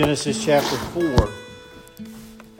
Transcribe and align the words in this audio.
Genesis 0.00 0.42
chapter 0.42 0.76
4. 0.76 1.28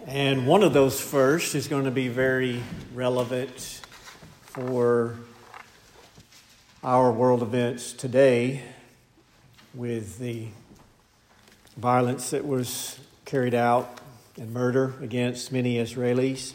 And 0.07 0.47
one 0.47 0.63
of 0.63 0.75
those 0.75 1.01
first 1.01 1.55
is 1.55 1.69
going 1.69 1.85
to 1.85 1.91
be 1.91 2.07
very 2.07 2.63
relevant 2.93 3.81
for 4.43 5.17
our 6.85 7.11
world 7.11 7.41
events 7.41 7.95
today 7.95 8.63
with 9.73 10.19
the 10.19 10.49
violence 11.79 12.29
that 12.29 12.47
was 12.47 13.01
carried 13.25 13.55
out 13.55 14.01
and 14.37 14.53
murder 14.53 14.93
against 15.01 15.51
many 15.51 15.77
Israelis 15.77 16.53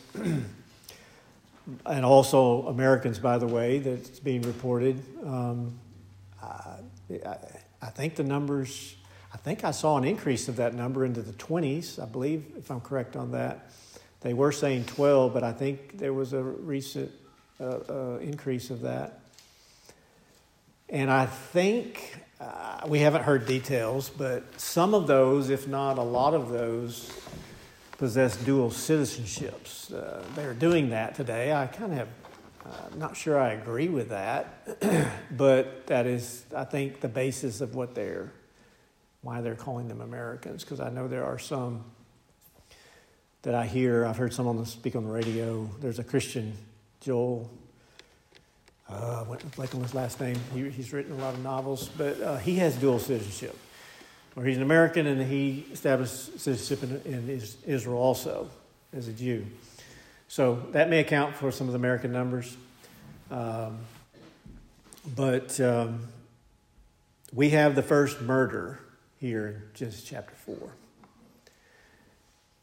and 1.88 2.06
also 2.06 2.68
Americans, 2.68 3.18
by 3.18 3.40
the 3.40 3.48
way, 3.48 3.80
that's 3.80 4.20
being 4.20 4.44
reported. 4.44 5.02
Um, 5.26 5.80
I, 6.40 6.78
I 7.82 7.88
think 7.88 8.18
the 8.18 8.24
numbers 8.24 8.96
I 9.36 9.38
think 9.38 9.66
I 9.66 9.72
saw 9.72 9.98
an 9.98 10.06
increase 10.06 10.48
of 10.48 10.56
that 10.56 10.74
number 10.74 11.04
into 11.04 11.22
the 11.22 11.34
20s, 11.34 12.02
I 12.02 12.06
believe, 12.06 12.46
if 12.58 12.72
I'm 12.72 12.80
correct 12.80 13.18
on 13.18 13.34
that. 13.34 13.70
They 14.22 14.34
were 14.34 14.54
saying 14.54 14.86
12, 14.86 15.34
but 15.34 15.44
I 15.44 15.52
think 15.52 15.98
there 15.98 16.14
was 16.14 16.32
a 16.32 16.42
recent 16.42 17.12
uh, 17.60 17.64
uh, 17.66 18.18
increase 18.22 18.70
of 18.70 18.84
that. 18.84 19.20
And 20.88 21.12
I 21.12 21.26
think 21.26 22.16
uh, 22.40 22.88
we 22.88 23.00
haven't 23.00 23.24
heard 23.24 23.46
details, 23.46 24.10
but 24.10 24.58
some 24.58 24.94
of 24.94 25.06
those, 25.06 25.50
if 25.50 25.68
not 25.68 25.98
a 25.98 26.04
lot 26.04 26.34
of 26.34 26.48
those, 26.48 27.12
possess 27.98 28.38
dual 28.38 28.70
citizenships. 28.70 29.94
Uh, 29.94 30.24
they're 30.36 30.54
doing 30.54 30.92
that 30.92 31.14
today. 31.14 31.52
I 31.52 31.68
kind 31.68 32.00
of 32.00 32.08
uh, 32.66 32.70
not 32.96 33.18
sure 33.18 33.38
I 33.38 33.52
agree 33.52 33.90
with 33.90 34.10
that, 34.10 35.12
but 35.32 35.88
that 35.88 36.06
is, 36.06 36.46
I 36.56 36.64
think, 36.64 37.02
the 37.02 37.10
basis 37.10 37.60
of 37.60 37.76
what 37.76 37.96
they're 37.96 38.32
why 39.26 39.42
they're 39.42 39.56
calling 39.56 39.88
them 39.88 40.02
Americans, 40.02 40.64
because 40.64 40.80
I 40.80 40.92
know 40.92 41.08
there 41.08 41.26
are 41.26 41.40
some 41.40 41.84
that 43.42 43.56
I 43.56 43.66
hear. 43.66 44.06
I've 44.06 44.18
heard 44.18 44.34
some 44.34 44.46
on 44.46 44.58
the 44.58 44.68
speak 44.68 44.96
on 44.96 45.04
the 45.04 45.12
radio. 45.12 45.68
There's 45.82 45.98
a 45.98 46.04
Christian, 46.04 46.54
Joel. 47.02 47.50
Uh, 48.88 49.26
like 49.58 49.74
on 49.74 49.82
his 49.82 49.96
last 49.96 50.22
name. 50.22 50.38
He, 50.54 50.70
he's 50.70 50.94
written 50.94 51.14
a 51.14 51.16
lot 51.16 51.34
of 51.34 51.42
novels, 51.42 51.90
but 51.98 52.22
uh, 52.22 52.38
he 52.38 52.58
has 52.58 52.76
dual 52.76 53.00
citizenship, 53.00 53.58
where 54.36 54.46
he's 54.46 54.58
an 54.58 54.62
American 54.62 55.08
and 55.08 55.20
he 55.24 55.66
established 55.72 56.40
citizenship 56.40 57.04
in, 57.04 57.14
in 57.14 57.42
Israel 57.66 57.98
also 57.98 58.48
as 58.94 59.08
a 59.08 59.12
Jew. 59.12 59.48
So 60.28 60.68
that 60.72 60.88
may 60.88 61.00
account 61.00 61.36
for 61.36 61.52
some 61.52 61.66
of 61.66 61.74
the 61.74 61.80
American 61.80 62.12
numbers. 62.12 62.56
Um, 63.32 63.80
but 65.16 65.60
um, 65.60 66.10
we 67.34 67.50
have 67.50 67.74
the 67.74 67.82
first 67.82 68.22
murder 68.22 68.85
here 69.26 69.48
in 69.48 69.62
Genesis 69.74 70.04
chapter 70.04 70.36
4. 70.36 70.56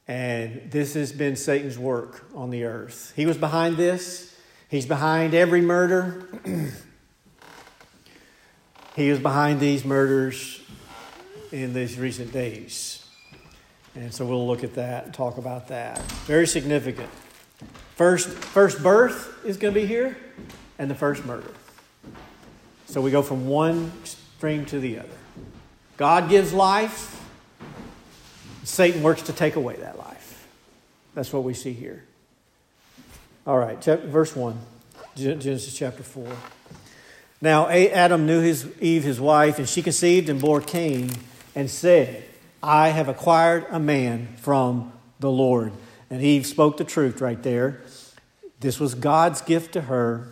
And 0.07 0.71
this 0.71 0.95
has 0.95 1.11
been 1.11 1.35
Satan's 1.35 1.77
work 1.77 2.25
on 2.37 2.51
the 2.51 2.65
earth. 2.65 3.13
He 3.17 3.27
was 3.27 3.37
behind 3.37 3.77
this, 3.77 4.33
he's 4.69 4.87
behind 4.87 5.35
every 5.35 5.61
murder. 5.61 6.29
he 8.95 9.09
is 9.09 9.19
behind 9.19 9.59
these 9.59 9.85
murders 9.85 10.61
in 11.51 11.75
these 11.75 11.99
recent 11.99 12.33
days. 12.33 13.09
And 13.97 14.15
so 14.15 14.25
we'll 14.25 14.47
look 14.47 14.63
at 14.63 14.75
that 14.75 15.07
and 15.07 15.15
talk 15.15 15.39
about 15.39 15.67
that. 15.69 16.01
Very 16.27 16.47
significant. 16.47 17.11
First, 17.97 18.29
first 18.29 18.85
birth 18.85 19.45
is 19.45 19.57
going 19.57 19.75
to 19.75 19.81
be 19.81 19.87
here, 19.87 20.17
and 20.79 20.89
the 20.89 20.95
first 20.95 21.25
murder. 21.27 21.51
So 22.87 23.01
we 23.01 23.11
go 23.11 23.21
from 23.21 23.49
one 23.49 23.91
extreme 24.01 24.65
to 24.67 24.79
the 24.79 25.01
other. 25.01 25.22
God 25.97 26.29
gives 26.29 26.53
life, 26.53 27.21
Satan 28.65 29.03
works 29.03 29.23
to 29.23 29.33
take 29.33 29.57
away 29.57 29.77
that 29.77 29.99
life. 29.99 30.47
That's 31.15 31.33
what 31.33 31.45
we 31.45 31.55
see 31.55 31.73
here. 31.73 32.05
All 33.47 33.59
right, 33.59 33.83
verse 33.83 34.35
1, 34.37 34.59
Genesis 35.17 35.77
chapter 35.77 36.03
4. 36.03 36.27
Now 37.41 37.69
Adam 37.69 38.25
knew 38.25 38.41
his 38.41 38.69
Eve, 38.81 39.03
his 39.03 39.21
wife, 39.21 39.59
and 39.59 39.69
she 39.69 39.83
conceived 39.83 40.29
and 40.29 40.41
bore 40.41 40.61
Cain 40.61 41.11
and 41.55 41.69
said, 41.69 42.25
I 42.63 42.91
have 42.91 43.09
acquired 43.09 43.67
a 43.69 43.81
man 43.81 44.29
from 44.37 44.93
the 45.19 45.31
Lord. 45.31 45.73
And 46.09 46.23
Eve 46.23 46.47
spoke 46.47 46.77
the 46.77 46.85
truth 46.85 47.21
right 47.21 47.43
there. 47.43 47.81
This 48.61 48.79
was 48.79 48.95
God's 48.95 49.41
gift 49.41 49.73
to 49.73 49.83
her. 49.83 50.29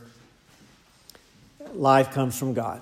Life 1.75 2.13
comes 2.13 2.39
from 2.39 2.55
God. 2.55 2.81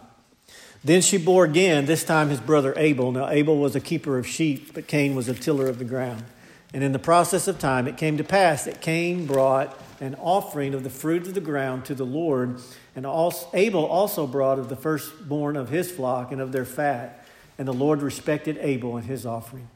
Then 0.84 1.00
she 1.02 1.18
bore 1.18 1.44
again, 1.44 1.86
this 1.86 2.04
time 2.04 2.28
his 2.28 2.40
brother 2.40 2.72
Abel. 2.76 3.12
Now, 3.12 3.28
Abel 3.28 3.58
was 3.58 3.74
a 3.74 3.80
keeper 3.80 4.18
of 4.18 4.26
sheep, 4.26 4.74
but 4.74 4.86
Cain 4.86 5.14
was 5.14 5.28
a 5.28 5.34
tiller 5.34 5.68
of 5.68 5.78
the 5.78 5.84
ground. 5.84 6.24
And 6.72 6.84
in 6.84 6.92
the 6.92 6.98
process 6.98 7.48
of 7.48 7.58
time, 7.58 7.88
it 7.88 7.96
came 7.96 8.16
to 8.18 8.24
pass 8.24 8.64
that 8.64 8.80
Cain 8.80 9.26
brought 9.26 9.76
an 10.00 10.14
offering 10.16 10.74
of 10.74 10.84
the 10.84 10.90
fruit 10.90 11.26
of 11.26 11.34
the 11.34 11.40
ground 11.40 11.84
to 11.86 11.94
the 11.94 12.04
Lord, 12.04 12.60
and 12.94 13.06
Abel 13.54 13.84
also 13.84 14.26
brought 14.26 14.58
of 14.58 14.68
the 14.68 14.76
firstborn 14.76 15.56
of 15.56 15.70
his 15.70 15.90
flock 15.90 16.30
and 16.30 16.40
of 16.40 16.52
their 16.52 16.64
fat. 16.64 17.24
And 17.58 17.66
the 17.66 17.72
Lord 17.72 18.02
respected 18.02 18.56
Abel 18.60 18.96
and 18.96 19.06
his 19.06 19.26
offering, 19.26 19.68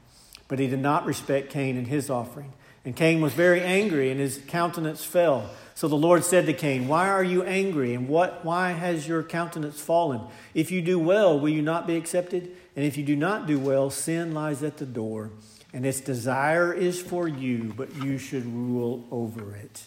but 0.47 0.61
he 0.61 0.69
did 0.69 0.79
not 0.79 1.05
respect 1.05 1.51
Cain 1.51 1.77
and 1.77 1.89
his 1.89 2.09
offering. 2.09 2.53
And 2.85 2.95
Cain 2.95 3.21
was 3.21 3.33
very 3.33 3.61
angry, 3.61 4.11
and 4.11 4.21
his 4.21 4.41
countenance 4.47 5.05
fell. 5.05 5.51
So 5.75 5.89
the 5.89 5.97
Lord 5.97 6.25
said 6.25 6.47
to 6.47 6.53
Cain, 6.53 6.89
Why 6.89 7.09
are 7.09 7.25
you 7.25 7.43
angry? 7.43 7.95
And 7.95 8.09
what, 8.09 8.45
why 8.45 8.73
has 8.73 9.09
your 9.09 9.23
countenance 9.23 9.81
fallen? 9.81 10.21
If 10.55 10.71
you 10.71 10.83
do 10.83 10.99
well, 10.99 11.39
will 11.39 11.49
you 11.49 11.63
not 11.63 11.87
be 11.87 11.97
accepted? 11.97 12.55
And 12.77 12.85
if 12.85 12.97
you 12.97 13.05
do 13.05 13.17
not 13.17 13.47
do 13.47 13.59
well, 13.59 13.91
sin 13.91 14.35
lies 14.35 14.63
at 14.63 14.79
the 14.79 14.87
door, 14.87 15.31
and 15.73 15.85
its 15.85 16.01
desire 16.01 16.73
is 16.73 17.01
for 17.01 17.27
you, 17.27 17.75
but 17.77 17.95
you 17.97 18.19
should 18.19 18.47
rule 18.47 19.05
over 19.11 19.55
it. 19.55 19.85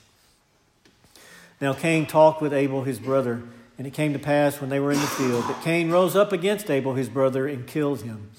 Now 1.62 1.74
Cain 1.74 2.06
talked 2.06 2.42
with 2.42 2.54
Abel 2.54 2.84
his 2.84 3.00
brother, 3.00 3.44
and 3.78 3.88
it 3.88 3.94
came 3.94 4.14
to 4.14 4.20
pass 4.20 4.60
when 4.60 4.70
they 4.70 4.80
were 4.80 4.92
in 4.92 5.00
the 5.00 5.08
field 5.08 5.48
that 5.48 5.64
Cain 5.64 5.90
rose 5.90 6.16
up 6.16 6.32
against 6.32 6.70
Abel 6.70 6.94
his 6.94 7.10
brother 7.10 7.48
and 7.48 7.68
killed 7.68 8.02
him. 8.02 8.32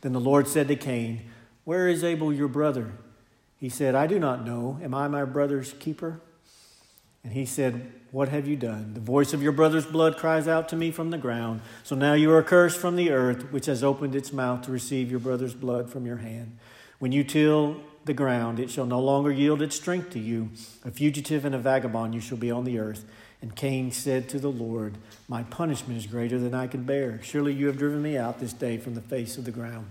Then 0.00 0.12
the 0.12 0.20
Lord 0.20 0.48
said 0.48 0.68
to 0.68 0.76
Cain, 0.76 1.22
Where 1.64 1.88
is 1.88 2.04
Abel 2.04 2.32
your 2.32 2.48
brother? 2.48 2.92
He 3.58 3.68
said, 3.68 3.94
I 3.94 4.06
do 4.06 4.18
not 4.18 4.44
know. 4.44 4.78
Am 4.82 4.94
I 4.94 5.08
my 5.08 5.24
brother's 5.24 5.72
keeper? 5.74 6.20
And 7.24 7.32
he 7.32 7.46
said, 7.46 7.90
What 8.12 8.28
have 8.28 8.46
you 8.46 8.54
done? 8.54 8.94
The 8.94 9.00
voice 9.00 9.32
of 9.32 9.42
your 9.42 9.52
brother's 9.52 9.86
blood 9.86 10.16
cries 10.16 10.46
out 10.46 10.68
to 10.68 10.76
me 10.76 10.90
from 10.90 11.10
the 11.10 11.18
ground. 11.18 11.62
So 11.82 11.96
now 11.96 12.12
you 12.12 12.30
are 12.32 12.42
cursed 12.42 12.78
from 12.78 12.96
the 12.96 13.10
earth, 13.10 13.50
which 13.50 13.66
has 13.66 13.82
opened 13.82 14.14
its 14.14 14.32
mouth 14.32 14.62
to 14.62 14.70
receive 14.70 15.10
your 15.10 15.20
brother's 15.20 15.54
blood 15.54 15.90
from 15.90 16.06
your 16.06 16.18
hand. 16.18 16.58
When 16.98 17.10
you 17.10 17.24
till 17.24 17.80
the 18.04 18.14
ground, 18.14 18.60
it 18.60 18.70
shall 18.70 18.86
no 18.86 19.00
longer 19.00 19.32
yield 19.32 19.62
its 19.62 19.76
strength 19.76 20.10
to 20.10 20.18
you. 20.18 20.50
A 20.84 20.90
fugitive 20.90 21.44
and 21.44 21.54
a 21.54 21.58
vagabond 21.58 22.14
you 22.14 22.20
shall 22.20 22.36
be 22.36 22.50
on 22.50 22.64
the 22.64 22.78
earth. 22.78 23.04
And 23.40 23.56
Cain 23.56 23.90
said 23.90 24.28
to 24.30 24.38
the 24.38 24.50
Lord, 24.50 24.96
My 25.28 25.42
punishment 25.42 25.98
is 25.98 26.06
greater 26.06 26.38
than 26.38 26.54
I 26.54 26.66
can 26.66 26.84
bear. 26.84 27.20
Surely 27.22 27.52
you 27.52 27.66
have 27.66 27.78
driven 27.78 28.02
me 28.02 28.16
out 28.16 28.38
this 28.38 28.52
day 28.52 28.78
from 28.78 28.94
the 28.94 29.00
face 29.00 29.36
of 29.36 29.44
the 29.44 29.50
ground. 29.50 29.88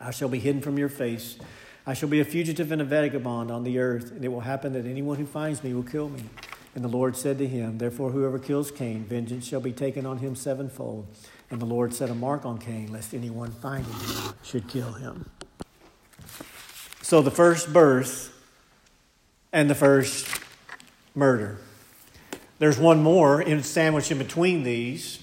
I 0.00 0.10
shall 0.10 0.28
be 0.28 0.38
hidden 0.38 0.60
from 0.60 0.78
your 0.78 0.88
face. 0.88 1.38
I 1.86 1.94
shall 1.94 2.08
be 2.08 2.20
a 2.20 2.24
fugitive 2.24 2.72
and 2.72 2.82
a 2.82 2.84
vagabond 2.84 3.50
on 3.50 3.62
the 3.62 3.78
earth, 3.78 4.10
and 4.10 4.24
it 4.24 4.28
will 4.28 4.40
happen 4.40 4.72
that 4.72 4.86
anyone 4.86 5.16
who 5.16 5.26
finds 5.26 5.62
me 5.62 5.72
will 5.72 5.84
kill 5.84 6.08
me. 6.08 6.22
And 6.76 6.84
the 6.84 6.88
Lord 6.88 7.16
said 7.16 7.38
to 7.38 7.48
him, 7.48 7.78
Therefore, 7.78 8.10
whoever 8.10 8.38
kills 8.38 8.70
Cain, 8.70 9.02
vengeance 9.02 9.46
shall 9.46 9.62
be 9.62 9.72
taken 9.72 10.04
on 10.04 10.18
him 10.18 10.36
sevenfold. 10.36 11.06
And 11.50 11.58
the 11.58 11.64
Lord 11.64 11.94
set 11.94 12.10
a 12.10 12.14
mark 12.14 12.44
on 12.44 12.58
Cain, 12.58 12.92
lest 12.92 13.14
anyone 13.14 13.50
finding 13.50 13.94
him 13.94 14.34
should 14.42 14.68
kill 14.68 14.92
him. 14.92 15.24
So 17.00 17.22
the 17.22 17.30
first 17.30 17.72
birth 17.72 18.30
and 19.54 19.70
the 19.70 19.74
first 19.74 20.28
murder. 21.14 21.56
There's 22.58 22.78
one 22.78 23.02
more 23.02 23.40
in 23.40 23.62
sandwich 23.62 24.10
in 24.10 24.18
between 24.18 24.62
these. 24.62 25.18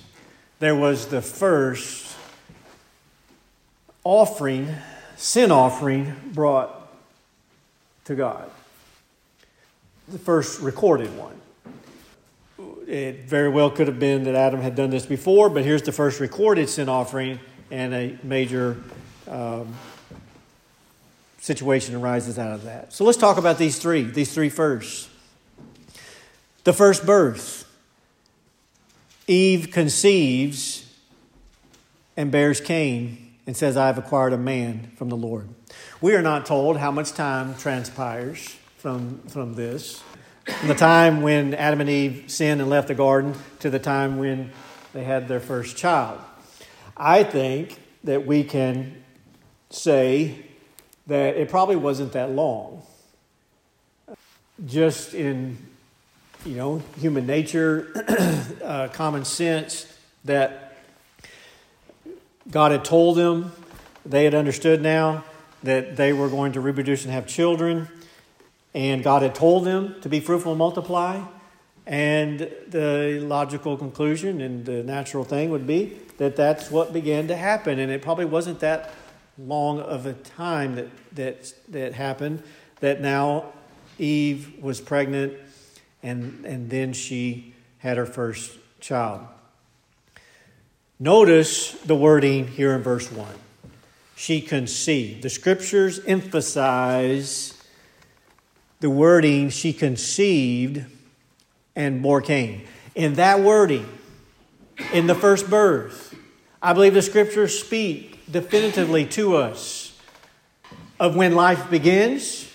There 0.57 0.75
was 0.75 1.05
the 1.05 1.21
first 1.21 2.17
offering, 4.03 4.73
sin 5.17 5.51
offering 5.51 6.15
brought 6.33 6.91
to 8.05 8.15
God. 8.15 8.49
The 10.07 10.17
first 10.17 10.59
recorded 10.59 11.15
one. 11.15 11.41
It 12.87 13.23
very 13.25 13.49
well 13.49 13.69
could 13.71 13.87
have 13.87 13.99
been 13.99 14.23
that 14.25 14.35
Adam 14.35 14.61
had 14.61 14.75
done 14.75 14.89
this 14.89 15.05
before, 15.05 15.49
but 15.49 15.63
here's 15.63 15.83
the 15.83 15.91
first 15.91 16.19
recorded 16.19 16.69
sin 16.69 16.89
offering, 16.89 17.39
and 17.71 17.93
a 17.93 18.17
major 18.23 18.77
um, 19.27 19.73
situation 21.39 21.95
arises 21.95 22.37
out 22.37 22.51
of 22.51 22.63
that. 22.63 22.93
So 22.93 23.03
let's 23.03 23.17
talk 23.17 23.37
about 23.37 23.57
these 23.57 23.79
three, 23.79 24.03
these 24.03 24.33
three 24.33 24.49
first. 24.49 25.09
The 26.63 26.73
first 26.73 27.05
birth. 27.05 27.69
Eve 29.27 29.71
conceives 29.71 30.85
and 32.17 32.31
bears 32.31 32.59
Cain 32.59 33.35
and 33.47 33.55
says, 33.55 33.77
I 33.77 33.87
have 33.87 33.97
acquired 33.97 34.33
a 34.33 34.37
man 34.37 34.91
from 34.97 35.09
the 35.09 35.17
Lord. 35.17 35.49
We 36.01 36.15
are 36.15 36.21
not 36.21 36.45
told 36.45 36.77
how 36.77 36.91
much 36.91 37.13
time 37.13 37.55
transpires 37.55 38.55
from, 38.77 39.19
from 39.29 39.55
this. 39.55 40.03
From 40.45 40.67
the 40.67 40.75
time 40.75 41.21
when 41.21 41.53
Adam 41.53 41.79
and 41.79 41.89
Eve 41.89 42.25
sinned 42.27 42.59
and 42.59 42.69
left 42.69 42.89
the 42.89 42.95
garden 42.95 43.33
to 43.59 43.69
the 43.69 43.79
time 43.79 44.17
when 44.17 44.51
they 44.91 45.05
had 45.05 45.29
their 45.29 45.39
first 45.39 45.77
child. 45.77 46.19
I 46.97 47.23
think 47.23 47.79
that 48.03 48.25
we 48.25 48.43
can 48.43 49.03
say 49.69 50.45
that 51.07 51.37
it 51.37 51.49
probably 51.49 51.77
wasn't 51.77 52.11
that 52.13 52.31
long. 52.31 52.83
Just 54.65 55.13
in, 55.13 55.57
you 56.45 56.55
know, 56.55 56.81
human 56.99 57.25
nature, 57.25 57.91
uh, 58.63 58.89
common 58.89 59.23
sense, 59.23 59.87
that 60.25 60.75
God 62.51 62.73
had 62.73 62.83
told 62.83 63.15
them, 63.15 63.53
they 64.05 64.25
had 64.25 64.35
understood 64.35 64.81
now 64.81 65.23
that 65.63 65.95
they 65.95 66.11
were 66.11 66.27
going 66.27 66.51
to 66.51 66.61
reproduce 66.61 67.05
and 67.05 67.13
have 67.13 67.27
children. 67.27 67.87
And 68.73 69.03
God 69.03 69.21
had 69.21 69.35
told 69.35 69.65
them 69.65 69.95
to 70.01 70.09
be 70.09 70.19
fruitful 70.19 70.53
and 70.53 70.59
multiply. 70.59 71.23
And 71.85 72.39
the 72.67 73.19
logical 73.21 73.77
conclusion 73.77 74.41
and 74.41 74.65
the 74.65 74.83
natural 74.83 75.23
thing 75.23 75.49
would 75.49 75.67
be 75.67 75.99
that 76.17 76.35
that's 76.35 76.71
what 76.71 76.93
began 76.93 77.27
to 77.27 77.35
happen. 77.35 77.79
And 77.79 77.91
it 77.91 78.01
probably 78.01 78.25
wasn't 78.25 78.59
that 78.61 78.91
long 79.37 79.79
of 79.79 80.05
a 80.05 80.13
time 80.13 80.75
that, 80.75 80.87
that, 81.13 81.53
that 81.69 81.93
happened 81.93 82.43
that 82.79 83.01
now 83.01 83.51
Eve 83.97 84.61
was 84.61 84.79
pregnant 84.81 85.33
and, 86.01 86.45
and 86.45 86.69
then 86.69 86.93
she 86.93 87.53
had 87.79 87.97
her 87.97 88.05
first 88.05 88.57
child. 88.79 89.21
Notice 90.99 91.71
the 91.81 91.95
wording 91.95 92.47
here 92.47 92.73
in 92.73 92.81
verse 92.81 93.11
1. 93.11 93.27
She 94.15 94.41
conceived. 94.41 95.23
The 95.23 95.29
scriptures 95.29 95.99
emphasize 96.05 97.61
the 98.83 98.89
wording, 98.89 99.49
she 99.49 99.71
conceived 99.71 100.83
and 101.73 102.01
bore 102.01 102.19
Cain. 102.19 102.67
In 102.95 103.13
that 103.13 103.39
wording, 103.39 103.87
in 104.91 105.07
the 105.07 105.15
first 105.15 105.49
birth, 105.49 106.13
I 106.61 106.73
believe 106.73 106.93
the 106.93 107.01
scriptures 107.01 107.57
speak 107.57 108.29
definitively 108.29 109.05
to 109.05 109.37
us 109.37 109.97
of 110.99 111.15
when 111.15 111.33
life 111.33 111.69
begins 111.69 112.51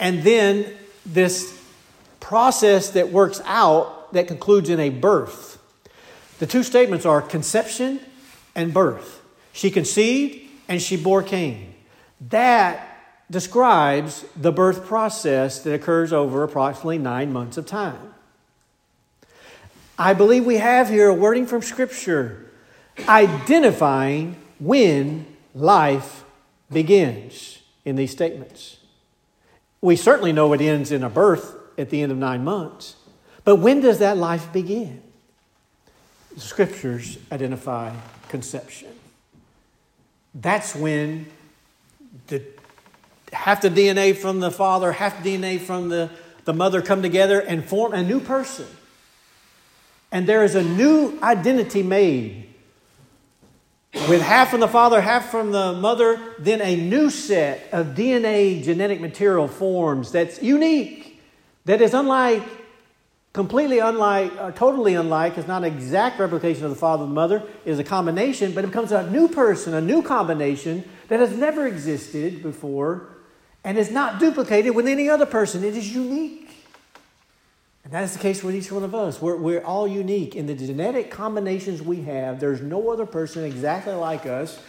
and 0.00 0.22
then 0.22 0.74
this 1.04 1.62
process 2.18 2.92
that 2.92 3.12
works 3.12 3.42
out 3.44 4.14
that 4.14 4.28
concludes 4.28 4.70
in 4.70 4.80
a 4.80 4.88
birth. 4.88 5.58
The 6.38 6.46
two 6.46 6.62
statements 6.62 7.04
are 7.04 7.20
conception 7.20 8.00
and 8.54 8.72
birth. 8.72 9.20
She 9.52 9.70
conceived 9.70 10.50
and 10.68 10.80
she 10.80 10.96
bore 10.96 11.22
Cain. 11.22 11.74
That 12.30 12.87
describes 13.30 14.24
the 14.34 14.52
birth 14.52 14.86
process 14.86 15.60
that 15.60 15.74
occurs 15.74 16.12
over 16.12 16.42
approximately 16.42 16.98
nine 16.98 17.32
months 17.32 17.56
of 17.56 17.66
time. 17.66 18.14
I 19.98 20.14
believe 20.14 20.44
we 20.44 20.56
have 20.56 20.88
here 20.88 21.08
a 21.08 21.14
wording 21.14 21.46
from 21.46 21.62
Scripture 21.62 22.46
identifying 23.08 24.36
when 24.58 25.26
life 25.54 26.24
begins 26.70 27.58
in 27.84 27.96
these 27.96 28.10
statements. 28.10 28.78
We 29.80 29.96
certainly 29.96 30.32
know 30.32 30.52
it 30.52 30.60
ends 30.60 30.90
in 30.90 31.04
a 31.04 31.08
birth 31.08 31.54
at 31.76 31.90
the 31.90 32.02
end 32.02 32.10
of 32.12 32.18
nine 32.18 32.44
months, 32.44 32.96
but 33.44 33.56
when 33.56 33.80
does 33.80 33.98
that 34.00 34.16
life 34.16 34.52
begin? 34.52 35.02
The 36.34 36.40
scriptures 36.40 37.18
identify 37.32 37.94
conception. 38.28 38.90
That's 40.34 40.74
when 40.74 41.26
half 43.32 43.62
the 43.62 43.70
DNA 43.70 44.16
from 44.16 44.40
the 44.40 44.50
father, 44.50 44.92
half 44.92 45.22
the 45.22 45.36
DNA 45.36 45.60
from 45.60 45.88
the, 45.88 46.10
the 46.44 46.52
mother 46.52 46.82
come 46.82 47.02
together 47.02 47.40
and 47.40 47.64
form 47.64 47.92
a 47.92 48.02
new 48.02 48.20
person. 48.20 48.66
And 50.10 50.26
there 50.26 50.44
is 50.44 50.54
a 50.54 50.62
new 50.62 51.18
identity 51.22 51.82
made 51.82 52.48
with 54.08 54.22
half 54.22 54.50
from 54.50 54.60
the 54.60 54.68
father, 54.68 55.00
half 55.00 55.30
from 55.30 55.50
the 55.50 55.72
mother, 55.72 56.20
then 56.38 56.60
a 56.60 56.76
new 56.76 57.10
set 57.10 57.68
of 57.72 57.88
DNA 57.88 58.62
genetic 58.62 59.00
material 59.00 59.48
forms 59.48 60.12
that's 60.12 60.42
unique, 60.42 61.20
that 61.64 61.80
is 61.80 61.94
unlike, 61.94 62.42
completely 63.32 63.78
unlike, 63.78 64.32
uh, 64.38 64.50
totally 64.52 64.94
unlike, 64.94 65.36
it's 65.36 65.48
not 65.48 65.64
an 65.64 65.72
exact 65.72 66.18
replication 66.18 66.64
of 66.64 66.70
the 66.70 66.76
father 66.76 67.02
and 67.02 67.12
the 67.12 67.14
mother, 67.14 67.42
it 67.64 67.70
is 67.70 67.78
a 67.78 67.84
combination, 67.84 68.52
but 68.52 68.64
it 68.64 68.68
becomes 68.68 68.92
a 68.92 69.10
new 69.10 69.28
person, 69.28 69.74
a 69.74 69.80
new 69.80 70.02
combination 70.02 70.84
that 71.08 71.20
has 71.20 71.36
never 71.36 71.66
existed 71.66 72.42
before 72.42 73.08
and 73.64 73.78
is 73.78 73.90
not 73.90 74.18
duplicated 74.18 74.74
with 74.74 74.86
any 74.86 75.08
other 75.08 75.26
person. 75.26 75.64
It 75.64 75.76
is 75.76 75.94
unique. 75.94 76.48
And 77.84 77.92
that 77.92 78.04
is 78.04 78.12
the 78.12 78.18
case 78.18 78.42
with 78.42 78.54
each 78.54 78.70
one 78.70 78.84
of 78.84 78.94
us. 78.94 79.20
We're, 79.20 79.36
we're 79.36 79.64
all 79.64 79.88
unique. 79.88 80.36
In 80.36 80.46
the 80.46 80.54
genetic 80.54 81.10
combinations 81.10 81.80
we 81.80 82.02
have, 82.02 82.38
there's 82.38 82.60
no 82.60 82.90
other 82.90 83.06
person 83.06 83.44
exactly 83.44 83.94
like 83.94 84.26
us. 84.26 84.60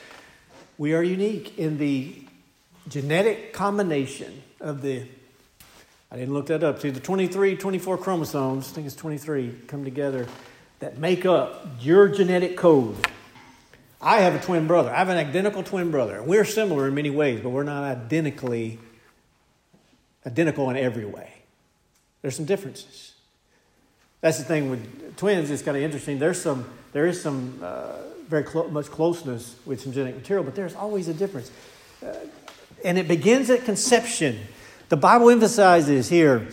We 0.77 0.93
are 0.93 1.03
unique 1.03 1.57
in 1.59 1.77
the 1.77 2.15
genetic 2.87 3.51
combination 3.51 4.41
of 4.61 4.81
the, 4.81 5.05
I 6.11 6.15
didn't 6.15 6.33
look 6.33 6.47
that 6.47 6.63
up, 6.63 6.79
see, 6.79 6.89
the 6.89 7.01
23, 7.01 7.57
24 7.57 7.97
chromosomes, 7.97 8.69
I 8.69 8.75
think 8.75 8.87
it's 8.87 8.95
23, 8.95 9.63
come 9.67 9.83
together 9.83 10.27
that 10.79 10.97
make 10.97 11.25
up 11.25 11.67
your 11.81 12.07
genetic 12.07 12.55
code. 12.55 12.95
I 14.01 14.21
have 14.21 14.35
a 14.35 14.39
twin 14.39 14.67
brother. 14.67 14.91
I 14.91 14.97
have 14.97 15.09
an 15.09 15.17
identical 15.17 15.63
twin 15.63 15.91
brother. 15.91 16.23
We're 16.23 16.45
similar 16.45 16.87
in 16.87 16.95
many 16.95 17.09
ways, 17.09 17.41
but 17.41 17.49
we're 17.49 17.63
not 17.63 17.83
identically 17.83 18.79
identical 20.25 20.69
in 20.69 20.77
every 20.77 21.05
way. 21.05 21.33
There's 22.21 22.35
some 22.35 22.45
differences. 22.45 23.13
That's 24.21 24.37
the 24.37 24.43
thing 24.43 24.69
with 24.69 25.17
twins. 25.17 25.49
It's 25.49 25.61
kind 25.61 25.77
of 25.77 25.83
interesting. 25.83 26.19
There's 26.19 26.41
some, 26.41 26.69
there 26.93 27.07
is 27.07 27.21
some 27.21 27.59
uh, 27.61 27.93
very 28.27 28.43
clo- 28.43 28.67
much 28.67 28.87
closeness 28.87 29.55
with 29.65 29.81
some 29.81 29.91
genetic 29.91 30.15
material, 30.15 30.43
but 30.43 30.55
there's 30.55 30.75
always 30.75 31.07
a 31.07 31.13
difference. 31.13 31.51
Uh, 32.05 32.13
and 32.83 32.97
it 32.97 33.07
begins 33.07 33.49
at 33.49 33.65
conception. 33.65 34.39
The 34.89 34.97
Bible 34.97 35.29
emphasizes 35.29 36.09
here 36.09 36.47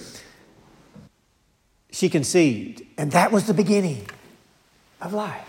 she 1.90 2.10
conceived, 2.10 2.82
and 2.98 3.12
that 3.12 3.32
was 3.32 3.46
the 3.46 3.54
beginning 3.54 4.06
of 5.00 5.14
life. 5.14 5.45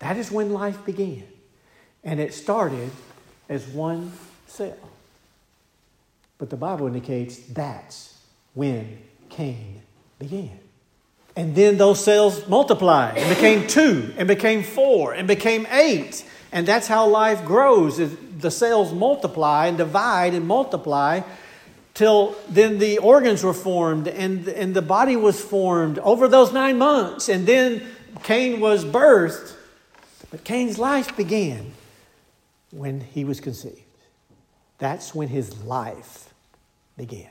That 0.00 0.16
is 0.16 0.30
when 0.30 0.52
life 0.52 0.84
began. 0.84 1.24
And 2.02 2.20
it 2.20 2.34
started 2.34 2.90
as 3.48 3.66
one 3.68 4.12
cell. 4.46 4.76
But 6.38 6.50
the 6.50 6.56
Bible 6.56 6.86
indicates 6.86 7.38
that's 7.38 8.18
when 8.54 8.98
Cain 9.28 9.82
began. 10.18 10.58
And 11.36 11.54
then 11.54 11.76
those 11.76 12.02
cells 12.02 12.48
multiplied 12.48 13.16
and 13.16 13.28
became 13.34 13.66
two 13.66 14.12
and 14.16 14.26
became 14.26 14.62
four 14.62 15.12
and 15.12 15.28
became 15.28 15.66
eight. 15.70 16.24
And 16.50 16.66
that's 16.66 16.88
how 16.88 17.06
life 17.06 17.44
grows. 17.44 17.98
The 18.38 18.50
cells 18.50 18.92
multiply 18.92 19.66
and 19.66 19.78
divide 19.78 20.34
and 20.34 20.46
multiply 20.46 21.20
till 21.94 22.34
then 22.48 22.78
the 22.78 22.98
organs 22.98 23.44
were 23.44 23.54
formed 23.54 24.08
and, 24.08 24.48
and 24.48 24.74
the 24.74 24.82
body 24.82 25.16
was 25.16 25.40
formed 25.40 25.98
over 26.00 26.26
those 26.26 26.52
nine 26.52 26.78
months. 26.78 27.28
And 27.28 27.46
then 27.46 27.86
Cain 28.22 28.60
was 28.60 28.84
birthed. 28.84 29.54
But 30.30 30.44
Cain's 30.44 30.78
life 30.78 31.16
began 31.16 31.72
when 32.70 33.00
he 33.00 33.24
was 33.24 33.40
conceived. 33.40 33.82
That's 34.78 35.14
when 35.14 35.28
his 35.28 35.62
life 35.64 36.32
began. 36.96 37.30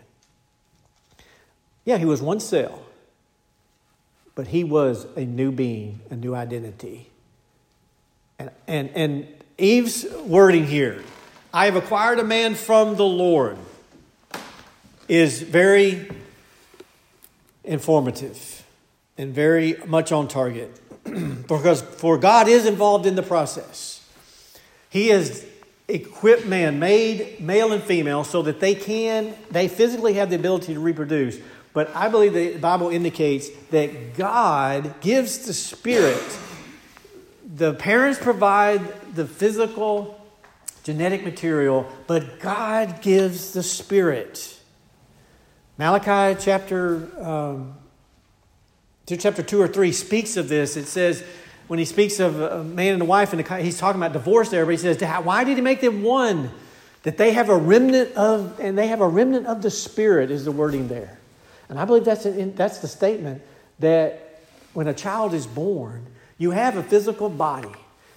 Yeah, 1.85 1.97
he 1.97 2.05
was 2.05 2.21
one 2.21 2.39
cell, 2.39 2.83
but 4.35 4.47
he 4.47 4.63
was 4.63 5.07
a 5.15 5.25
new 5.25 5.51
being, 5.51 6.01
a 6.09 6.15
new 6.15 6.35
identity. 6.35 7.09
And, 8.37 8.51
and, 8.67 8.89
and 8.93 9.27
Eve's 9.57 10.05
wording 10.25 10.67
here, 10.67 11.01
I 11.53 11.65
have 11.65 11.75
acquired 11.75 12.19
a 12.19 12.23
man 12.23 12.53
from 12.53 12.95
the 12.95 13.05
Lord, 13.05 13.57
is 15.07 15.41
very 15.41 16.09
informative 17.63 18.63
and 19.17 19.33
very 19.33 19.77
much 19.87 20.11
on 20.11 20.27
target. 20.27 20.79
because 21.47 21.81
for 21.81 22.17
God 22.17 22.47
is 22.47 22.65
involved 22.65 23.05
in 23.05 23.15
the 23.15 23.23
process. 23.23 24.05
He 24.89 25.09
has 25.09 25.45
equipped 25.87 26.45
man, 26.45 26.79
made 26.79 27.39
male 27.39 27.71
and 27.71 27.83
female, 27.83 28.23
so 28.23 28.41
that 28.43 28.59
they 28.59 28.75
can, 28.75 29.33
they 29.51 29.67
physically 29.67 30.13
have 30.13 30.29
the 30.29 30.35
ability 30.35 30.73
to 30.73 30.79
reproduce. 30.79 31.37
But 31.73 31.95
I 31.95 32.09
believe 32.09 32.33
the 32.33 32.57
Bible 32.57 32.89
indicates 32.89 33.49
that 33.71 34.15
God 34.15 34.99
gives 35.01 35.45
the 35.45 35.53
Spirit. 35.53 36.23
The 37.55 37.73
parents 37.73 38.19
provide 38.19 39.15
the 39.15 39.25
physical, 39.25 40.19
genetic 40.83 41.23
material, 41.23 41.87
but 42.07 42.39
God 42.39 43.01
gives 43.01 43.53
the 43.53 43.63
Spirit. 43.63 44.59
Malachi 45.77 46.39
chapter, 46.41 47.09
um, 47.25 47.77
chapter 49.17 49.43
2 49.43 49.61
or 49.61 49.67
3 49.67 49.91
speaks 49.91 50.37
of 50.37 50.49
this. 50.49 50.77
It 50.77 50.85
says, 50.85 51.23
when 51.67 51.77
he 51.79 51.85
speaks 51.85 52.19
of 52.19 52.41
a 52.41 52.63
man 52.63 52.93
and 52.93 53.01
a 53.01 53.05
wife, 53.05 53.31
and 53.31 53.47
he's 53.63 53.77
talking 53.77 54.01
about 54.01 54.11
divorce 54.11 54.49
there, 54.49 54.65
but 54.65 54.71
he 54.71 54.77
says, 54.77 54.99
Why 55.23 55.43
did 55.43 55.55
he 55.55 55.61
make 55.61 55.81
them 55.81 56.01
one? 56.01 56.49
That 57.03 57.17
they 57.17 57.31
have 57.31 57.49
a 57.49 57.55
remnant 57.55 58.13
of, 58.15 58.59
and 58.59 58.77
they 58.77 58.87
have 58.87 59.01
a 59.01 59.07
remnant 59.07 59.45
of 59.45 59.61
the 59.61 59.69
Spirit, 59.69 60.31
is 60.31 60.45
the 60.45 60.51
wording 60.51 60.87
there. 60.87 61.17
And 61.69 61.79
I 61.79 61.85
believe 61.85 62.03
that's, 62.03 62.25
an, 62.25 62.55
that's 62.55 62.79
the 62.79 62.87
statement 62.87 63.41
that 63.77 64.41
when 64.73 64.87
a 64.87 64.93
child 64.93 65.33
is 65.33 65.45
born, 65.45 66.05
you 66.37 66.51
have 66.51 66.75
a 66.75 66.83
physical 66.83 67.29
body, 67.29 67.71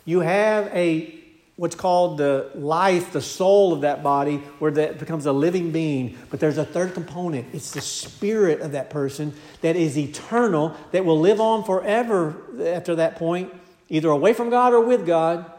you 0.04 0.20
have 0.20 0.66
a 0.74 1.21
what's 1.62 1.76
called 1.76 2.18
the 2.18 2.50
life, 2.56 3.12
the 3.12 3.22
soul 3.22 3.72
of 3.72 3.82
that 3.82 4.02
body, 4.02 4.38
where 4.58 4.72
that 4.72 4.98
becomes 4.98 5.26
a 5.26 5.32
living 5.32 5.70
being. 5.70 6.18
But 6.28 6.40
there's 6.40 6.58
a 6.58 6.64
third 6.64 6.92
component 6.92 7.54
it's 7.54 7.70
the 7.70 7.80
spirit 7.80 8.60
of 8.62 8.72
that 8.72 8.90
person 8.90 9.32
that 9.60 9.76
is 9.76 9.96
eternal, 9.96 10.76
that 10.90 11.04
will 11.04 11.20
live 11.20 11.40
on 11.40 11.62
forever 11.62 12.34
after 12.64 12.96
that 12.96 13.14
point, 13.14 13.54
either 13.88 14.08
away 14.08 14.32
from 14.32 14.50
God 14.50 14.72
or 14.72 14.80
with 14.80 15.06
God. 15.06 15.52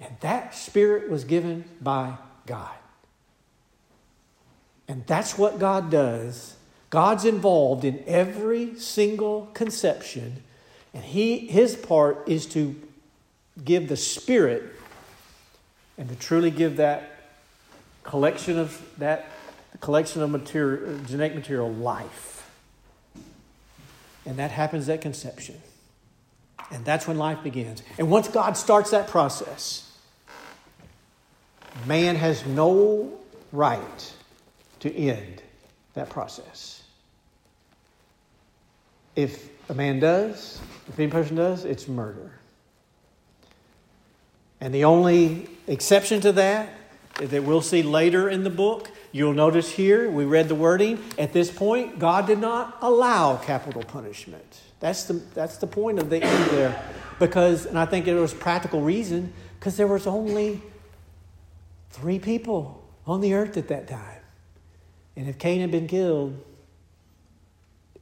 And 0.00 0.16
that 0.20 0.54
spirit 0.54 1.10
was 1.10 1.24
given 1.24 1.66
by 1.82 2.14
God. 2.46 2.74
And 4.88 5.06
that's 5.06 5.36
what 5.36 5.58
God 5.58 5.90
does. 5.90 6.56
God's 6.88 7.26
involved 7.26 7.84
in 7.84 8.02
every 8.06 8.74
single 8.76 9.50
conception, 9.52 10.42
and 10.94 11.04
he, 11.04 11.40
his 11.46 11.76
part 11.76 12.26
is 12.26 12.46
to 12.46 12.74
give 13.62 13.88
the 13.88 13.96
Spirit 13.98 14.79
and 16.00 16.08
to 16.08 16.16
truly 16.16 16.50
give 16.50 16.78
that 16.78 17.20
collection 18.02 18.58
of 18.58 18.82
that 18.98 19.26
collection 19.80 20.22
of 20.22 20.30
material, 20.30 20.98
genetic 21.06 21.36
material 21.36 21.70
life. 21.70 22.50
And 24.24 24.38
that 24.38 24.50
happens 24.50 24.88
at 24.88 25.02
conception. 25.02 25.60
And 26.72 26.84
that's 26.84 27.06
when 27.06 27.18
life 27.18 27.42
begins. 27.42 27.82
And 27.98 28.10
once 28.10 28.28
God 28.28 28.56
starts 28.56 28.90
that 28.90 29.08
process, 29.08 29.94
man 31.86 32.16
has 32.16 32.46
no 32.46 33.12
right 33.52 34.12
to 34.80 34.94
end 34.94 35.42
that 35.94 36.08
process. 36.08 36.82
If 39.16 39.50
a 39.68 39.74
man 39.74 40.00
does, 40.00 40.60
if 40.88 40.98
any 40.98 41.10
person 41.10 41.36
does, 41.36 41.66
it's 41.66 41.86
murder. 41.86 42.39
And 44.60 44.74
the 44.74 44.84
only 44.84 45.48
exception 45.66 46.20
to 46.20 46.32
that 46.32 46.68
that 47.18 47.42
we'll 47.44 47.62
see 47.62 47.82
later 47.82 48.28
in 48.28 48.44
the 48.44 48.50
book, 48.50 48.90
you'll 49.12 49.32
notice 49.32 49.70
here, 49.70 50.10
we 50.10 50.24
read 50.24 50.48
the 50.48 50.54
wording. 50.54 51.02
At 51.18 51.32
this 51.32 51.50
point, 51.50 51.98
God 51.98 52.26
did 52.26 52.38
not 52.38 52.78
allow 52.80 53.36
capital 53.36 53.82
punishment. 53.82 54.60
That's 54.80 55.04
the, 55.04 55.14
that's 55.34 55.58
the 55.58 55.66
point 55.66 55.98
of 55.98 56.08
the 56.08 56.22
end 56.22 56.50
there. 56.50 56.82
Because, 57.18 57.66
and 57.66 57.78
I 57.78 57.84
think 57.84 58.06
it 58.06 58.14
was 58.14 58.32
practical 58.32 58.80
reason, 58.80 59.32
because 59.58 59.76
there 59.76 59.86
was 59.86 60.06
only 60.06 60.62
three 61.90 62.18
people 62.18 62.82
on 63.06 63.20
the 63.20 63.34
earth 63.34 63.56
at 63.56 63.68
that 63.68 63.88
time. 63.88 64.22
And 65.16 65.28
if 65.28 65.38
Cain 65.38 65.60
had 65.60 65.70
been 65.70 65.86
killed, 65.86 66.42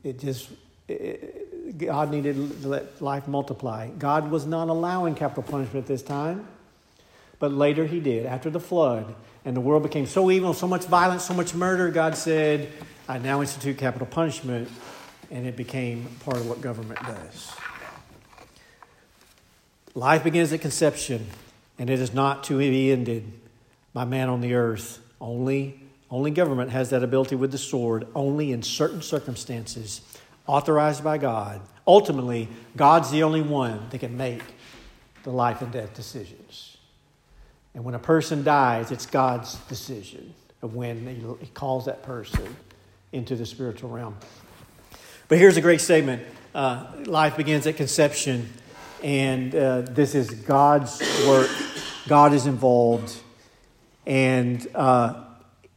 it 0.05 0.21
just, 0.21 0.51
God 1.79 2.11
needed 2.11 2.63
to 2.63 2.69
let 2.69 3.01
life 3.01 3.29
multiply. 3.29 3.89
God 3.89 4.31
was 4.31 4.47
not 4.47 4.69
allowing 4.69 5.15
capital 5.15 5.43
punishment 5.43 5.85
at 5.85 5.87
this 5.87 6.03
time, 6.03 6.47
but 7.39 7.53
later 7.53 7.87
he 7.87 8.01
did. 8.01 8.27
After 8.27 8.51
the 8.51 8.61
flood, 8.61 9.15
and 9.45 9.57
the 9.57 9.61
world 9.61 9.83
became 9.83 10.07
so 10.07 10.31
evil, 10.31 10.53
so 10.53 10.67
much 10.67 10.85
violence, 10.85 11.25
so 11.25 11.35
much 11.35 11.55
murder, 11.55 11.91
God 11.91 12.17
said, 12.17 12.71
I 13.09 13.19
now 13.19 13.41
institute 13.41 13.79
capital 13.79 14.07
punishment, 14.07 14.69
and 15.31 15.47
it 15.47 15.57
became 15.57 16.07
part 16.21 16.37
of 16.37 16.49
what 16.49 16.61
government 16.61 17.01
does. 17.01 17.53
Life 19.95 20.25
begins 20.25 20.53
at 20.53 20.61
conception, 20.61 21.27
and 21.79 21.89
it 21.89 22.01
is 22.01 22.13
not 22.13 22.45
to 22.45 22.59
be 22.59 22.93
ended 22.93 23.33
by 23.93 24.05
man 24.05 24.29
on 24.29 24.41
the 24.41 24.55
earth. 24.55 25.01
Only, 25.21 25.81
only 26.11 26.31
government 26.31 26.71
has 26.71 26.91
that 26.91 27.03
ability 27.03 27.37
with 27.37 27.53
the 27.53 27.59
sword, 27.59 28.07
only 28.15 28.53
in 28.53 28.63
certain 28.63 29.03
circumstances 29.03 30.01
authorized 30.49 31.05
by 31.05 31.19
God. 31.19 31.61
Ultimately, 31.87 32.49
God's 32.77 33.11
the 33.11 33.23
only 33.23 33.43
one 33.43 33.87
that 33.91 33.99
can 33.99 34.17
make 34.17 34.43
the 35.23 35.31
life 35.31 35.63
and 35.63 35.71
death 35.71 35.95
decisions. 35.95 36.77
And 37.75 37.85
when 37.85 37.95
a 37.95 37.99
person 37.99 38.43
dies, 38.43 38.91
it's 38.91 39.07
God's 39.07 39.55
decision 39.67 40.35
of 40.63 40.75
when 40.75 41.39
He 41.41 41.47
calls 41.49 41.85
that 41.85 42.03
person 42.03 42.57
into 43.13 43.37
the 43.37 43.47
spiritual 43.47 43.91
realm. 43.91 44.17
But 45.29 45.39
here's 45.39 45.57
a 45.57 45.61
great 45.61 45.81
statement 45.81 46.27
uh, 46.55 46.87
life 47.05 47.37
begins 47.37 47.67
at 47.67 47.77
conception, 47.77 48.53
and 49.05 49.55
uh, 49.55 49.83
this 49.83 50.15
is 50.15 50.31
God's 50.31 51.01
work. 51.27 51.51
God 52.09 52.33
is 52.33 52.47
involved. 52.47 53.15
And 54.07 54.67
uh, 54.75 55.25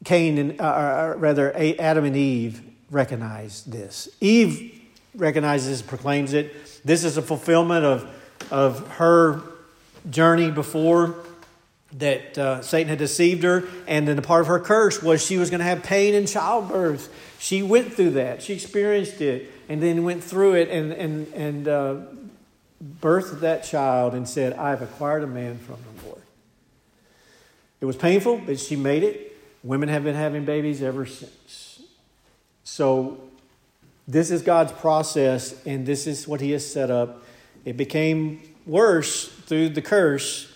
Cain 0.05 0.37
and, 0.37 0.61
uh, 0.61 1.13
rather, 1.17 1.53
Adam 1.77 2.05
and 2.05 2.15
Eve 2.15 2.70
recognize 2.91 3.63
this. 3.63 4.09
Eve 4.19 4.79
recognizes, 5.15 5.81
proclaims 5.81 6.33
it. 6.33 6.53
This 6.85 7.03
is 7.03 7.17
a 7.17 7.21
fulfillment 7.21 7.85
of, 7.85 8.09
of 8.51 8.87
her 8.93 9.41
journey 10.09 10.51
before 10.51 11.15
that 11.93 12.37
uh, 12.37 12.61
Satan 12.61 12.89
had 12.89 12.99
deceived 12.99 13.43
her, 13.43 13.63
and 13.87 14.07
then 14.07 14.17
a 14.17 14.21
part 14.21 14.41
of 14.41 14.47
her 14.47 14.59
curse 14.59 15.01
was 15.01 15.25
she 15.25 15.37
was 15.37 15.49
going 15.49 15.59
to 15.59 15.65
have 15.65 15.83
pain 15.83 16.13
in 16.13 16.25
childbirth. 16.25 17.13
She 17.39 17.63
went 17.63 17.93
through 17.93 18.11
that. 18.11 18.41
She 18.41 18.53
experienced 18.53 19.19
it, 19.21 19.51
and 19.67 19.81
then 19.83 20.03
went 20.03 20.23
through 20.23 20.53
it, 20.55 20.69
and 20.69 20.93
and 20.93 21.33
and 21.33 21.67
uh, 21.67 21.95
birthed 23.01 23.41
that 23.41 23.65
child, 23.65 24.13
and 24.13 24.27
said, 24.27 24.53
"I 24.53 24.69
have 24.69 24.81
acquired 24.81 25.23
a 25.23 25.27
man 25.27 25.57
from 25.57 25.77
the 25.97 26.07
Lord." 26.07 26.21
It 27.81 27.85
was 27.85 27.97
painful, 27.97 28.41
but 28.45 28.59
she 28.59 28.75
made 28.75 29.03
it. 29.03 29.37
Women 29.63 29.89
have 29.89 30.03
been 30.03 30.15
having 30.15 30.45
babies 30.45 30.81
ever 30.81 31.05
since. 31.05 31.70
So, 32.73 33.17
this 34.07 34.31
is 34.31 34.43
God's 34.43 34.71
process, 34.71 35.53
and 35.65 35.85
this 35.85 36.07
is 36.07 36.25
what 36.25 36.39
He 36.39 36.51
has 36.51 36.65
set 36.65 36.89
up. 36.89 37.21
It 37.65 37.75
became 37.75 38.41
worse 38.65 39.27
through 39.27 39.69
the 39.69 39.81
curse, 39.81 40.49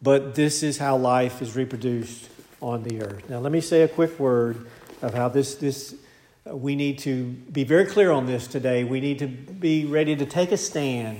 but 0.00 0.34
this 0.34 0.62
is 0.62 0.78
how 0.78 0.96
life 0.96 1.42
is 1.42 1.54
reproduced 1.54 2.30
on 2.62 2.82
the 2.82 3.02
earth. 3.02 3.28
Now, 3.28 3.40
let 3.40 3.52
me 3.52 3.60
say 3.60 3.82
a 3.82 3.88
quick 3.88 4.18
word 4.18 4.68
of 5.02 5.12
how 5.12 5.28
this, 5.28 5.56
this 5.56 5.94
uh, 6.50 6.56
we 6.56 6.74
need 6.74 6.98
to 7.00 7.26
be 7.26 7.62
very 7.62 7.84
clear 7.84 8.10
on 8.10 8.24
this 8.24 8.46
today. 8.46 8.82
We 8.82 9.00
need 9.00 9.18
to 9.18 9.26
be 9.26 9.84
ready 9.84 10.16
to 10.16 10.24
take 10.24 10.50
a 10.50 10.56
stand 10.56 11.18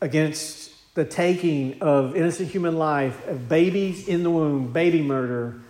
against 0.00 0.72
the 0.96 1.04
taking 1.04 1.80
of 1.80 2.16
innocent 2.16 2.50
human 2.50 2.76
life, 2.76 3.24
of 3.28 3.48
babies 3.48 4.08
in 4.08 4.24
the 4.24 4.30
womb, 4.30 4.72
baby 4.72 5.00
murder, 5.00 5.60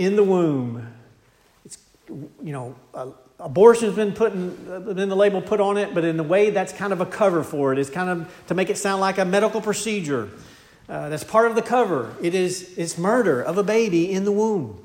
in 0.00 0.16
the 0.16 0.24
womb. 0.24 0.90
It's, 1.66 1.76
you 2.08 2.52
know, 2.52 2.74
uh, 2.94 3.10
abortion's 3.38 3.94
been 3.94 4.12
put 4.12 4.32
in, 4.32 4.54
been 4.94 5.10
the 5.10 5.16
label 5.16 5.42
put 5.42 5.60
on 5.60 5.76
it, 5.76 5.94
but 5.94 6.04
in 6.04 6.18
a 6.18 6.22
way 6.22 6.48
that's 6.48 6.72
kind 6.72 6.94
of 6.94 7.02
a 7.02 7.06
cover 7.06 7.44
for 7.44 7.74
it. 7.74 7.78
It's 7.78 7.90
kind 7.90 8.08
of 8.08 8.46
to 8.46 8.54
make 8.54 8.70
it 8.70 8.78
sound 8.78 9.02
like 9.02 9.18
a 9.18 9.26
medical 9.26 9.60
procedure. 9.60 10.30
Uh, 10.88 11.10
that's 11.10 11.22
part 11.22 11.48
of 11.50 11.54
the 11.54 11.62
cover. 11.62 12.16
It 12.22 12.34
is 12.34 12.78
it's 12.78 12.96
murder 12.96 13.42
of 13.42 13.58
a 13.58 13.62
baby 13.62 14.10
in 14.10 14.24
the 14.24 14.32
womb. 14.32 14.82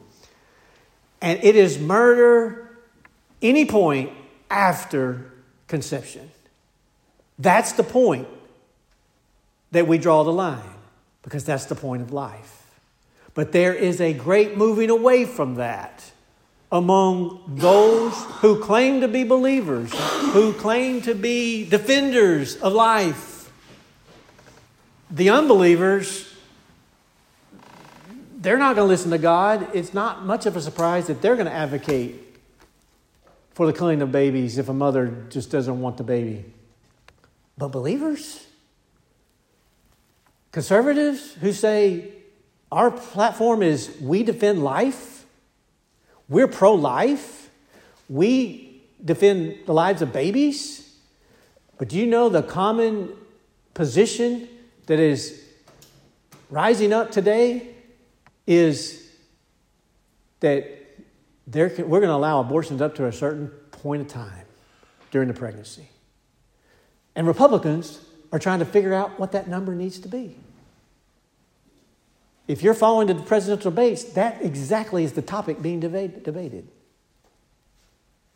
And 1.22 1.42
it 1.42 1.56
is 1.56 1.80
murder 1.80 2.78
any 3.42 3.66
point 3.66 4.12
after 4.52 5.32
conception. 5.70 6.30
That's 7.40 7.72
the 7.72 7.84
point 7.84 8.28
that 9.72 9.88
we 9.88 9.98
draw 9.98 10.24
the 10.24 10.34
line 10.34 10.76
because 11.24 11.46
that's 11.46 11.66
the 11.66 11.76
point 11.76 12.02
of 12.02 12.12
life. 12.12 12.55
But 13.36 13.52
there 13.52 13.74
is 13.74 14.02
a 14.02 14.14
great 14.14 14.58
moving 14.58 14.90
away 14.90 15.26
from 15.26 15.56
that 15.56 16.12
among 16.72 17.44
those 17.48 18.14
who 18.40 18.60
claim 18.60 19.02
to 19.02 19.08
be 19.08 19.24
believers, 19.24 19.94
who 20.34 20.54
claim 20.54 21.02
to 21.02 21.14
be 21.14 21.70
defenders 21.70 22.56
of 22.56 22.74
life. 22.74 23.52
The 25.12 25.30
unbelievers, 25.30 26.34
they're 28.38 28.58
not 28.58 28.76
going 28.76 28.88
to 28.88 28.90
listen 28.90 29.12
to 29.12 29.18
God. 29.18 29.68
It's 29.74 29.94
not 29.94 30.26
much 30.26 30.46
of 30.46 30.56
a 30.56 30.62
surprise 30.62 31.08
that 31.08 31.22
they're 31.22 31.36
going 31.36 31.46
to 31.46 31.54
advocate 31.54 32.22
for 33.54 33.66
the 33.66 33.74
killing 33.74 34.02
of 34.02 34.12
babies 34.12 34.58
if 34.58 34.70
a 34.70 34.74
mother 34.74 35.26
just 35.30 35.52
doesn't 35.52 35.80
want 35.80 35.98
the 35.98 36.04
baby. 36.04 36.46
But 37.58 37.70
believers, 37.70 38.46
conservatives 40.52 41.34
who 41.36 41.54
say 41.54 42.15
our 42.76 42.92
platform 42.92 43.64
is 43.64 43.90
we 44.02 44.22
defend 44.22 44.62
life, 44.62 45.26
we're 46.28 46.50
pro 46.50 46.74
life, 46.74 47.50
we 48.10 48.84
defend 49.04 49.60
the 49.66 49.74
lives 49.74 50.02
of 50.02 50.12
babies. 50.12 50.94
But 51.78 51.88
do 51.88 51.98
you 51.98 52.06
know 52.06 52.28
the 52.28 52.44
common 52.44 53.14
position 53.74 54.50
that 54.88 55.00
is 55.00 55.42
rising 56.50 56.92
up 56.92 57.12
today 57.12 57.66
is 58.46 59.10
that 60.42 60.70
we're 61.48 61.70
going 61.70 62.02
to 62.02 62.14
allow 62.14 62.42
abortions 62.42 62.82
up 62.82 62.96
to 62.96 63.06
a 63.06 63.14
certain 63.14 63.48
point 63.72 64.02
of 64.02 64.10
time 64.10 64.46
during 65.12 65.30
the 65.30 65.34
pregnancy. 65.34 65.88
And 67.16 67.26
Republicans 67.26 68.02
are 68.34 68.40
trying 68.40 68.60
to 68.60 68.66
figure 68.66 68.94
out 68.94 69.18
what 69.18 69.32
that 69.32 69.48
number 69.48 69.74
needs 69.74 69.98
to 70.00 70.10
be. 70.10 70.36
If 72.48 72.62
you're 72.62 72.76
following 72.76 73.08
the 73.08 73.16
presidential 73.16 73.72
debates, 73.72 74.04
that 74.14 74.42
exactly 74.42 75.04
is 75.04 75.14
the 75.14 75.22
topic 75.22 75.62
being 75.62 75.80
debated. 75.80 76.68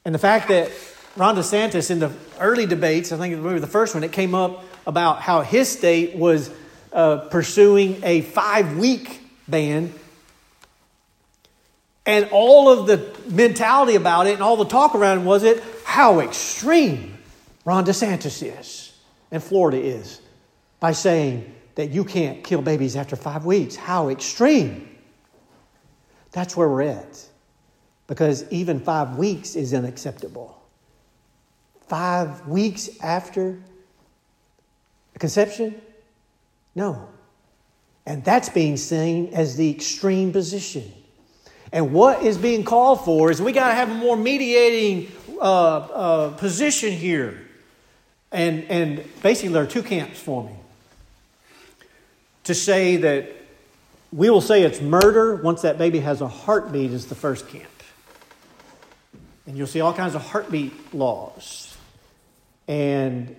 And 0.03 0.15
the 0.15 0.19
fact 0.19 0.47
that 0.47 0.71
Ron 1.15 1.35
DeSantis, 1.35 1.91
in 1.91 1.99
the 1.99 2.11
early 2.39 2.65
debates, 2.65 3.11
I 3.11 3.17
think 3.17 3.35
it 3.35 3.39
was 3.39 3.61
the 3.61 3.67
first 3.67 3.93
one, 3.93 4.03
it 4.03 4.11
came 4.11 4.33
up 4.33 4.63
about 4.87 5.21
how 5.21 5.41
his 5.41 5.69
state 5.69 6.15
was 6.15 6.49
uh, 6.91 7.17
pursuing 7.29 7.99
a 8.03 8.21
five 8.21 8.77
week 8.77 9.21
ban. 9.47 9.93
And 12.05 12.27
all 12.31 12.69
of 12.69 12.87
the 12.87 13.15
mentality 13.29 13.95
about 13.95 14.25
it 14.25 14.33
and 14.33 14.41
all 14.41 14.57
the 14.57 14.65
talk 14.65 14.95
around 14.95 15.25
was 15.25 15.43
it 15.43 15.61
how 15.83 16.21
extreme 16.21 17.17
Ron 17.65 17.85
DeSantis 17.85 18.59
is 18.59 18.97
and 19.29 19.43
Florida 19.43 19.77
is 19.77 20.21
by 20.79 20.93
saying 20.93 21.53
that 21.79 21.91
you 21.91 22.03
can't 22.03 22.43
kill 22.43 22.61
babies 22.61 22.97
after 22.97 23.15
five 23.15 23.45
weeks. 23.45 23.73
How 23.73 24.09
extreme. 24.09 24.97
That's 26.33 26.57
where 26.57 26.67
we're 26.67 26.81
at. 26.81 27.25
Because 28.05 28.43
even 28.51 28.81
five 28.81 29.15
weeks 29.15 29.55
is 29.55 29.73
unacceptable. 29.73 30.61
Five 31.87 32.45
weeks 32.45 32.89
after 33.01 33.57
conception? 35.19 35.81
No. 36.75 37.07
And 38.05 38.25
that's 38.25 38.49
being 38.49 38.75
seen 38.75 39.33
as 39.33 39.55
the 39.55 39.71
extreme 39.71 40.33
position. 40.33 40.91
And 41.71 41.93
what 41.93 42.23
is 42.23 42.37
being 42.37 42.65
called 42.65 43.05
for 43.05 43.31
is 43.31 43.41
we 43.41 43.53
got 43.53 43.69
to 43.69 43.75
have 43.75 43.89
a 43.89 43.93
more 43.93 44.17
mediating 44.17 45.09
uh, 45.39 45.77
uh, 45.77 46.29
position 46.31 46.91
here. 46.91 47.39
And, 48.33 48.65
and 48.65 49.05
basically, 49.23 49.53
there 49.53 49.63
are 49.63 49.65
two 49.65 49.83
camps 49.83 50.19
forming. 50.19 50.59
To 52.49 52.55
say 52.55 52.97
that 52.97 53.29
we 54.11 54.31
will 54.31 54.41
say 54.41 54.63
it's 54.63 54.81
murder 54.81 55.35
once 55.35 55.61
that 55.61 55.77
baby 55.77 55.99
has 55.99 56.19
a 56.19 56.27
heartbeat 56.27 56.89
is 56.89 57.05
the 57.05 57.13
first 57.13 57.47
camp. 57.47 57.69
And 59.45 59.55
you'll 59.55 59.67
see 59.67 59.81
all 59.81 59.93
kinds 59.93 60.15
of 60.15 60.25
heartbeat 60.25 60.91
laws. 60.91 61.77
And 62.67 63.35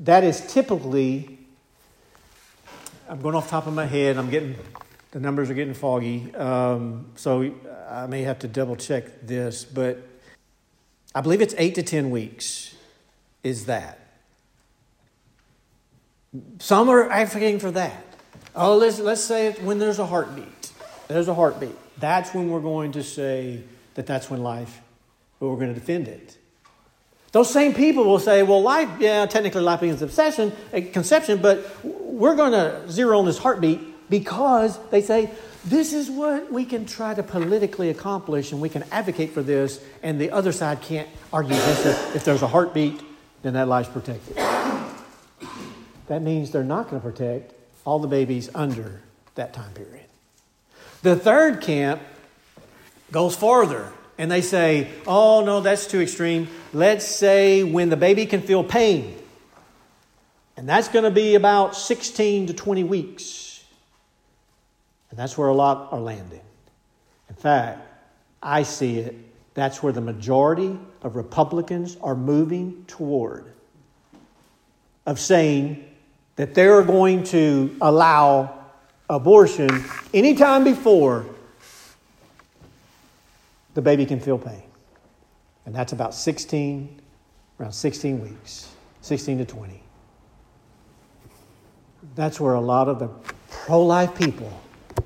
that 0.00 0.24
is 0.24 0.52
typically, 0.52 1.38
I'm 3.08 3.20
going 3.20 3.36
off 3.36 3.48
top 3.48 3.68
of 3.68 3.72
my 3.72 3.86
head, 3.86 4.16
I'm 4.16 4.30
getting, 4.30 4.56
the 5.12 5.20
numbers 5.20 5.48
are 5.48 5.54
getting 5.54 5.74
foggy. 5.74 6.34
Um, 6.34 7.06
so 7.14 7.54
I 7.88 8.08
may 8.08 8.22
have 8.22 8.40
to 8.40 8.48
double 8.48 8.74
check 8.74 9.04
this, 9.22 9.62
but 9.62 10.04
I 11.14 11.20
believe 11.20 11.40
it's 11.40 11.54
eight 11.56 11.76
to 11.76 11.84
10 11.84 12.10
weeks 12.10 12.74
is 13.44 13.66
that. 13.66 14.03
Some 16.58 16.88
are 16.88 17.10
advocating 17.10 17.58
for 17.60 17.70
that. 17.72 18.04
Oh, 18.56 18.76
let's, 18.76 18.98
let's 18.98 19.22
say 19.22 19.52
when 19.62 19.78
there's 19.78 19.98
a 19.98 20.06
heartbeat. 20.06 20.72
There's 21.08 21.28
a 21.28 21.34
heartbeat. 21.34 21.76
That's 21.98 22.34
when 22.34 22.50
we're 22.50 22.60
going 22.60 22.92
to 22.92 23.02
say 23.02 23.62
that 23.94 24.06
that's 24.06 24.30
when 24.30 24.42
life, 24.42 24.80
but 25.38 25.48
we're 25.48 25.56
going 25.56 25.72
to 25.72 25.78
defend 25.78 26.08
it. 26.08 26.36
Those 27.32 27.50
same 27.50 27.74
people 27.74 28.04
will 28.04 28.20
say, 28.20 28.42
well, 28.44 28.62
life, 28.62 28.88
yeah, 29.00 29.26
technically 29.26 29.62
life 29.62 29.80
begins 29.80 30.02
obsession, 30.02 30.52
eh, 30.72 30.82
conception, 30.92 31.40
but 31.42 31.66
we're 31.84 32.36
going 32.36 32.52
to 32.52 32.88
zero 32.90 33.18
on 33.18 33.26
this 33.26 33.38
heartbeat 33.38 33.80
because 34.08 34.78
they 34.90 35.02
say, 35.02 35.30
this 35.64 35.92
is 35.92 36.10
what 36.10 36.52
we 36.52 36.64
can 36.64 36.86
try 36.86 37.14
to 37.14 37.22
politically 37.22 37.90
accomplish 37.90 38.52
and 38.52 38.60
we 38.60 38.68
can 38.68 38.84
advocate 38.92 39.32
for 39.32 39.42
this, 39.42 39.82
and 40.02 40.20
the 40.20 40.30
other 40.30 40.52
side 40.52 40.80
can't 40.80 41.08
argue 41.32 41.54
against 41.54 41.86
it. 41.86 42.16
If 42.16 42.24
there's 42.24 42.42
a 42.42 42.48
heartbeat, 42.48 43.00
then 43.42 43.54
that 43.54 43.66
life's 43.66 43.88
protected. 43.88 44.36
That 46.06 46.22
means 46.22 46.50
they're 46.50 46.62
not 46.62 46.90
going 46.90 47.00
to 47.00 47.08
protect 47.08 47.54
all 47.84 47.98
the 47.98 48.08
babies 48.08 48.50
under 48.54 49.00
that 49.34 49.52
time 49.52 49.72
period. 49.72 50.04
The 51.02 51.16
third 51.16 51.60
camp 51.60 52.02
goes 53.10 53.36
farther 53.36 53.92
and 54.16 54.30
they 54.30 54.40
say, 54.40 54.90
oh, 55.06 55.44
no, 55.44 55.60
that's 55.60 55.86
too 55.86 56.00
extreme. 56.00 56.48
Let's 56.72 57.06
say 57.06 57.62
when 57.62 57.88
the 57.88 57.96
baby 57.96 58.26
can 58.26 58.42
feel 58.42 58.62
pain. 58.62 59.16
And 60.56 60.68
that's 60.68 60.88
going 60.88 61.04
to 61.04 61.10
be 61.10 61.34
about 61.34 61.76
16 61.76 62.46
to 62.46 62.54
20 62.54 62.84
weeks. 62.84 63.64
And 65.10 65.18
that's 65.18 65.36
where 65.36 65.48
a 65.48 65.54
lot 65.54 65.92
are 65.92 66.00
landing. 66.00 66.40
In 67.28 67.34
fact, 67.34 67.80
I 68.42 68.62
see 68.62 68.98
it, 68.98 69.16
that's 69.54 69.82
where 69.82 69.92
the 69.92 70.00
majority 70.00 70.78
of 71.02 71.16
Republicans 71.16 71.96
are 72.00 72.14
moving 72.14 72.84
toward. 72.86 73.52
Of 75.06 75.18
saying 75.18 75.84
that 76.36 76.54
they're 76.54 76.82
going 76.82 77.24
to 77.24 77.76
allow 77.80 78.64
abortion 79.08 79.84
anytime 80.12 80.64
before 80.64 81.26
the 83.74 83.82
baby 83.82 84.06
can 84.06 84.20
feel 84.20 84.38
pain. 84.38 84.62
And 85.66 85.74
that's 85.74 85.92
about 85.92 86.14
16, 86.14 87.00
around 87.58 87.72
16 87.72 88.20
weeks, 88.20 88.70
16 89.02 89.38
to 89.38 89.44
20. 89.44 89.80
That's 92.14 92.38
where 92.38 92.54
a 92.54 92.60
lot 92.60 92.88
of 92.88 92.98
the 92.98 93.08
pro 93.48 93.84
life 93.84 94.14
people 94.14 94.52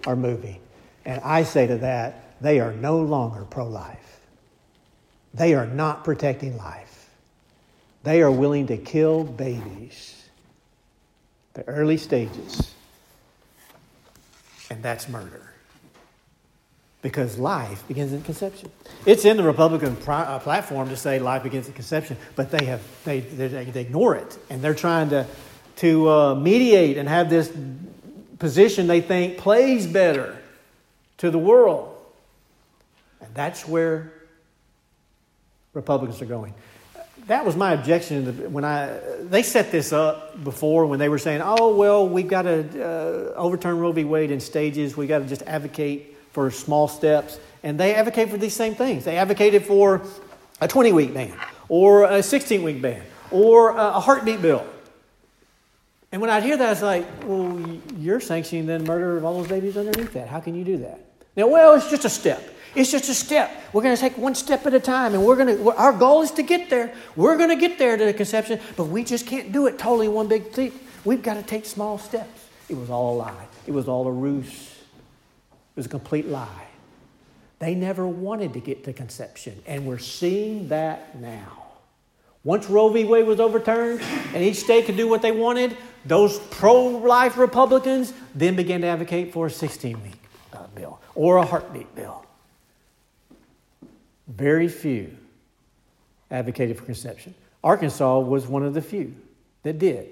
are 0.06 0.16
moving. 0.16 0.60
And 1.04 1.20
I 1.22 1.42
say 1.42 1.66
to 1.66 1.76
that, 1.78 2.40
they 2.40 2.60
are 2.60 2.72
no 2.72 2.98
longer 2.98 3.44
pro 3.44 3.66
life. 3.66 4.20
They 5.34 5.54
are 5.54 5.66
not 5.66 6.04
protecting 6.04 6.56
life. 6.56 7.10
They 8.02 8.22
are 8.22 8.30
willing 8.30 8.66
to 8.68 8.76
kill 8.76 9.24
babies 9.24 10.17
the 11.58 11.66
early 11.66 11.96
stages. 11.96 12.72
And 14.70 14.80
that's 14.80 15.08
murder. 15.08 15.42
Because 17.02 17.36
life 17.36 17.86
begins 17.88 18.12
in 18.12 18.22
conception. 18.22 18.70
It's 19.04 19.24
in 19.24 19.36
the 19.36 19.42
Republican 19.42 19.96
uh, 20.06 20.38
platform 20.38 20.88
to 20.90 20.96
say 20.96 21.18
life 21.18 21.42
begins 21.42 21.66
in 21.66 21.72
conception, 21.72 22.16
but 22.36 22.52
they 22.52 22.64
have 22.66 22.80
they, 23.04 23.20
they, 23.20 23.64
they 23.64 23.80
ignore 23.80 24.14
it, 24.14 24.38
and 24.50 24.62
they're 24.62 24.74
trying 24.74 25.10
to 25.10 25.26
to 25.76 26.08
uh, 26.08 26.34
mediate 26.34 26.96
and 26.96 27.08
have 27.08 27.30
this 27.30 27.52
position 28.38 28.86
they 28.86 29.00
think 29.00 29.38
plays 29.38 29.86
better 29.86 30.36
to 31.18 31.30
the 31.30 31.38
world, 31.38 31.96
and 33.20 33.32
that's 33.34 33.66
where 33.66 34.12
Republicans 35.72 36.20
are 36.20 36.26
going 36.26 36.52
that 37.28 37.44
was 37.44 37.56
my 37.56 37.72
objection 37.72 38.52
when 38.52 38.64
I 38.64 38.98
they 39.22 39.42
set 39.42 39.70
this 39.70 39.92
up 39.92 40.42
before 40.42 40.86
when 40.86 40.98
they 40.98 41.08
were 41.08 41.18
saying, 41.18 41.40
"Oh 41.42 41.74
well, 41.76 42.08
we've 42.08 42.28
got 42.28 42.42
to 42.42 42.60
uh, 42.82 43.34
overturn 43.34 43.78
Roe 43.78 43.92
v. 43.92 44.04
Wade 44.04 44.30
in 44.30 44.40
stages. 44.40 44.96
We 44.96 45.06
got 45.06 45.20
to 45.20 45.26
just 45.26 45.42
advocate 45.42 46.16
for 46.32 46.50
small 46.50 46.88
steps." 46.88 47.38
And 47.62 47.78
they 47.78 47.94
advocate 47.94 48.30
for 48.30 48.36
these 48.36 48.54
same 48.54 48.74
things. 48.74 49.04
They 49.04 49.16
advocated 49.16 49.64
for 49.64 50.02
a 50.60 50.68
20 50.68 50.92
week 50.92 51.12
ban, 51.12 51.34
or 51.68 52.04
a 52.04 52.22
16 52.22 52.62
week 52.62 52.80
ban, 52.80 53.02
or 53.30 53.70
a 53.76 54.00
heartbeat 54.00 54.40
bill. 54.40 54.66
And 56.10 56.22
when 56.22 56.30
I 56.30 56.40
hear 56.40 56.56
that, 56.56 56.72
it's 56.72 56.82
like, 56.82 57.06
well, 57.24 57.60
you're 57.98 58.20
sanctioning 58.20 58.64
then 58.64 58.84
murder 58.84 59.18
of 59.18 59.24
all 59.24 59.38
those 59.38 59.48
babies 59.48 59.76
underneath 59.76 60.12
that. 60.14 60.28
How 60.28 60.40
can 60.40 60.54
you 60.54 60.64
do 60.64 60.78
that? 60.78 61.00
Now, 61.36 61.48
well, 61.48 61.74
it's 61.74 61.90
just 61.90 62.06
a 62.06 62.08
step. 62.08 62.42
It's 62.78 62.92
just 62.92 63.08
a 63.08 63.14
step. 63.14 63.50
We're 63.72 63.82
going 63.82 63.96
to 63.96 64.00
take 64.00 64.16
one 64.16 64.36
step 64.36 64.64
at 64.64 64.72
a 64.72 64.78
time, 64.78 65.12
and 65.12 65.26
we're 65.26 65.34
going 65.34 65.56
to. 65.56 65.72
Our 65.72 65.92
goal 65.92 66.22
is 66.22 66.30
to 66.32 66.44
get 66.44 66.70
there. 66.70 66.94
We're 67.16 67.36
going 67.36 67.48
to 67.48 67.56
get 67.56 67.76
there 67.76 67.96
to 67.96 68.04
the 68.04 68.14
conception, 68.14 68.60
but 68.76 68.84
we 68.84 69.02
just 69.02 69.26
can't 69.26 69.50
do 69.50 69.66
it 69.66 69.80
totally 69.80 70.06
one 70.06 70.28
big 70.28 70.56
leap. 70.56 70.74
We've 71.04 71.20
got 71.20 71.34
to 71.34 71.42
take 71.42 71.66
small 71.66 71.98
steps. 71.98 72.46
It 72.68 72.76
was 72.76 72.88
all 72.88 73.16
a 73.16 73.18
lie. 73.18 73.46
It 73.66 73.72
was 73.72 73.88
all 73.88 74.06
a 74.06 74.12
ruse. 74.12 74.46
It 74.46 75.74
was 75.74 75.86
a 75.86 75.88
complete 75.88 76.28
lie. 76.28 76.66
They 77.58 77.74
never 77.74 78.06
wanted 78.06 78.52
to 78.52 78.60
get 78.60 78.84
to 78.84 78.92
conception, 78.92 79.60
and 79.66 79.84
we're 79.84 79.98
seeing 79.98 80.68
that 80.68 81.18
now. 81.20 81.64
Once 82.44 82.70
Roe 82.70 82.90
v. 82.90 83.02
Wade 83.02 83.26
was 83.26 83.40
overturned 83.40 84.00
and 84.32 84.36
each 84.36 84.58
state 84.58 84.86
could 84.86 84.96
do 84.96 85.08
what 85.08 85.20
they 85.20 85.32
wanted, 85.32 85.76
those 86.06 86.38
pro 86.38 86.86
life 86.86 87.36
Republicans 87.36 88.12
then 88.36 88.54
began 88.54 88.80
to 88.82 88.86
advocate 88.86 89.32
for 89.32 89.46
a 89.48 89.50
16 89.50 90.00
week 90.04 90.22
uh, 90.52 90.64
bill 90.76 91.00
or 91.16 91.38
a 91.38 91.44
heartbeat 91.44 91.92
bill. 91.96 92.24
Very 94.28 94.68
few 94.68 95.16
advocated 96.30 96.76
for 96.76 96.84
conception. 96.84 97.34
Arkansas 97.64 98.18
was 98.20 98.46
one 98.46 98.62
of 98.62 98.74
the 98.74 98.82
few 98.82 99.14
that 99.62 99.78
did. 99.78 100.08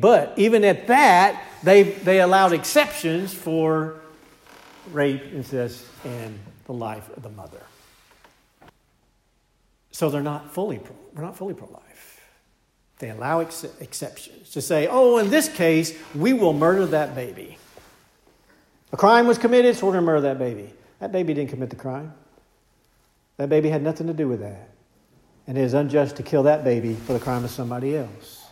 But 0.00 0.38
even 0.38 0.64
at 0.64 0.86
that, 0.86 1.44
they, 1.62 1.82
they 1.82 2.20
allowed 2.20 2.52
exceptions 2.52 3.32
for 3.34 4.00
rape, 4.90 5.22
incest, 5.32 5.84
and 6.04 6.38
the 6.64 6.72
life 6.72 7.08
of 7.16 7.22
the 7.22 7.28
mother. 7.28 7.60
So 9.90 10.10
they're 10.10 10.22
not 10.22 10.52
fully 10.52 10.78
pro, 10.78 10.94
we're 11.14 11.22
not 11.22 11.36
fully 11.36 11.54
pro-life. 11.54 12.22
They 12.98 13.10
allow 13.10 13.40
ex- 13.40 13.66
exceptions 13.80 14.50
to 14.50 14.60
say, 14.60 14.88
oh, 14.88 15.18
in 15.18 15.30
this 15.30 15.48
case, 15.48 15.96
we 16.14 16.32
will 16.32 16.52
murder 16.52 16.86
that 16.86 17.14
baby. 17.14 17.58
A 18.92 18.96
crime 18.96 19.26
was 19.26 19.38
committed, 19.38 19.76
so 19.76 19.86
we're 19.86 19.92
going 19.92 20.02
to 20.02 20.06
murder 20.06 20.22
that 20.22 20.38
baby. 20.38 20.72
That 21.00 21.12
baby 21.12 21.34
didn't 21.34 21.50
commit 21.50 21.70
the 21.70 21.76
crime. 21.76 22.14
That 23.38 23.48
baby 23.48 23.70
had 23.70 23.82
nothing 23.82 24.06
to 24.08 24.12
do 24.12 24.28
with 24.28 24.40
that. 24.40 24.68
And 25.46 25.56
it 25.56 25.62
is 25.62 25.72
unjust 25.72 26.16
to 26.16 26.22
kill 26.22 26.42
that 26.42 26.62
baby 26.62 26.94
for 26.94 27.14
the 27.14 27.20
crime 27.20 27.42
of 27.44 27.50
somebody 27.50 27.96
else. 27.96 28.44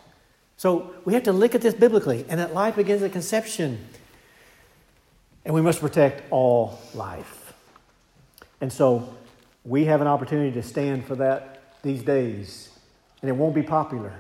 So 0.56 0.94
we 1.04 1.12
have 1.12 1.24
to 1.24 1.32
look 1.32 1.54
at 1.54 1.60
this 1.60 1.74
biblically, 1.74 2.24
and 2.28 2.40
that 2.40 2.54
life 2.54 2.76
begins 2.76 3.02
at 3.02 3.12
conception. 3.12 3.86
And 5.44 5.54
we 5.54 5.60
must 5.60 5.80
protect 5.80 6.22
all 6.32 6.80
life. 6.94 7.52
And 8.60 8.72
so 8.72 9.14
we 9.64 9.84
have 9.84 10.00
an 10.00 10.06
opportunity 10.06 10.52
to 10.52 10.62
stand 10.62 11.04
for 11.04 11.16
that 11.16 11.74
these 11.82 12.02
days, 12.02 12.70
and 13.20 13.28
it 13.28 13.34
won't 13.34 13.54
be 13.54 13.62
popular, 13.62 14.14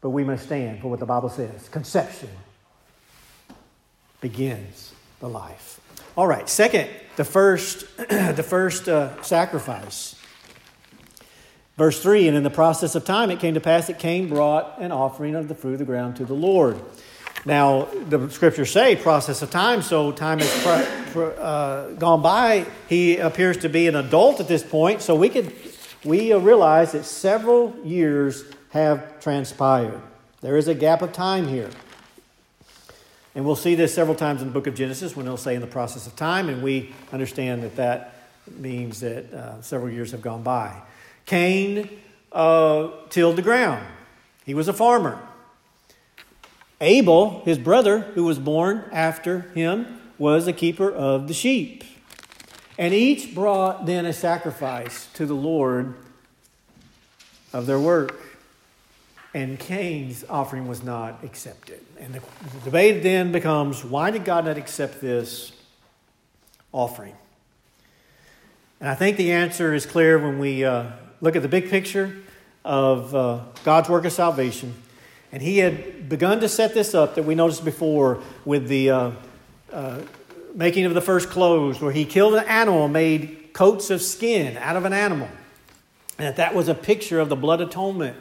but 0.00 0.10
we 0.10 0.22
must 0.22 0.44
stand 0.44 0.80
for 0.80 0.88
what 0.88 1.00
the 1.00 1.06
Bible 1.06 1.30
says. 1.30 1.68
Conception 1.68 2.28
begins 4.20 4.92
the 5.20 5.28
life. 5.28 5.80
All 6.16 6.26
right, 6.26 6.48
second, 6.48 6.88
the 7.16 7.24
first, 7.24 7.84
the 7.96 8.44
first 8.46 8.88
uh, 8.88 9.22
sacrifice. 9.22 10.16
Verse 11.76 12.02
3 12.02 12.28
And 12.28 12.36
in 12.36 12.42
the 12.42 12.50
process 12.50 12.94
of 12.94 13.04
time 13.04 13.30
it 13.30 13.38
came 13.38 13.54
to 13.54 13.60
pass 13.60 13.86
that 13.88 13.98
Cain 13.98 14.28
brought 14.28 14.78
an 14.78 14.92
offering 14.92 15.34
of 15.34 15.48
the 15.48 15.54
fruit 15.54 15.74
of 15.74 15.78
the 15.78 15.84
ground 15.84 16.16
to 16.16 16.24
the 16.24 16.34
Lord. 16.34 16.80
Now, 17.44 17.84
the 18.08 18.28
scriptures 18.30 18.72
say 18.72 18.96
process 18.96 19.40
of 19.40 19.50
time, 19.50 19.80
so 19.80 20.10
time 20.10 20.40
has 20.40 20.66
uh, 21.16 21.94
gone 21.96 22.20
by. 22.20 22.66
He 22.88 23.18
appears 23.18 23.58
to 23.58 23.68
be 23.68 23.86
an 23.86 23.94
adult 23.94 24.40
at 24.40 24.48
this 24.48 24.64
point, 24.64 25.00
so 25.00 25.14
we 25.14 25.28
could 25.28 25.52
we 26.04 26.32
realize 26.34 26.92
that 26.92 27.04
several 27.04 27.76
years 27.84 28.44
have 28.70 29.20
transpired. 29.20 30.00
There 30.40 30.56
is 30.56 30.66
a 30.68 30.74
gap 30.74 31.02
of 31.02 31.12
time 31.12 31.46
here. 31.46 31.70
And 33.36 33.44
we'll 33.44 33.54
see 33.54 33.74
this 33.74 33.94
several 33.94 34.16
times 34.16 34.40
in 34.40 34.48
the 34.48 34.52
book 34.54 34.66
of 34.66 34.74
Genesis 34.74 35.14
when 35.14 35.26
they'll 35.26 35.36
say 35.36 35.54
in 35.54 35.60
the 35.60 35.66
process 35.66 36.06
of 36.06 36.16
time, 36.16 36.48
and 36.48 36.62
we 36.62 36.94
understand 37.12 37.62
that 37.64 37.76
that 37.76 38.14
means 38.56 39.00
that 39.00 39.30
uh, 39.30 39.60
several 39.60 39.92
years 39.92 40.12
have 40.12 40.22
gone 40.22 40.42
by. 40.42 40.80
Cain 41.26 41.90
uh, 42.32 42.88
tilled 43.10 43.36
the 43.36 43.42
ground, 43.42 43.86
he 44.46 44.54
was 44.54 44.68
a 44.68 44.72
farmer. 44.72 45.20
Abel, 46.80 47.42
his 47.44 47.58
brother, 47.58 48.00
who 48.00 48.24
was 48.24 48.38
born 48.38 48.84
after 48.90 49.40
him, 49.54 50.00
was 50.16 50.46
a 50.46 50.52
keeper 50.54 50.90
of 50.90 51.28
the 51.28 51.34
sheep. 51.34 51.84
And 52.78 52.94
each 52.94 53.34
brought 53.34 53.84
then 53.84 54.06
a 54.06 54.14
sacrifice 54.14 55.08
to 55.12 55.26
the 55.26 55.34
Lord 55.34 55.94
of 57.52 57.66
their 57.66 57.80
work. 57.80 58.18
And 59.36 59.58
Cain's 59.58 60.24
offering 60.30 60.66
was 60.66 60.82
not 60.82 61.22
accepted. 61.22 61.84
And 62.00 62.14
the, 62.14 62.20
the 62.54 62.64
debate 62.64 63.02
then 63.02 63.32
becomes 63.32 63.84
why 63.84 64.10
did 64.10 64.24
God 64.24 64.46
not 64.46 64.56
accept 64.56 65.02
this 65.02 65.52
offering? 66.72 67.14
And 68.80 68.88
I 68.88 68.94
think 68.94 69.18
the 69.18 69.32
answer 69.32 69.74
is 69.74 69.84
clear 69.84 70.18
when 70.18 70.38
we 70.38 70.64
uh, 70.64 70.86
look 71.20 71.36
at 71.36 71.42
the 71.42 71.48
big 71.48 71.68
picture 71.68 72.16
of 72.64 73.14
uh, 73.14 73.40
God's 73.62 73.90
work 73.90 74.06
of 74.06 74.12
salvation 74.12 74.74
and 75.30 75.42
he 75.42 75.58
had 75.58 76.08
begun 76.08 76.40
to 76.40 76.48
set 76.48 76.72
this 76.72 76.94
up 76.94 77.16
that 77.16 77.24
we 77.24 77.34
noticed 77.34 77.62
before 77.62 78.22
with 78.46 78.68
the 78.68 78.88
uh, 78.88 79.10
uh, 79.70 79.98
making 80.54 80.86
of 80.86 80.94
the 80.94 81.02
first 81.02 81.28
clothes, 81.28 81.78
where 81.78 81.92
he 81.92 82.06
killed 82.06 82.36
an 82.36 82.44
animal, 82.46 82.88
made 82.88 83.50
coats 83.52 83.90
of 83.90 84.00
skin 84.00 84.56
out 84.56 84.76
of 84.76 84.86
an 84.86 84.94
animal. 84.94 85.28
And 86.16 86.28
that, 86.28 86.36
that 86.36 86.54
was 86.54 86.68
a 86.68 86.74
picture 86.74 87.20
of 87.20 87.28
the 87.28 87.36
blood 87.36 87.60
atonement 87.60 88.16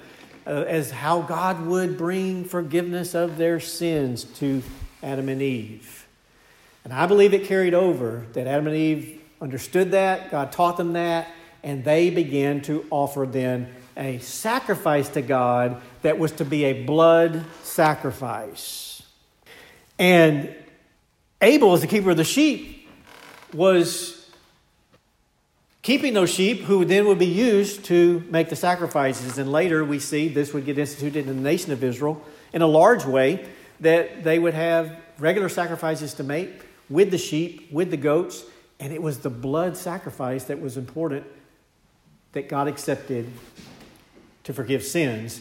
uh, 0.46 0.66
as 0.68 0.92
how 0.92 1.22
God 1.22 1.66
would 1.66 1.98
bring 1.98 2.46
forgiveness 2.46 3.16
of 3.16 3.38
their 3.38 3.60
sins 3.60 4.24
to 4.40 4.62
Adam 5.02 5.30
and 5.30 5.42
Eve. 5.42 6.06
And 6.84 6.94
I 6.94 7.08
believe 7.08 7.34
it 7.34 7.46
carried 7.46 7.74
over 7.74 8.26
that 8.34 8.48
Adam 8.48 8.68
and 8.68 8.76
Eve 8.76 9.22
understood 9.42 9.92
that, 9.92 10.32
God 10.32 10.52
taught 10.52 10.78
them 10.78 10.94
that, 10.94 11.28
and 11.64 11.84
they 11.84 12.10
began 12.12 12.62
to 12.62 12.86
offer 12.92 13.26
then 13.26 13.74
a 13.98 14.20
sacrifice 14.20 15.10
to 15.10 15.22
God 15.22 15.82
that 16.04 16.20
was 16.20 16.34
to 16.34 16.46
be 16.46 16.66
a 16.66 16.84
blood 16.84 17.44
sacrifice. 17.64 19.02
And 19.98 20.54
Abel, 21.42 21.74
as 21.74 21.82
the 21.82 21.88
keeper 21.88 22.12
of 22.12 22.18
the 22.18 22.24
sheep, 22.24 22.88
was 23.54 24.15
keeping 25.86 26.16
those 26.16 26.34
sheep 26.34 26.62
who 26.62 26.84
then 26.84 27.06
would 27.06 27.20
be 27.20 27.28
used 27.28 27.86
to 27.86 28.24
make 28.32 28.50
the 28.50 28.56
sacrifices. 28.56 29.38
And 29.38 29.52
later 29.52 29.86
we 29.86 30.00
see 30.00 30.28
this 30.28 30.52
would 30.52 30.66
get 30.66 30.80
instituted 30.80 31.28
in 31.28 31.38
the 31.38 31.44
nation 31.44 31.72
of 31.72 31.84
Israel 31.84 32.24
in 32.54 32.64
a 32.64 32.68
large 32.68 33.06
way 33.06 33.48
that 33.82 34.24
they 34.24 34.40
would 34.40 34.56
have 34.56 34.98
regular 35.20 35.48
sacrifices 35.48 36.16
to 36.16 36.24
make 36.24 36.50
with 36.90 37.12
the 37.12 37.20
sheep, 37.20 37.72
with 37.72 37.92
the 37.92 37.98
goats, 37.98 38.46
and 38.80 38.92
it 38.92 39.00
was 39.00 39.20
the 39.20 39.30
blood 39.30 39.78
sacrifice 39.78 40.46
that 40.46 40.60
was 40.60 40.76
important 40.76 41.24
that 42.32 42.50
God 42.50 42.68
accepted 42.68 43.32
to 44.44 44.54
forgive 44.54 44.82
sins. 44.84 45.40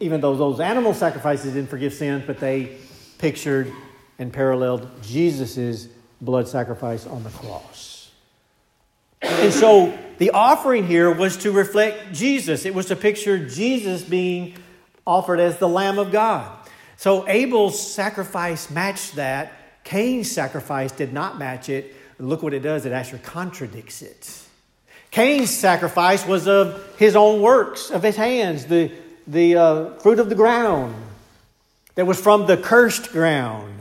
Even 0.00 0.22
though 0.22 0.34
those 0.34 0.60
animal 0.60 0.94
sacrifices 0.94 1.52
didn't 1.52 1.68
forgive 1.68 1.92
sins, 1.92 2.24
but 2.26 2.38
they 2.40 2.78
pictured 3.18 3.70
and 4.18 4.32
paralleled 4.32 4.88
Jesus' 5.02 5.88
blood 6.22 6.48
sacrifice 6.48 7.06
on 7.06 7.22
the 7.22 7.30
cross. 7.30 7.91
And 9.22 9.52
so 9.52 9.96
the 10.18 10.30
offering 10.30 10.86
here 10.86 11.10
was 11.10 11.36
to 11.38 11.52
reflect 11.52 12.12
Jesus. 12.12 12.64
It 12.64 12.74
was 12.74 12.86
to 12.86 12.96
picture 12.96 13.38
Jesus 13.38 14.02
being 14.02 14.56
offered 15.06 15.40
as 15.40 15.58
the 15.58 15.68
Lamb 15.68 15.98
of 15.98 16.12
God. 16.12 16.50
So 16.96 17.28
Abel's 17.28 17.92
sacrifice 17.92 18.70
matched 18.70 19.16
that. 19.16 19.52
Cain's 19.84 20.30
sacrifice 20.30 20.92
did 20.92 21.12
not 21.12 21.38
match 21.38 21.68
it. 21.68 21.96
Look 22.18 22.42
what 22.42 22.54
it 22.54 22.60
does, 22.60 22.86
it 22.86 22.92
actually 22.92 23.18
contradicts 23.20 24.02
it. 24.02 24.42
Cain's 25.10 25.50
sacrifice 25.50 26.26
was 26.26 26.46
of 26.46 26.96
his 26.98 27.16
own 27.16 27.42
works, 27.42 27.90
of 27.90 28.02
his 28.02 28.16
hands, 28.16 28.66
the, 28.66 28.92
the 29.26 29.56
uh, 29.56 29.94
fruit 29.94 30.18
of 30.18 30.28
the 30.28 30.34
ground 30.34 30.94
that 31.96 32.06
was 32.06 32.20
from 32.20 32.46
the 32.46 32.56
cursed 32.56 33.10
ground. 33.10 33.74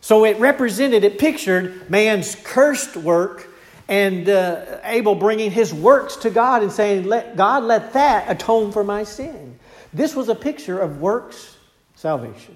So 0.00 0.24
it 0.24 0.38
represented, 0.38 1.04
it 1.04 1.18
pictured 1.18 1.88
man's 1.88 2.34
cursed 2.34 2.96
work 2.96 3.49
and 3.90 4.28
uh, 4.28 4.78
Abel 4.84 5.16
bringing 5.16 5.50
his 5.50 5.74
works 5.74 6.14
to 6.18 6.30
God 6.30 6.62
and 6.62 6.70
saying, 6.70 7.04
let, 7.04 7.36
God, 7.36 7.64
let 7.64 7.92
that 7.94 8.30
atone 8.30 8.70
for 8.70 8.84
my 8.84 9.02
sin. 9.02 9.58
This 9.92 10.14
was 10.14 10.28
a 10.28 10.34
picture 10.36 10.78
of 10.78 11.00
works 11.00 11.56
salvation. 11.96 12.54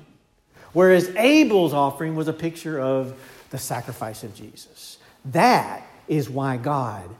Whereas 0.73 1.09
Abel's 1.17 1.75
offering 1.75 2.15
was 2.15 2.29
a 2.29 2.33
picture 2.33 2.81
of 2.81 3.19
the 3.51 3.59
sacrifice 3.59 4.23
of 4.23 4.33
Jesus. 4.35 4.99
That 5.27 5.85
is 6.07 6.31
why 6.31 6.57
God 6.57 7.11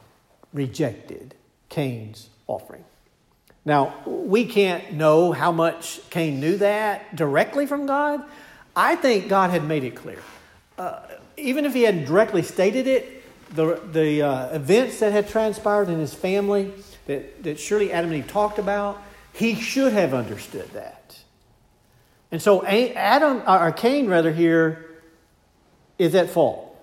rejected 0.53 1.35
Cain's 1.69 2.31
offering. 2.47 2.85
Now, 3.65 3.95
we 4.07 4.47
can't 4.47 4.93
know 4.93 5.33
how 5.33 5.51
much 5.51 6.01
Cain 6.11 6.39
knew 6.39 6.59
that 6.59 7.17
directly 7.17 7.67
from 7.67 7.87
God. 7.87 8.23
I 8.77 8.95
think 8.95 9.29
God 9.29 9.51
had 9.51 9.65
made 9.65 9.83
it 9.83 9.97
clear. 9.97 10.23
Uh, 10.79 11.01
even 11.37 11.65
if 11.65 11.75
he 11.75 11.83
hadn't 11.83 12.05
directly 12.05 12.43
stated 12.43 12.87
it, 12.87 13.14
the, 13.55 13.81
the 13.93 14.23
uh, 14.23 14.55
events 14.55 15.01
that 15.01 15.13
had 15.13 15.29
transpired 15.29 15.89
in 15.89 15.99
his 15.99 16.13
family 16.13 16.73
that, 17.07 17.43
that 17.43 17.61
surely 17.61 17.93
Adam 17.93 18.11
and 18.11 18.25
Eve 18.25 18.29
talked 18.29 18.59
about, 18.59 19.03
he 19.33 19.55
should 19.55 19.93
have 19.93 20.15
understood 20.15 20.69
that. 20.73 21.19
And 22.31 22.43
so 22.43 22.65
Adam, 22.67 23.43
or 23.47 23.71
Cain 23.73 24.09
rather, 24.09 24.33
here 24.33 24.91
is 25.99 26.15
at 26.15 26.31
fault. 26.31 26.77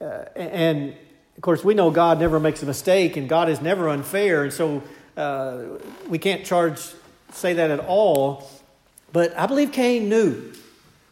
Uh, 0.00 0.24
and 0.36 0.94
of 1.36 1.42
course, 1.42 1.64
we 1.64 1.74
know 1.74 1.90
God 1.90 2.20
never 2.20 2.38
makes 2.38 2.62
a 2.62 2.66
mistake 2.66 3.16
and 3.16 3.28
God 3.28 3.48
is 3.48 3.60
never 3.60 3.88
unfair, 3.88 4.44
and 4.44 4.52
so 4.52 4.82
uh, 5.16 5.62
we 6.08 6.18
can't 6.18 6.44
charge, 6.44 6.80
say 7.32 7.54
that 7.54 7.70
at 7.70 7.80
all. 7.80 8.50
But 9.12 9.36
I 9.36 9.46
believe 9.46 9.72
Cain 9.72 10.08
knew. 10.08 10.52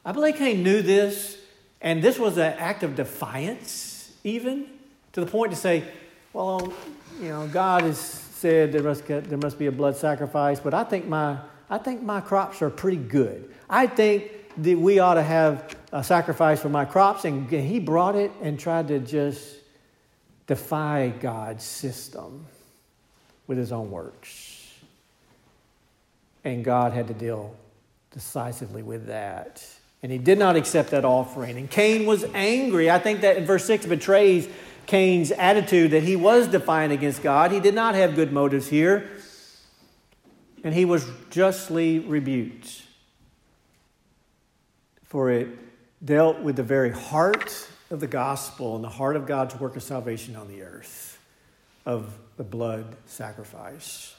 I 0.05 0.12
believe 0.12 0.37
Cain 0.37 0.62
knew 0.62 0.83
this, 0.83 1.38
and 1.81 2.03
this 2.03 2.18
was 2.18 2.37
an 2.38 2.55
act 2.59 2.83
of 2.83 2.96
defiance, 2.96 3.86
even 4.27 4.67
to 5.12 5.21
the 5.21 5.27
point 5.27 5.53
to 5.53 5.57
say, 5.57 5.85
well, 6.33 6.73
you 7.23 7.29
know, 7.29 7.47
God 7.47 7.85
has 7.85 7.99
said 7.99 8.73
there 8.73 8.83
must, 8.83 9.07
there 9.07 9.39
must 9.39 9.57
be 9.57 9.67
a 9.67 9.73
blood 9.73 9.97
sacrifice, 9.97 10.59
but 10.59 10.75
I 10.75 10.83
think, 10.83 11.07
my, 11.07 11.39
I 11.71 11.79
think 11.79 12.03
my 12.03 12.21
crops 12.21 12.61
are 12.61 12.69
pretty 12.69 12.97
good. 12.97 13.55
I 13.71 13.87
think 13.87 14.33
that 14.59 14.77
we 14.77 14.99
ought 14.99 15.15
to 15.15 15.23
have 15.23 15.77
a 15.93 16.03
sacrifice 16.03 16.61
for 16.61 16.69
my 16.69 16.85
crops, 16.85 17.25
and 17.25 17.49
he 17.49 17.79
brought 17.79 18.17
it 18.17 18.33
and 18.43 18.59
tried 18.59 18.89
to 18.89 18.99
just 18.99 19.55
defy 20.49 21.15
God's 21.21 21.62
system 21.62 22.47
with 23.47 23.59
his 23.59 23.71
own 23.71 23.93
works. 23.93 24.75
And 26.45 26.65
God 26.65 26.93
had 26.93 27.07
to 27.09 27.15
deal 27.15 27.55
decisively 28.11 28.83
with 28.83 29.07
that. 29.07 29.65
And 30.07 30.12
he 30.12 30.19
did 30.21 30.38
not 30.38 30.55
accept 30.55 30.92
that 30.92 31.05
offering. 31.05 31.57
And 31.57 31.69
Cain 31.69 32.07
was 32.07 32.25
angry. 32.33 32.88
I 32.88 33.01
think 33.01 33.23
that 33.23 33.38
in 33.38 33.45
verse 33.45 33.64
6 33.64 33.87
betrays 33.87 34.49
Cain's 34.87 35.33
attitude 35.33 35.90
that 35.90 36.05
he 36.05 36.14
was 36.14 36.47
defiant 36.47 36.92
against 36.92 37.25
God. 37.25 37.51
He 37.51 37.59
did 37.59 37.75
not 37.75 37.97
have 37.97 38.14
good 38.14 38.33
motives 38.33 38.69
here. 38.69 39.11
And 40.62 40.73
he 40.73 40.85
was 40.85 41.05
justly 41.31 41.99
rebuked. 41.99 42.85
For 45.03 45.29
it 45.29 45.49
dealt 46.05 46.38
with 46.38 46.55
the 46.55 46.62
very 46.62 46.92
heart 46.92 47.69
of 47.90 47.99
the 47.99 48.07
gospel 48.07 48.77
and 48.77 48.85
the 48.85 48.88
heart 48.88 49.16
of 49.16 49.27
God's 49.27 49.59
work 49.59 49.75
of 49.75 49.83
salvation 49.83 50.37
on 50.37 50.47
the 50.47 50.62
earth, 50.62 51.19
of 51.85 52.14
the 52.37 52.45
blood 52.45 52.95
sacrifice. 53.07 54.14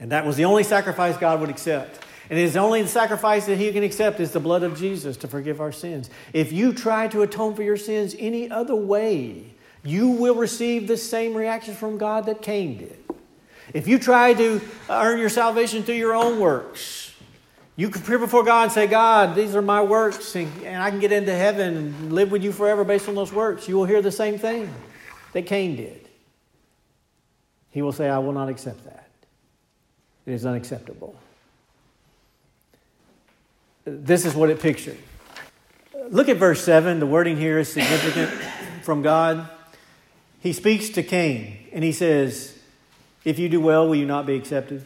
And 0.00 0.10
that 0.10 0.26
was 0.26 0.34
the 0.36 0.44
only 0.44 0.64
sacrifice 0.64 1.16
God 1.16 1.38
would 1.40 1.50
accept. 1.50 2.00
And 2.30 2.38
it 2.38 2.42
is 2.42 2.56
only 2.56 2.82
the 2.82 2.88
sacrifice 2.88 3.46
that 3.46 3.56
he 3.56 3.72
can 3.72 3.82
accept 3.82 4.20
is 4.20 4.32
the 4.32 4.40
blood 4.40 4.62
of 4.62 4.78
Jesus 4.78 5.16
to 5.18 5.28
forgive 5.28 5.60
our 5.60 5.72
sins. 5.72 6.10
If 6.32 6.52
you 6.52 6.72
try 6.72 7.08
to 7.08 7.22
atone 7.22 7.54
for 7.54 7.62
your 7.62 7.76
sins 7.76 8.14
any 8.18 8.50
other 8.50 8.76
way, 8.76 9.54
You 9.84 10.08
will 10.08 10.34
receive 10.34 10.88
the 10.88 10.96
same 10.96 11.34
reaction 11.34 11.74
from 11.74 11.98
God 11.98 12.26
that 12.26 12.42
Cain 12.42 12.78
did. 12.78 12.98
If 13.72 13.86
you 13.86 13.98
try 13.98 14.34
to 14.34 14.60
earn 14.88 15.18
your 15.18 15.28
salvation 15.28 15.82
through 15.82 15.96
your 15.96 16.14
own 16.14 16.40
works, 16.40 17.14
you 17.76 17.88
appear 17.88 18.18
before 18.18 18.42
God 18.44 18.64
and 18.64 18.72
say, 18.72 18.86
God, 18.86 19.36
these 19.36 19.54
are 19.54 19.62
my 19.62 19.82
works, 19.82 20.34
and, 20.34 20.50
and 20.64 20.82
I 20.82 20.90
can 20.90 20.98
get 20.98 21.12
into 21.12 21.34
heaven 21.34 21.76
and 21.76 22.12
live 22.12 22.30
with 22.32 22.42
you 22.42 22.50
forever 22.50 22.82
based 22.82 23.08
on 23.08 23.14
those 23.14 23.32
works. 23.32 23.68
You 23.68 23.76
will 23.76 23.84
hear 23.84 24.02
the 24.02 24.10
same 24.10 24.38
thing 24.38 24.72
that 25.32 25.46
Cain 25.46 25.76
did. 25.76 26.08
He 27.70 27.82
will 27.82 27.92
say, 27.92 28.08
I 28.08 28.18
will 28.18 28.32
not 28.32 28.48
accept 28.48 28.84
that. 28.84 29.08
It 30.26 30.32
is 30.32 30.44
unacceptable. 30.44 31.14
This 33.90 34.24
is 34.24 34.34
what 34.34 34.50
it 34.50 34.60
pictured. 34.60 34.98
Look 36.10 36.28
at 36.28 36.36
verse 36.36 36.62
7. 36.64 37.00
The 37.00 37.06
wording 37.06 37.36
here 37.36 37.58
is 37.58 37.72
significant 37.72 38.30
from 38.82 39.02
God. 39.02 39.48
He 40.40 40.52
speaks 40.52 40.88
to 40.90 41.02
Cain 41.02 41.58
and 41.72 41.82
he 41.82 41.92
says, 41.92 42.58
If 43.24 43.38
you 43.38 43.48
do 43.48 43.60
well, 43.60 43.88
will 43.88 43.96
you 43.96 44.06
not 44.06 44.26
be 44.26 44.34
accepted? 44.36 44.84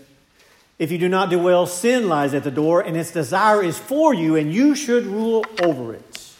If 0.78 0.90
you 0.90 0.98
do 0.98 1.08
not 1.08 1.30
do 1.30 1.38
well, 1.38 1.66
sin 1.66 2.08
lies 2.08 2.34
at 2.34 2.42
the 2.42 2.50
door, 2.50 2.80
and 2.80 2.96
its 2.96 3.12
desire 3.12 3.62
is 3.62 3.78
for 3.78 4.12
you, 4.12 4.34
and 4.34 4.52
you 4.52 4.74
should 4.74 5.06
rule 5.06 5.44
over 5.62 5.94
it. 5.94 6.34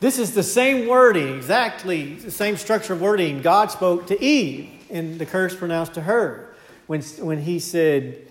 This 0.00 0.18
is 0.18 0.34
the 0.34 0.42
same 0.42 0.86
wording, 0.86 1.34
exactly 1.36 2.14
the 2.14 2.30
same 2.30 2.56
structure 2.56 2.92
of 2.92 3.00
wording 3.00 3.40
God 3.40 3.70
spoke 3.70 4.06
to 4.08 4.22
Eve 4.22 4.70
and 4.90 5.18
the 5.18 5.26
curse 5.26 5.56
pronounced 5.56 5.94
to 5.94 6.02
her. 6.02 6.54
When, 6.86 7.02
when 7.02 7.42
he 7.42 7.58
said, 7.58 8.26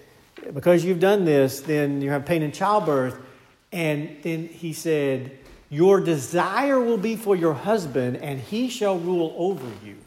Because 0.54 0.86
you've 0.86 1.00
done 1.00 1.26
this, 1.26 1.62
then 1.62 2.02
you 2.02 2.10
have 2.12 2.26
pain 2.26 2.44
in 2.44 2.52
childbirth. 2.52 3.20
And 3.72 4.18
then 4.24 4.48
he 4.48 4.74
said, 4.74 5.38
Your 5.70 6.00
desire 6.00 6.80
will 6.80 6.98
be 6.98 7.16
for 7.16 7.36
your 7.36 7.54
husband, 7.54 8.18
and 8.18 8.40
he 8.40 8.70
shall 8.70 8.98
rule 8.98 9.34
over 9.38 9.68
you. 9.86 9.98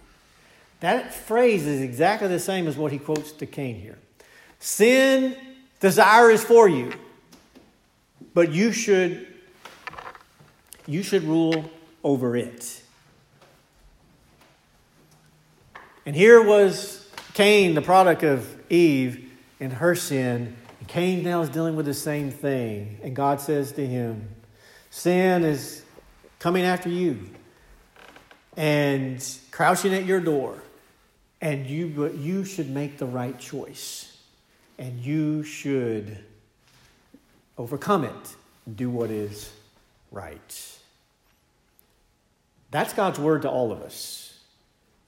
That 0.81 1.12
phrase 1.12 1.66
is 1.66 1.83
exactly 1.83 2.29
the 2.29 2.38
same 2.38 2.66
as 2.66 2.77
what 2.77 2.90
he 2.90 2.99
quotes 2.99 3.33
to 3.33 3.46
Cain 3.46 3.77
here. 3.77 3.99
Sin, 4.59 5.37
desire 5.79 6.31
is 6.31 6.42
for 6.42 6.68
you, 6.68 6.92
but 8.35 8.53
you 8.53 8.73
should, 8.73 9.27
you 10.87 11.03
should 11.03 11.25
rule 11.25 11.70
over 12.03 12.37
it. 12.37 12.83
And 16.07 16.16
here 16.16 16.42
was 16.42 17.09
Cain, 17.35 17.75
the 17.75 17.83
product 17.83 18.23
of 18.23 18.57
Eve 18.70 19.31
and 19.61 19.73
her 19.75 19.94
sin. 19.94 20.57
Cain 20.90 21.22
now 21.22 21.40
is 21.40 21.48
dealing 21.48 21.76
with 21.76 21.87
the 21.87 21.94
same 21.94 22.33
thing. 22.33 22.98
And 23.05 23.14
God 23.14 23.40
says 23.40 23.70
to 23.72 23.87
him, 23.87 24.29
Sin 24.90 25.44
is 25.44 25.85
coming 26.40 26.64
after 26.64 26.88
you 26.88 27.31
and 28.57 29.24
crouching 29.53 29.94
at 29.94 30.05
your 30.05 30.18
door. 30.18 30.61
And 31.40 31.64
you, 31.64 31.92
but 31.96 32.16
you 32.16 32.44
should 32.44 32.68
make 32.68 32.98
the 32.98 33.07
right 33.07 33.38
choice. 33.38 34.18
And 34.81 34.98
you 34.98 35.44
should 35.44 36.18
overcome 37.57 38.03
it 38.03 38.35
do 38.74 38.90
what 38.90 39.11
is 39.11 39.53
right. 40.11 40.79
That's 42.72 42.92
God's 42.94 43.20
word 43.20 43.42
to 43.42 43.48
all 43.48 43.70
of 43.70 43.81
us. 43.83 44.30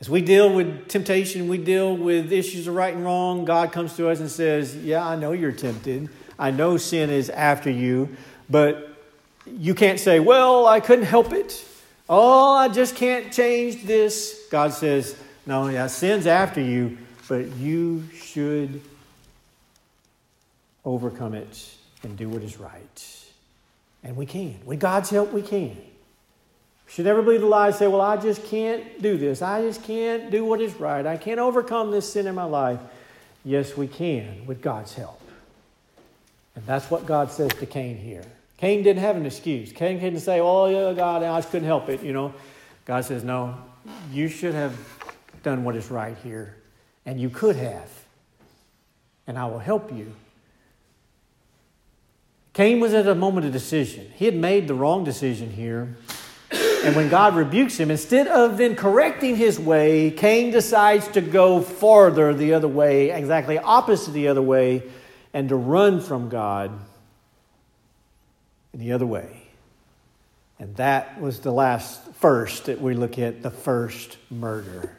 As 0.03 0.11
we 0.11 0.21
deal 0.21 0.53
with 0.53 0.89
temptation, 0.89 1.47
we 1.47 1.59
deal 1.59 1.97
with 1.97 2.33
issues 2.33 2.67
of 2.67 2.75
right 2.75 2.93
and 2.93 3.05
wrong, 3.05 3.45
God 3.45 3.71
comes 3.71 3.95
to 3.99 4.09
us 4.09 4.19
and 4.19 4.29
says, 4.29 4.75
Yeah, 4.75 5.07
I 5.07 5.15
know 5.15 5.31
you're 5.31 5.53
tempted. 5.53 6.09
I 6.37 6.51
know 6.51 6.77
sin 6.77 7.09
is 7.09 7.31
after 7.31 7.71
you, 7.71 8.17
but 8.51 8.99
you 9.47 9.77
can't 9.77 10.01
say, 10.01 10.19
Well, 10.19 10.67
I 10.67 10.81
couldn't 10.81 11.05
help 11.05 11.33
it. 11.33 11.65
Oh, 12.09 12.53
I 12.53 12.69
just 12.69 12.97
can't 12.97 13.33
change 13.33 13.85
this. 13.85 14.49
God 14.51 14.73
says, 14.73 15.17
No, 15.47 15.69
yeah, 15.69 15.87
sin's 15.87 16.27
after 16.27 16.61
you, 16.61 16.99
but 17.29 17.47
you 17.53 18.03
should 18.13 18.81
overcome 20.85 21.35
it 21.35 21.77
and 22.03 22.17
do 22.17 22.29
what 22.29 22.43
is 22.43 22.59
right. 22.59 23.25
And 24.03 24.17
we 24.17 24.27
can. 24.27 24.59
With 24.65 24.81
God's 24.81 25.11
help, 25.11 25.33
we 25.33 25.43
can. 25.43 25.77
Should 26.93 27.07
never 27.07 27.23
believe 27.23 27.41
the 27.41 27.47
lie 27.47 27.69
and 27.69 27.75
say, 27.75 27.87
Well, 27.89 28.03
I 28.03 28.19
just 28.19 28.45
can't 28.45 29.01
do 29.01 29.17
this. 29.17 29.41
I 29.41 29.63
just 29.63 29.83
can't 29.83 30.31
do 30.31 30.45
what 30.45 30.61
is 30.61 30.75
right. 30.75 31.07
I 31.07 31.17
can't 31.17 31.41
overcome 31.41 31.91
this 31.91 32.13
sin 32.13 32.27
in 32.27 32.35
my 32.35 32.45
life. 32.45 32.81
Yes, 33.47 33.75
we 33.79 33.87
can 33.87 34.45
with 34.45 34.61
God's 34.61 34.93
help. 34.93 35.19
And 36.55 36.67
that's 36.67 36.91
what 36.91 37.07
God 37.07 37.33
says 37.33 37.51
to 37.55 37.65
Cain 37.65 37.97
here. 37.97 38.25
Cain 38.59 38.83
didn't 38.83 39.01
have 39.01 39.17
an 39.17 39.25
excuse. 39.25 39.73
Cain 39.73 40.01
couldn't 40.01 40.21
say, 40.21 40.39
Oh, 40.41 40.67
yeah, 40.67 40.93
God, 40.93 41.23
I 41.23 41.39
just 41.39 41.51
couldn't 41.51 41.67
help 41.67 41.89
it. 41.89 42.03
You 42.03 42.13
know, 42.13 42.35
God 42.85 43.07
says, 43.07 43.25
No, 43.25 43.57
you 44.11 44.29
should 44.29 44.53
have 44.53 44.77
done 45.43 45.65
what 45.65 45.77
is 45.77 45.91
right 45.91 46.17
here. 46.23 46.57
And 47.07 47.19
you 47.19 47.31
could 47.31 47.57
have. 47.57 47.89
And 49.27 49.39
I 49.39 49.47
will 49.47 49.61
help 49.61 49.91
you. 49.91 50.13
Cain 52.53 52.81
was 52.81 52.93
at 52.93 53.07
a 53.07 53.15
moment 53.15 53.47
of 53.47 53.53
decision. 53.53 54.13
He 54.15 54.27
had 54.27 54.37
made 54.37 54.69
the 54.69 54.75
wrong 54.75 55.05
decision 55.05 55.53
here. 55.53 55.97
And 56.85 56.97
when 56.97 57.09
God 57.09 57.37
rebukes 57.37 57.79
him, 57.79 57.93
instead 57.93 58.27
of 58.27 58.59
then 58.59 58.75
correcting 58.75 59.37
his 59.37 59.59
way, 59.59 60.11
Cain 60.11 60.51
decides 60.51 61.07
to 61.09 61.21
go 61.21 61.61
farther 61.61 62.35
the 62.35 62.55
other 62.55 62.67
way, 62.67 63.11
exactly 63.11 63.57
opposite 63.57 64.11
the 64.11 64.27
other 64.27 64.43
way, 64.43 64.83
and 65.33 65.49
to 65.51 65.55
run 65.57 66.01
from 66.01 66.29
God 66.29 66.73
in 68.73 68.81
the 68.81 68.93
other 68.93 69.07
way. 69.07 69.43
And 70.59 70.75
that 70.77 71.21
was 71.21 71.39
the 71.41 71.53
last 71.53 72.01
first 72.15 72.65
that 72.65 72.81
we 72.81 72.95
look 72.95 73.17
at 73.17 73.43
the 73.43 73.51
first 73.51 74.17
murder. 74.29 74.97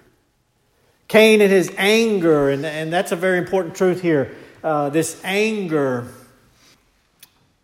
Cain 1.10 1.42
and 1.42 1.52
his 1.52 1.70
anger, 1.78 2.50
and, 2.50 2.66
and 2.66 2.94
that's 2.94 3.12
a 3.12 3.18
very 3.18 3.40
important 3.40 3.76
truth 3.76 4.02
here. 4.02 4.36
Uh, 4.64 4.90
this 4.90 5.20
anger, 5.26 6.08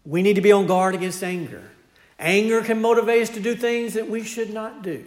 we 0.05 0.21
need 0.21 0.36
to 0.36 0.41
be 0.41 0.51
on 0.51 0.67
guard 0.67 0.93
against 0.93 1.23
anger. 1.23 1.63
Anger 2.19 2.62
can 2.62 2.82
motivate 2.82 3.23
us 3.23 3.29
to 3.29 3.39
do 3.39 3.55
things 3.55 3.93
that 3.93 4.10
we 4.10 4.23
should 4.23 4.53
not 4.53 4.84
do. 4.84 5.05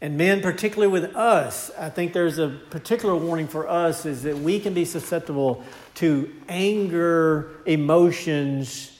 And 0.00 0.16
men, 0.16 0.42
particularly 0.42 0.92
with 0.92 1.14
us, 1.16 1.70
I 1.78 1.88
think 1.90 2.12
there's 2.12 2.38
a 2.38 2.48
particular 2.48 3.14
warning 3.14 3.46
for 3.46 3.68
us 3.68 4.04
is 4.04 4.22
that 4.24 4.38
we 4.38 4.58
can 4.58 4.74
be 4.74 4.84
susceptible 4.84 5.64
to 5.96 6.30
anger 6.48 7.50
emotions 7.64 8.90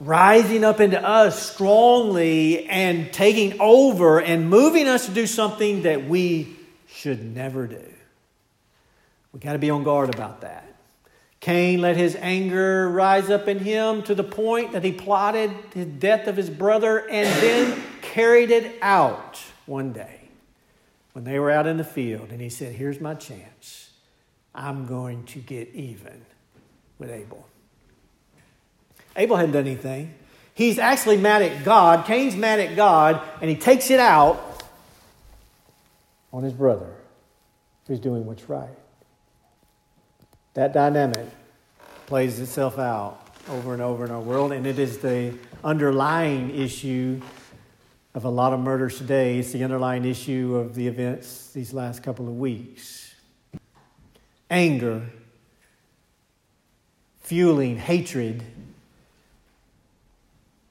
rising 0.00 0.64
up 0.64 0.80
into 0.80 1.02
us 1.02 1.50
strongly 1.50 2.66
and 2.66 3.12
taking 3.12 3.60
over 3.60 4.20
and 4.20 4.50
moving 4.50 4.86
us 4.86 5.06
to 5.06 5.12
do 5.12 5.26
something 5.26 5.82
that 5.82 6.06
we 6.06 6.56
should 6.88 7.34
never 7.34 7.66
do. 7.66 7.92
We 9.32 9.40
got 9.40 9.54
to 9.54 9.58
be 9.58 9.70
on 9.70 9.84
guard 9.84 10.14
about 10.14 10.42
that. 10.42 10.75
Cain 11.46 11.80
let 11.80 11.96
his 11.96 12.16
anger 12.16 12.90
rise 12.90 13.30
up 13.30 13.46
in 13.46 13.60
him 13.60 14.02
to 14.02 14.16
the 14.16 14.24
point 14.24 14.72
that 14.72 14.82
he 14.82 14.90
plotted 14.90 15.52
the 15.70 15.84
death 15.84 16.26
of 16.26 16.36
his 16.36 16.50
brother 16.50 17.08
and 17.08 17.28
then 17.40 17.80
carried 18.02 18.50
it 18.50 18.76
out 18.82 19.40
one 19.64 19.92
day 19.92 20.22
when 21.12 21.22
they 21.22 21.38
were 21.38 21.52
out 21.52 21.68
in 21.68 21.76
the 21.76 21.84
field. 21.84 22.30
And 22.30 22.40
he 22.40 22.48
said, 22.48 22.74
Here's 22.74 23.00
my 23.00 23.14
chance. 23.14 23.90
I'm 24.56 24.86
going 24.86 25.22
to 25.26 25.38
get 25.38 25.68
even 25.72 26.26
with 26.98 27.10
Abel. 27.10 27.46
Abel 29.14 29.36
hadn't 29.36 29.52
done 29.52 29.68
anything. 29.68 30.14
He's 30.52 30.80
actually 30.80 31.16
mad 31.16 31.42
at 31.42 31.64
God. 31.64 32.06
Cain's 32.06 32.34
mad 32.34 32.58
at 32.58 32.74
God, 32.74 33.22
and 33.40 33.48
he 33.48 33.54
takes 33.54 33.88
it 33.92 34.00
out 34.00 34.64
on 36.32 36.42
his 36.42 36.54
brother 36.54 36.92
who's 37.86 38.00
doing 38.00 38.26
what's 38.26 38.48
right. 38.48 38.76
That 40.56 40.72
dynamic 40.72 41.26
plays 42.06 42.40
itself 42.40 42.78
out 42.78 43.20
over 43.50 43.74
and 43.74 43.82
over 43.82 44.06
in 44.06 44.10
our 44.10 44.22
world, 44.22 44.52
and 44.52 44.66
it 44.66 44.78
is 44.78 44.96
the 44.96 45.34
underlying 45.62 46.58
issue 46.58 47.20
of 48.14 48.24
a 48.24 48.30
lot 48.30 48.54
of 48.54 48.60
murders 48.60 48.96
today. 48.96 49.38
It's 49.38 49.52
the 49.52 49.62
underlying 49.64 50.06
issue 50.06 50.56
of 50.56 50.74
the 50.74 50.88
events 50.88 51.50
these 51.52 51.74
last 51.74 52.02
couple 52.02 52.26
of 52.26 52.38
weeks. 52.38 53.14
Anger, 54.50 55.02
fueling 57.20 57.76
hatred 57.76 58.42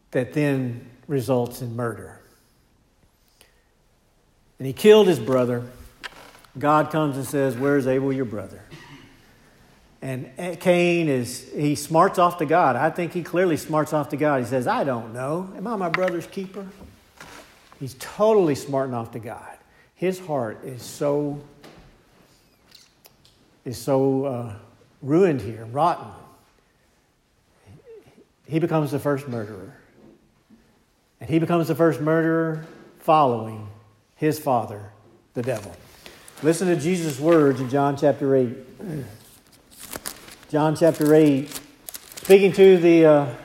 that 0.09 0.33
then 0.33 0.89
results 1.07 1.61
in 1.61 1.75
murder. 1.75 2.19
And 4.57 4.65
he 4.65 4.73
killed 4.73 5.05
his 5.05 5.19
brother. 5.19 5.63
God 6.57 6.89
comes 6.89 7.17
and 7.17 7.25
says, 7.27 7.55
Where's 7.55 7.85
Abel, 7.85 8.11
your 8.11 8.25
brother? 8.25 8.64
And 10.05 10.59
Cain 10.59 11.09
is, 11.09 11.49
he 11.51 11.73
smarts 11.73 12.19
off 12.19 12.37
to 12.37 12.45
God. 12.45 12.75
I 12.75 12.91
think 12.91 13.11
he 13.11 13.23
clearly 13.23 13.57
smarts 13.57 13.91
off 13.91 14.09
to 14.09 14.17
God. 14.17 14.39
He 14.39 14.45
says, 14.45 14.67
I 14.67 14.83
don't 14.83 15.15
know. 15.15 15.51
Am 15.57 15.65
I 15.65 15.75
my 15.77 15.89
brother's 15.89 16.27
keeper? 16.27 16.67
He's 17.79 17.95
totally 17.95 18.53
smarting 18.53 18.93
off 18.93 19.13
to 19.13 19.19
God. 19.19 19.57
His 19.95 20.19
heart 20.19 20.63
is 20.63 20.83
so, 20.83 21.41
is 23.65 23.79
so 23.79 24.25
uh, 24.25 24.55
ruined 25.01 25.41
here, 25.41 25.65
rotten. 25.65 26.11
He 28.45 28.59
becomes 28.59 28.91
the 28.91 28.99
first 28.99 29.27
murderer. 29.27 29.75
And 31.19 31.31
he 31.31 31.39
becomes 31.39 31.67
the 31.67 31.73
first 31.73 31.99
murderer 31.99 32.63
following 32.99 33.67
his 34.17 34.37
father, 34.37 34.91
the 35.33 35.41
devil. 35.41 35.75
Listen 36.43 36.67
to 36.67 36.75
Jesus' 36.75 37.19
words 37.19 37.59
in 37.59 37.71
John 37.71 37.97
chapter 37.97 38.35
8. 38.35 38.55
John 40.55 40.73
chapter 40.73 41.13
8, 41.13 41.49
speaking 42.15 42.53
to 42.53 42.77
the 42.77 43.05
uh, 43.05 43.35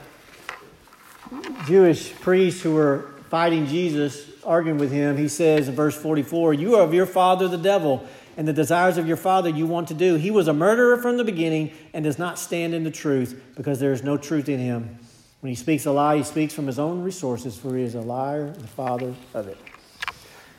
Jewish 1.65 2.13
priests 2.13 2.61
who 2.61 2.73
were 2.73 3.11
fighting 3.29 3.67
Jesus, 3.67 4.29
arguing 4.45 4.77
with 4.77 4.93
him, 4.93 5.17
he 5.17 5.27
says 5.27 5.67
in 5.67 5.75
verse 5.75 5.93
44 5.93 6.53
You 6.53 6.77
are 6.77 6.83
of 6.83 6.93
your 6.93 7.05
father, 7.05 7.49
the 7.49 7.57
devil, 7.57 8.07
and 8.37 8.47
the 8.47 8.53
desires 8.53 8.97
of 8.97 9.09
your 9.09 9.17
father 9.17 9.49
you 9.49 9.67
want 9.67 9.89
to 9.89 9.93
do. 9.93 10.15
He 10.15 10.31
was 10.31 10.47
a 10.47 10.53
murderer 10.53 10.95
from 11.01 11.17
the 11.17 11.25
beginning 11.25 11.73
and 11.93 12.05
does 12.05 12.17
not 12.17 12.39
stand 12.39 12.73
in 12.73 12.85
the 12.85 12.91
truth 12.91 13.43
because 13.57 13.81
there 13.81 13.91
is 13.91 14.03
no 14.03 14.15
truth 14.15 14.47
in 14.47 14.59
him. 14.59 14.97
When 15.41 15.49
he 15.49 15.55
speaks 15.55 15.85
a 15.85 15.91
lie, 15.91 16.15
he 16.15 16.23
speaks 16.23 16.53
from 16.53 16.65
his 16.65 16.79
own 16.79 17.03
resources, 17.03 17.57
for 17.57 17.75
he 17.75 17.83
is 17.83 17.93
a 17.93 17.99
liar 17.99 18.45
and 18.45 18.55
the 18.55 18.67
father 18.67 19.13
of 19.33 19.49
it. 19.49 19.57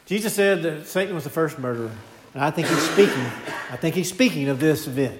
Jesus 0.04 0.34
said 0.34 0.62
that 0.64 0.86
Satan 0.86 1.14
was 1.14 1.24
the 1.24 1.30
first 1.30 1.58
murderer. 1.58 1.92
And 2.34 2.44
I 2.44 2.50
think 2.50 2.68
he's 2.68 2.90
speaking, 2.90 3.24
I 3.70 3.76
think 3.76 3.94
he's 3.94 4.10
speaking 4.10 4.50
of 4.50 4.60
this 4.60 4.86
event. 4.86 5.18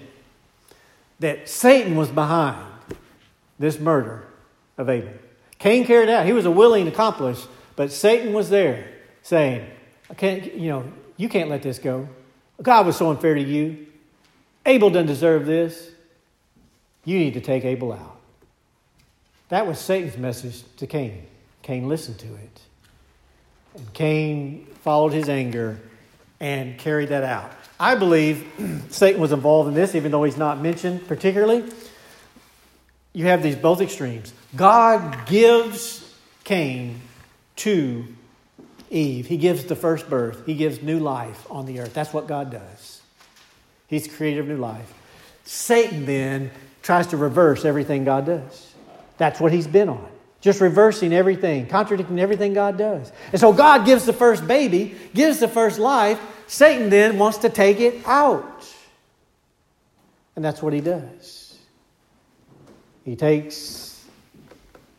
That 1.22 1.48
Satan 1.48 1.96
was 1.96 2.10
behind 2.10 2.66
this 3.56 3.78
murder 3.78 4.24
of 4.76 4.90
Abel. 4.90 5.12
Cain 5.60 5.86
carried 5.86 6.08
out, 6.08 6.26
he 6.26 6.32
was 6.32 6.46
a 6.46 6.50
willing 6.50 6.88
accomplice, 6.88 7.46
but 7.76 7.92
Satan 7.92 8.32
was 8.32 8.50
there 8.50 8.88
saying, 9.22 9.64
I 10.10 10.14
can't, 10.14 10.52
you 10.54 10.68
know, 10.68 10.92
you 11.16 11.28
can't 11.28 11.48
let 11.48 11.62
this 11.62 11.78
go. 11.78 12.08
God 12.60 12.86
was 12.86 12.96
so 12.96 13.10
unfair 13.10 13.34
to 13.34 13.40
you. 13.40 13.86
Abel 14.66 14.90
doesn't 14.90 15.06
deserve 15.06 15.46
this. 15.46 15.92
You 17.04 17.20
need 17.20 17.34
to 17.34 17.40
take 17.40 17.64
Abel 17.64 17.92
out. 17.92 18.18
That 19.48 19.68
was 19.68 19.78
Satan's 19.78 20.16
message 20.16 20.64
to 20.78 20.88
Cain. 20.88 21.24
Cain 21.62 21.88
listened 21.88 22.18
to 22.18 22.34
it. 22.34 22.60
And 23.76 23.92
Cain 23.92 24.66
followed 24.82 25.12
his 25.12 25.28
anger 25.28 25.78
and 26.40 26.76
carried 26.78 27.10
that 27.10 27.22
out. 27.22 27.52
I 27.82 27.96
believe 27.96 28.46
Satan 28.90 29.20
was 29.20 29.32
involved 29.32 29.68
in 29.68 29.74
this, 29.74 29.96
even 29.96 30.12
though 30.12 30.22
he's 30.22 30.36
not 30.36 30.60
mentioned 30.60 31.08
particularly. 31.08 31.64
You 33.12 33.26
have 33.26 33.42
these 33.42 33.56
both 33.56 33.80
extremes. 33.80 34.32
God 34.54 35.26
gives 35.26 36.14
Cain 36.44 37.00
to 37.56 38.06
Eve. 38.88 39.26
He 39.26 39.36
gives 39.36 39.64
the 39.64 39.74
first 39.74 40.08
birth, 40.08 40.46
He 40.46 40.54
gives 40.54 40.80
new 40.80 41.00
life 41.00 41.44
on 41.50 41.66
the 41.66 41.80
earth. 41.80 41.92
That's 41.92 42.12
what 42.12 42.28
God 42.28 42.52
does. 42.52 43.02
He's 43.88 44.04
the 44.04 44.14
creator 44.14 44.42
of 44.42 44.46
new 44.46 44.58
life. 44.58 44.94
Satan 45.42 46.06
then 46.06 46.52
tries 46.82 47.08
to 47.08 47.16
reverse 47.16 47.64
everything 47.64 48.04
God 48.04 48.26
does. 48.26 48.74
That's 49.18 49.40
what 49.40 49.50
he's 49.50 49.66
been 49.66 49.88
on. 49.88 50.08
Just 50.40 50.60
reversing 50.60 51.12
everything, 51.12 51.66
contradicting 51.66 52.20
everything 52.20 52.54
God 52.54 52.78
does. 52.78 53.10
And 53.32 53.40
so 53.40 53.52
God 53.52 53.84
gives 53.86 54.06
the 54.06 54.12
first 54.12 54.46
baby, 54.46 54.94
gives 55.14 55.40
the 55.40 55.48
first 55.48 55.80
life, 55.80 56.20
Satan 56.52 56.90
then 56.90 57.16
wants 57.16 57.38
to 57.38 57.48
take 57.48 57.80
it 57.80 58.06
out. 58.06 58.70
And 60.36 60.44
that's 60.44 60.60
what 60.60 60.74
he 60.74 60.82
does. 60.82 61.58
He 63.06 63.16
takes, 63.16 64.04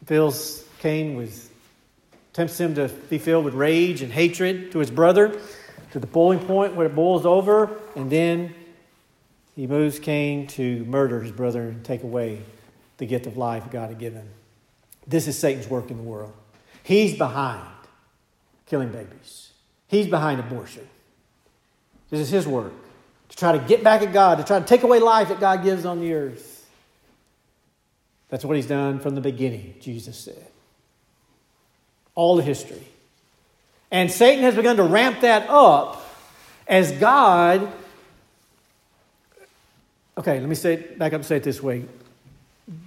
fills 0.07 0.65
Cain 0.79 1.15
with, 1.15 1.51
tempts 2.33 2.59
him 2.59 2.73
to 2.73 2.87
be 3.07 3.19
filled 3.19 3.45
with 3.45 3.53
rage 3.53 4.01
and 4.01 4.11
hatred 4.11 4.71
to 4.71 4.79
his 4.79 4.89
brother 4.89 5.39
to 5.91 5.99
the 5.99 6.07
boiling 6.07 6.39
point 6.39 6.73
where 6.73 6.87
it 6.87 6.95
boils 6.95 7.23
over, 7.23 7.69
and 7.95 8.09
then 8.09 8.55
he 9.55 9.67
moves 9.67 9.99
Cain 9.99 10.47
to 10.47 10.83
murder 10.85 11.21
his 11.21 11.31
brother 11.31 11.69
and 11.69 11.85
take 11.85 12.01
away 12.01 12.41
the 12.97 13.05
gift 13.05 13.27
of 13.27 13.37
life 13.37 13.69
God 13.69 13.89
had 13.89 13.99
given. 13.99 14.27
This 15.05 15.27
is 15.27 15.37
Satan's 15.37 15.67
work 15.67 15.91
in 15.91 15.97
the 15.97 16.03
world. 16.03 16.33
He's 16.81 17.15
behind 17.15 17.67
killing 18.65 18.89
babies, 18.89 19.51
he's 19.87 20.07
behind 20.07 20.39
abortion. 20.39 20.89
This 22.13 22.21
is 22.21 22.29
his 22.29 22.47
work 22.47 22.73
to 23.29 23.37
try 23.37 23.53
to 23.53 23.57
get 23.57 23.83
back 23.83 24.03
at 24.03 24.13
God, 24.13 24.37
to 24.37 24.43
try 24.43 24.59
to 24.59 24.65
take 24.65 24.83
away 24.83 24.99
life 24.99 25.29
that 25.29 25.39
God 25.39 25.63
gives 25.63 25.83
on 25.83 25.99
the 25.99 26.13
earth. 26.13 26.69
That's 28.29 28.45
what 28.45 28.55
he's 28.55 28.67
done 28.67 28.99
from 28.99 29.15
the 29.15 29.21
beginning, 29.21 29.73
Jesus 29.81 30.15
said. 30.15 30.45
All 32.13 32.35
the 32.35 32.43
history. 32.43 32.83
And 33.89 34.11
Satan 34.11 34.43
has 34.43 34.53
begun 34.53 34.75
to 34.75 34.83
ramp 34.83 35.21
that 35.21 35.49
up 35.49 36.07
as 36.67 36.91
God. 36.91 37.67
Okay, 40.15 40.39
let 40.39 40.47
me 40.47 40.53
say 40.53 40.73
it, 40.75 40.99
back 40.99 41.13
up 41.13 41.17
and 41.17 41.25
say 41.25 41.37
it 41.37 41.43
this 41.43 41.63
way. 41.63 41.83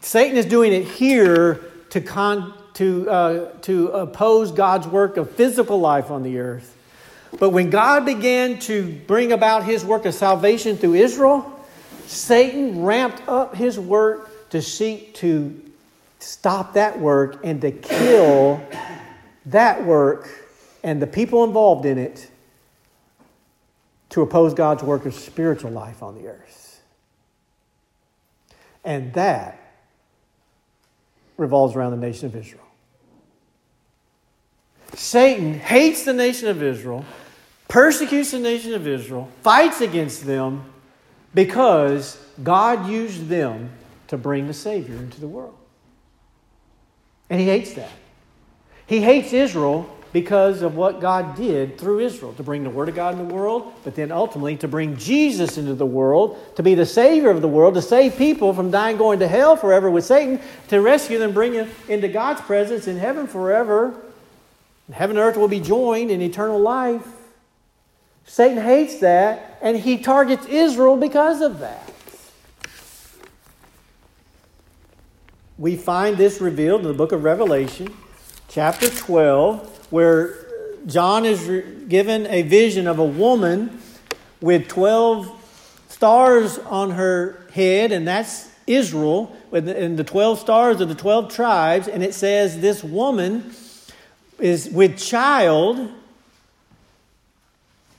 Satan 0.03 0.37
is 0.37 0.47
doing 0.47 0.73
it 0.73 0.85
here 0.85 1.65
to, 1.91 2.01
con, 2.01 2.55
to, 2.75 3.11
uh, 3.11 3.51
to 3.63 3.89
oppose 3.89 4.53
God's 4.53 4.87
work 4.87 5.17
of 5.17 5.33
physical 5.33 5.81
life 5.81 6.13
on 6.13 6.23
the 6.23 6.39
earth. 6.39 6.75
But 7.39 7.51
when 7.51 7.71
God 7.71 8.07
began 8.07 8.59
to 8.61 8.93
bring 9.07 9.33
about 9.33 9.65
his 9.65 9.85
work 9.85 10.07
of 10.07 10.15
salvation 10.15 10.77
through 10.77 10.95
Israel, 10.95 11.53
Satan 12.07 12.83
ramped 12.83 13.27
up 13.29 13.55
his 13.55 13.79
work 13.79 14.51
to 14.51 14.63
seek 14.63 15.15
to 15.17 15.61
stop 16.19 16.75
that 16.75 16.99
work 16.99 17.41
and 17.45 17.61
to 17.61 17.71
kill 17.71 18.63
that 19.47 19.85
work 19.85 20.29
and 20.83 21.03
the 21.03 21.07
people 21.07 21.43
involved 21.43 21.85
in 21.85 21.99
it 21.99 22.31
to 24.11 24.23
oppose 24.23 24.55
God's 24.55 24.85
work 24.85 25.05
of 25.05 25.15
spiritual 25.15 25.73
life 25.73 26.03
on 26.03 26.15
the 26.15 26.29
earth. 26.29 26.81
And 28.85 29.13
that 29.15 29.61
revolves 31.37 31.75
around 31.75 31.91
the 31.91 32.07
nation 32.07 32.27
of 32.27 32.37
Israel. 32.37 32.63
Satan 34.95 35.55
hates 35.55 36.05
the 36.05 36.13
nation 36.13 36.49
of 36.49 36.63
Israel, 36.63 37.05
persecutes 37.69 38.31
the 38.31 38.39
nation 38.39 38.75
of 38.75 38.87
Israel, 38.87 39.29
fights 39.43 39.81
against 39.81 40.27
them 40.27 40.65
because 41.35 42.19
God 42.43 42.89
used 42.89 43.29
them 43.29 43.71
to 44.09 44.17
bring 44.17 44.47
the 44.47 44.55
Savior 44.55 44.97
into 44.97 45.21
the 45.21 45.29
world. 45.29 45.57
And 47.29 47.41
he 47.41 47.47
hates 47.47 47.73
that. 47.75 47.91
He 48.87 49.01
hates 49.01 49.33
Israel 49.33 49.91
because 50.13 50.63
of 50.63 50.77
what 50.77 51.01
God 51.01 51.37
did 51.37 51.77
through 51.77 52.01
Israel 52.01 52.33
to 52.35 52.43
bring 52.43 52.63
the 52.63 52.71
Word 52.71 52.89
of 52.89 52.95
God 52.95 53.19
in 53.19 53.29
the 53.29 53.35
world, 53.35 53.71
but 53.85 53.95
then 53.95 54.11
ultimately 54.11 54.57
to 54.57 54.69
bring 54.69 54.97
Jesus 54.97 55.59
into 55.59 55.75
the 55.75 55.85
world, 55.85 56.39
to 56.57 56.63
be 56.63 56.75
the 56.75 56.87
Savior 56.87 57.29
of 57.29 57.43
the 57.43 57.49
world, 57.49 57.75
to 57.75 57.83
save 57.83 58.17
people 58.17 58.55
from 58.55 58.71
dying 58.71 58.97
going 58.97 59.19
to 59.19 59.29
hell 59.29 59.57
forever 59.57 59.91
with 59.91 60.07
Satan, 60.07 60.41
to 60.69 60.81
rescue 60.81 61.19
them, 61.19 61.33
bring 61.33 61.53
them 61.53 61.69
into 61.89 62.09
God's 62.09 62.41
presence 62.41 62.87
in 62.87 62.97
heaven 62.97 63.27
forever. 63.27 63.95
Heaven 64.91 65.17
and 65.19 65.27
earth 65.27 65.37
will 65.37 65.49
be 65.49 65.61
joined 65.61 66.11
in 66.11 66.23
eternal 66.23 66.61
life. 66.61 67.07
Satan 68.27 68.63
hates 68.63 68.99
that, 69.01 69.59
and 69.63 69.77
he 69.77 69.99
targets 69.99 70.47
Israel 70.47 70.97
because 70.97 71.41
of 71.41 71.61
that. 71.61 71.91
We 75.59 75.77
find 75.77 76.17
this 76.17 76.41
revealed 76.41 76.83
in 76.83 76.89
the 76.89 76.95
book 76.95 77.13
of 77.13 77.25
Revelation, 77.25 77.95
chapter 78.49 78.91
12 78.91 79.77
where 79.91 80.47
John 80.87 81.25
is 81.25 81.49
given 81.89 82.27
a 82.27 82.43
vision 82.43 82.87
of 82.87 82.99
a 82.99 83.05
woman 83.05 83.81
with 84.41 84.69
12 84.69 85.85
stars 85.89 86.59
on 86.59 86.91
her 86.93 87.47
head, 87.53 87.93
and 87.93 88.07
that's 88.07 88.51
Israel, 88.67 89.35
and 89.53 89.97
the 89.97 90.05
12 90.05 90.39
stars 90.39 90.81
are 90.81 90.85
the 90.85 90.95
12 90.95 91.33
tribes. 91.33 91.89
And 91.89 92.03
it 92.03 92.15
says 92.15 92.61
this 92.61 92.85
woman 92.85 93.53
is 94.39 94.69
with 94.69 94.99
child, 94.99 95.91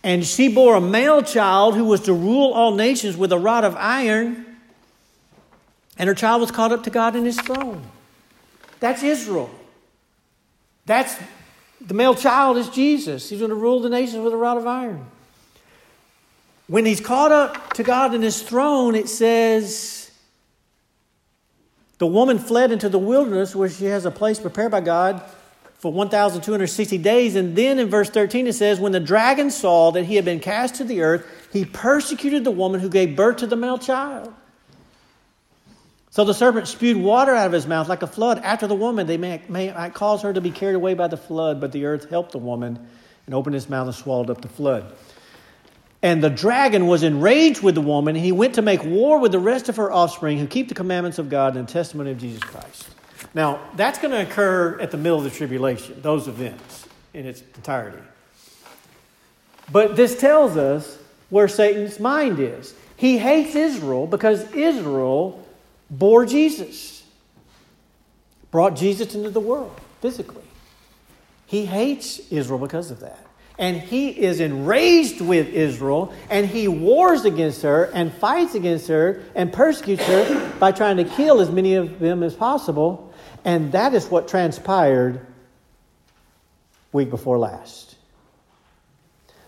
and 0.03 0.25
she 0.25 0.47
bore 0.47 0.75
a 0.75 0.81
male 0.81 1.21
child 1.21 1.75
who 1.75 1.85
was 1.85 2.01
to 2.01 2.13
rule 2.13 2.53
all 2.53 2.73
nations 2.73 3.17
with 3.17 3.31
a 3.31 3.39
rod 3.39 3.63
of 3.63 3.75
iron, 3.75 4.45
and 5.97 6.07
her 6.07 6.15
child 6.15 6.41
was 6.41 6.51
caught 6.51 6.71
up 6.71 6.83
to 6.83 6.89
God 6.89 7.15
in 7.15 7.25
his 7.25 7.39
throne. 7.39 7.83
That's 8.79 9.03
Israel. 9.03 9.49
That's 10.85 11.17
the 11.81 11.93
male 11.93 12.15
child 12.15 12.57
is 12.57 12.69
Jesus. 12.69 13.29
He's 13.29 13.39
going 13.39 13.49
to 13.49 13.55
rule 13.55 13.79
the 13.79 13.89
nations 13.89 14.23
with 14.23 14.33
a 14.33 14.37
rod 14.37 14.57
of 14.57 14.65
iron. 14.67 15.05
When 16.67 16.85
he's 16.85 16.99
caught 16.99 17.31
up 17.31 17.73
to 17.73 17.83
God 17.83 18.13
in 18.13 18.21
his 18.21 18.41
throne, 18.41 18.93
it 18.93 19.09
says, 19.09 20.11
the 21.97 22.07
woman 22.07 22.39
fled 22.39 22.71
into 22.71 22.89
the 22.89 22.99
wilderness 22.99 23.55
where 23.55 23.69
she 23.69 23.85
has 23.85 24.05
a 24.05 24.11
place 24.11 24.39
prepared 24.39 24.71
by 24.71 24.81
God 24.81 25.21
for 25.77 25.91
1,260 25.91 26.97
days. 26.97 27.35
And 27.35 27.55
then 27.55 27.79
in 27.79 27.89
verse 27.89 28.09
13 28.09 28.47
it 28.47 28.53
says, 28.53 28.79
When 28.79 28.91
the 28.91 28.99
dragon 28.99 29.51
saw 29.51 29.91
that 29.91 30.05
he 30.05 30.15
had 30.15 30.25
been 30.25 30.39
cast 30.39 30.75
to 30.75 30.83
the 30.83 31.01
earth, 31.01 31.25
he 31.53 31.65
persecuted 31.65 32.43
the 32.43 32.51
woman 32.51 32.79
who 32.79 32.89
gave 32.89 33.15
birth 33.15 33.37
to 33.37 33.47
the 33.47 33.55
male 33.55 33.77
child. 33.77 34.33
So 36.09 36.23
the 36.23 36.33
serpent 36.33 36.67
spewed 36.67 36.97
water 36.97 37.35
out 37.35 37.45
of 37.45 37.51
his 37.51 37.67
mouth 37.67 37.87
like 37.87 38.01
a 38.01 38.07
flood 38.07 38.39
after 38.39 38.65
the 38.65 38.75
woman. 38.75 39.05
They 39.05 39.17
may, 39.17 39.41
may 39.47 39.71
cause 39.93 40.23
her 40.23 40.33
to 40.33 40.41
be 40.41 40.49
carried 40.49 40.73
away 40.73 40.95
by 40.95 41.07
the 41.07 41.17
flood, 41.17 41.61
but 41.61 41.71
the 41.71 41.85
earth 41.85 42.09
helped 42.09 42.31
the 42.31 42.39
woman 42.39 42.87
and 43.27 43.35
opened 43.35 43.53
his 43.53 43.69
mouth 43.69 43.85
and 43.85 43.95
swallowed 43.95 44.31
up 44.31 44.41
the 44.41 44.47
flood. 44.47 44.95
And 46.01 46.23
the 46.23 46.29
dragon 46.29 46.87
was 46.87 47.03
enraged 47.03 47.61
with 47.61 47.75
the 47.75 47.81
woman. 47.81 48.15
And 48.15 48.25
he 48.25 48.31
went 48.31 48.55
to 48.55 48.61
make 48.61 48.83
war 48.83 49.19
with 49.19 49.31
the 49.31 49.39
rest 49.39 49.69
of 49.69 49.75
her 49.75 49.91
offspring 49.91 50.39
who 50.39 50.47
keep 50.47 50.69
the 50.69 50.75
commandments 50.75 51.19
of 51.19 51.29
God 51.29 51.55
and 51.55 51.67
the 51.67 51.71
testimony 51.71 52.11
of 52.11 52.17
Jesus 52.17 52.41
Christ. 52.41 52.87
Now, 53.37 53.59
that's 53.75 53.99
going 53.99 54.09
to 54.13 54.27
occur 54.27 54.79
at 54.79 54.89
the 54.89 54.97
middle 54.97 55.19
of 55.19 55.23
the 55.23 55.29
tribulation, 55.29 56.01
those 56.01 56.27
events 56.27 56.87
in 57.13 57.27
its 57.27 57.43
entirety. 57.55 58.01
But 59.71 59.95
this 59.95 60.19
tells 60.19 60.57
us 60.57 60.97
where 61.29 61.47
Satan's 61.47 61.99
mind 61.99 62.39
is. 62.39 62.73
He 62.95 63.19
hates 63.19 63.53
Israel 63.53 64.07
because 64.07 64.51
Israel 64.53 65.47
bore 65.87 66.25
Jesus, 66.25 67.03
brought 68.49 68.75
Jesus 68.75 69.13
into 69.13 69.29
the 69.29 69.39
world 69.39 69.79
physically. 70.01 70.41
He 71.45 71.67
hates 71.67 72.17
Israel 72.31 72.57
because 72.57 72.89
of 72.89 73.01
that. 73.01 73.23
And 73.59 73.79
he 73.79 74.09
is 74.09 74.39
enraged 74.39 75.21
with 75.21 75.49
Israel 75.49 76.11
and 76.31 76.47
he 76.47 76.67
wars 76.67 77.23
against 77.23 77.61
her 77.61 77.83
and 77.93 78.11
fights 78.11 78.55
against 78.55 78.87
her 78.87 79.21
and 79.35 79.53
persecutes 79.53 80.05
her 80.05 80.53
by 80.57 80.71
trying 80.71 80.97
to 80.97 81.03
kill 81.03 81.39
as 81.39 81.51
many 81.51 81.75
of 81.75 81.99
them 81.99 82.23
as 82.23 82.33
possible. 82.33 83.06
And 83.47 83.71
that 83.71 83.93
is 83.93 84.07
what 84.07 84.27
transpired 84.27 85.25
week 86.91 87.09
before 87.09 87.37
last. 87.37 87.95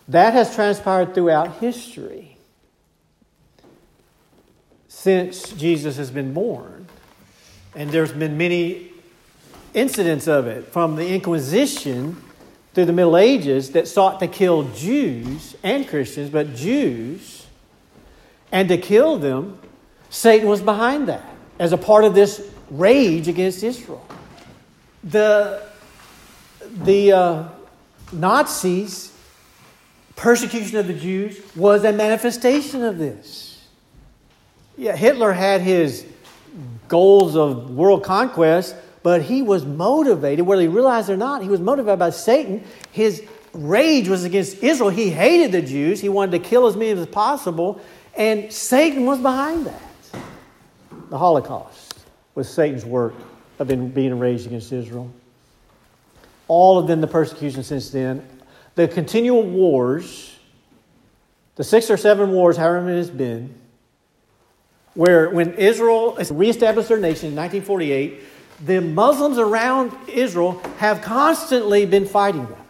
That 0.07 0.31
has 0.31 0.55
transpired 0.55 1.13
throughout 1.13 1.57
history 1.57 2.37
since 4.87 5.51
Jesus 5.51 5.97
has 5.97 6.11
been 6.11 6.33
born. 6.33 6.87
And 7.75 7.89
there's 7.89 8.13
been 8.13 8.37
many 8.37 8.89
incidents 9.73 10.29
of 10.29 10.47
it 10.47 10.67
from 10.67 10.95
the 10.95 11.13
Inquisition 11.13 12.23
through 12.73 12.85
the 12.85 12.93
Middle 12.93 13.17
Ages 13.17 13.71
that 13.71 13.85
sought 13.85 14.21
to 14.21 14.27
kill 14.27 14.63
Jews 14.71 15.57
and 15.61 15.85
Christians, 15.85 16.29
but 16.29 16.55
Jews, 16.55 17.47
and 18.49 18.69
to 18.69 18.77
kill 18.77 19.17
them. 19.17 19.59
Satan 20.09 20.47
was 20.47 20.61
behind 20.61 21.09
that 21.09 21.35
as 21.59 21.73
a 21.73 21.77
part 21.77 22.05
of 22.05 22.15
this 22.15 22.49
rage 22.69 23.27
against 23.27 23.63
Israel. 23.63 24.05
The, 25.03 25.63
the 26.83 27.11
uh, 27.11 27.47
Nazis' 28.11 29.13
persecution 30.15 30.77
of 30.77 30.87
the 30.87 30.93
Jews 30.93 31.39
was 31.55 31.83
a 31.83 31.93
manifestation 31.93 32.83
of 32.83 32.97
this. 32.97 33.67
Yeah, 34.77 34.95
Hitler 34.95 35.33
had 35.33 35.61
his 35.61 36.05
goals 36.87 37.35
of 37.35 37.71
world 37.71 38.03
conquest, 38.03 38.75
but 39.03 39.21
he 39.21 39.41
was 39.41 39.65
motivated, 39.65 40.45
whether 40.45 40.61
he 40.61 40.67
realized 40.67 41.09
it 41.09 41.13
or 41.13 41.17
not, 41.17 41.41
he 41.41 41.49
was 41.49 41.61
motivated 41.61 41.99
by 41.99 42.09
Satan. 42.09 42.63
His 42.91 43.23
rage 43.53 44.09
was 44.09 44.25
against 44.25 44.61
Israel. 44.61 44.89
He 44.89 45.09
hated 45.09 45.51
the 45.51 45.61
Jews. 45.61 46.01
He 46.01 46.09
wanted 46.09 46.31
to 46.31 46.39
kill 46.39 46.67
as 46.67 46.75
many 46.75 46.91
as 46.91 47.07
possible, 47.07 47.79
and 48.15 48.51
Satan 48.51 49.05
was 49.05 49.19
behind 49.19 49.65
that. 49.65 49.81
The 51.09 51.17
Holocaust 51.17 51.88
was 52.39 52.47
Satan's 52.47 52.85
work 52.85 53.13
of 53.59 53.67
being 53.67 54.17
raged 54.17 54.45
against 54.45 54.71
Israel. 54.71 55.11
All 56.47 56.79
of 56.79 56.87
them, 56.87 57.01
the 57.01 57.07
persecution 57.07 57.63
since 57.63 57.89
then, 57.89 58.25
the 58.75 58.87
continual 58.87 59.43
wars, 59.43 60.39
the 61.57 61.65
six 61.65 61.91
or 61.91 61.97
seven 61.97 62.31
wars, 62.31 62.55
however 62.55 62.81
many 62.81 63.01
it's 63.01 63.09
been, 63.09 63.53
where 64.93 65.29
when 65.31 65.53
Israel 65.55 66.17
reestablished 66.31 66.87
their 66.87 66.97
nation 66.97 67.31
in 67.31 67.35
1948, 67.35 68.23
the 68.65 68.79
Muslims 68.79 69.37
around 69.37 69.91
Israel 70.07 70.61
have 70.77 71.01
constantly 71.01 71.85
been 71.85 72.05
fighting 72.05 72.45
them. 72.45 72.65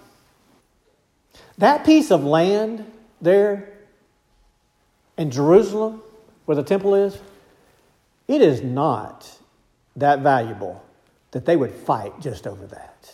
That 1.59 1.85
piece 1.85 2.09
of 2.09 2.23
land 2.23 2.91
there 3.21 3.71
in 5.15 5.29
Jerusalem, 5.29 6.01
where 6.45 6.55
the 6.55 6.63
temple 6.63 6.95
is, 6.95 7.19
it 8.27 8.41
is 8.41 8.63
not 8.63 9.35
that 9.99 10.19
valuable 10.19 10.83
that 11.31 11.45
they 11.45 11.55
would 11.55 11.71
fight 11.71 12.19
just 12.19 12.47
over 12.47 12.65
that. 12.67 13.13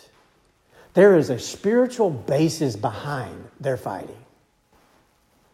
There 0.94 1.16
is 1.16 1.30
a 1.30 1.38
spiritual 1.38 2.10
basis 2.10 2.76
behind 2.76 3.50
their 3.60 3.76
fighting. 3.76 4.16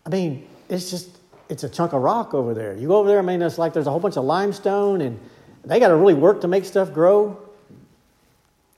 I 0.07 0.11
mean, 0.11 0.47
it's 0.69 0.91
just 0.91 1.09
it's 1.49 1.65
a 1.65 1.69
chunk 1.69 1.93
of 1.93 2.01
rock 2.01 2.33
over 2.33 2.55
there. 2.55 2.75
You 2.75 2.89
go 2.89 2.97
over 2.97 3.09
there, 3.09 3.19
I 3.19 3.23
mean, 3.23 3.43
it's 3.43 3.59
like 3.59 3.73
there's 3.73 3.87
a 3.87 3.91
whole 3.91 4.01
bunch 4.01 4.17
of 4.17 4.25
limestone 4.25 5.01
and 5.01 5.19
they 5.65 5.81
got 5.81 5.89
to 5.89 5.97
really 5.97 6.15
work 6.15 6.41
to 6.43 6.49
make 6.49 6.65
stuff 6.65 6.93
grow. 6.93 7.39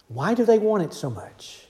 Why 0.08 0.34
do 0.34 0.44
they 0.44 0.58
want 0.58 0.82
it 0.82 0.92
so 0.92 1.10
much? 1.10 1.66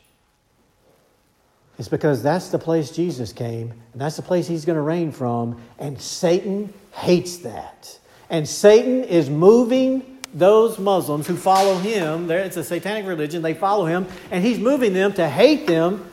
It's 1.78 1.88
because 1.88 2.22
that's 2.22 2.48
the 2.48 2.58
place 2.58 2.90
Jesus 2.90 3.32
came, 3.32 3.72
and 3.92 4.00
that's 4.00 4.16
the 4.16 4.22
place 4.22 4.46
he's 4.46 4.64
going 4.64 4.76
to 4.76 4.82
reign 4.82 5.10
from, 5.10 5.60
and 5.78 6.00
Satan 6.00 6.72
hates 6.92 7.38
that. 7.38 7.98
And 8.30 8.48
Satan 8.48 9.02
is 9.04 9.28
moving 9.28 10.13
those 10.34 10.78
Muslims 10.78 11.26
who 11.28 11.36
follow 11.36 11.78
him, 11.78 12.30
it's 12.30 12.56
a 12.56 12.64
satanic 12.64 13.06
religion, 13.06 13.40
they 13.42 13.54
follow 13.54 13.86
him, 13.86 14.06
and 14.30 14.44
he's 14.44 14.58
moving 14.58 14.92
them 14.92 15.12
to 15.14 15.28
hate 15.28 15.66
them 15.68 16.04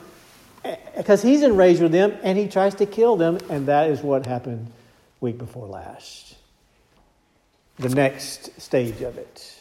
eh, 0.64 0.76
because 0.96 1.22
he's 1.22 1.42
enraged 1.42 1.82
with 1.82 1.90
them 1.92 2.16
and 2.22 2.38
he 2.38 2.46
tries 2.46 2.76
to 2.76 2.86
kill 2.86 3.16
them, 3.16 3.38
and 3.50 3.66
that 3.66 3.90
is 3.90 4.00
what 4.00 4.24
happened 4.24 4.68
week 5.20 5.38
before 5.38 5.66
last. 5.66 6.36
The 7.78 7.88
next 7.88 8.60
stage 8.60 9.00
of 9.02 9.18
it. 9.18 9.58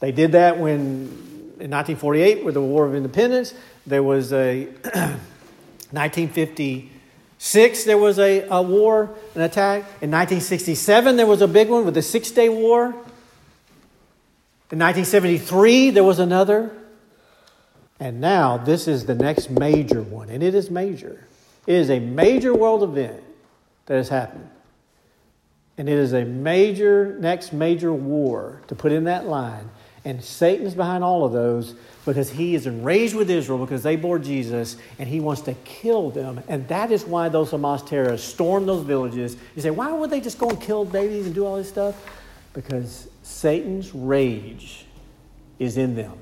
They 0.00 0.12
did 0.12 0.32
that 0.32 0.58
when, 0.58 0.72
in 1.58 1.70
1948, 1.70 2.44
with 2.44 2.54
the 2.54 2.62
War 2.62 2.86
of 2.86 2.94
Independence, 2.94 3.52
there 3.86 4.02
was 4.02 4.32
a 4.32 4.64
1956, 5.90 7.84
there 7.84 7.98
was 7.98 8.18
a, 8.18 8.46
a 8.48 8.62
war, 8.62 9.14
an 9.34 9.42
attack. 9.42 9.82
In 10.00 10.10
1967, 10.10 11.16
there 11.16 11.26
was 11.26 11.42
a 11.42 11.48
big 11.48 11.68
one 11.68 11.84
with 11.84 11.94
the 11.94 12.02
Six 12.02 12.30
Day 12.30 12.48
War. 12.48 12.94
In 14.70 14.80
1973, 14.80 15.90
there 15.90 16.04
was 16.04 16.18
another. 16.18 16.76
And 17.98 18.20
now 18.20 18.58
this 18.58 18.88
is 18.88 19.06
the 19.06 19.14
next 19.14 19.48
major 19.48 20.02
one, 20.02 20.28
and 20.28 20.42
it 20.42 20.54
is 20.54 20.70
major. 20.70 21.26
It 21.66 21.74
is 21.74 21.90
a 21.90 21.98
major 21.98 22.54
world 22.54 22.82
event 22.82 23.22
that 23.86 23.94
has 23.96 24.08
happened. 24.08 24.50
And 25.78 25.88
it 25.88 25.98
is 25.98 26.12
a 26.12 26.24
major, 26.24 27.16
next 27.20 27.52
major 27.52 27.92
war 27.92 28.62
to 28.68 28.74
put 28.74 28.92
in 28.92 29.04
that 29.04 29.26
line. 29.26 29.70
And 30.04 30.22
Satan 30.22 30.66
is 30.66 30.74
behind 30.74 31.02
all 31.02 31.24
of 31.24 31.32
those 31.32 31.74
because 32.04 32.30
he 32.30 32.54
is 32.54 32.66
enraged 32.66 33.14
with 33.14 33.28
Israel 33.28 33.58
because 33.58 33.82
they 33.82 33.96
bore 33.96 34.18
Jesus 34.18 34.76
and 34.98 35.08
he 35.08 35.18
wants 35.18 35.42
to 35.42 35.54
kill 35.64 36.10
them. 36.10 36.40
And 36.48 36.66
that 36.68 36.92
is 36.92 37.04
why 37.04 37.28
those 37.28 37.50
Hamas 37.50 37.86
terrorists 37.86 38.28
stormed 38.28 38.68
those 38.68 38.84
villages. 38.84 39.36
You 39.56 39.62
say, 39.62 39.70
why 39.70 39.90
would 39.90 40.10
they 40.10 40.20
just 40.20 40.38
go 40.38 40.48
and 40.48 40.60
kill 40.60 40.84
babies 40.84 41.26
and 41.26 41.34
do 41.34 41.44
all 41.44 41.56
this 41.56 41.68
stuff? 41.68 41.96
Because 42.52 43.08
Satan's 43.26 43.92
rage 43.92 44.86
is 45.58 45.76
in 45.76 45.96
them. 45.96 46.16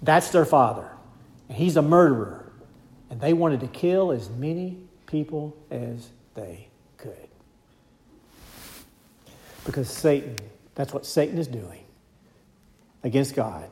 That's 0.00 0.30
their 0.30 0.44
father. 0.44 0.88
And 1.48 1.58
he's 1.58 1.76
a 1.76 1.82
murderer. 1.82 2.52
And 3.10 3.20
they 3.20 3.32
wanted 3.32 3.60
to 3.60 3.66
kill 3.66 4.12
as 4.12 4.30
many 4.30 4.78
people 5.06 5.56
as 5.72 6.08
they 6.36 6.68
could. 6.98 7.28
Because 9.66 9.90
Satan, 9.90 10.36
that's 10.76 10.94
what 10.94 11.04
Satan 11.04 11.36
is 11.36 11.48
doing 11.48 11.82
against 13.02 13.34
God. 13.34 13.68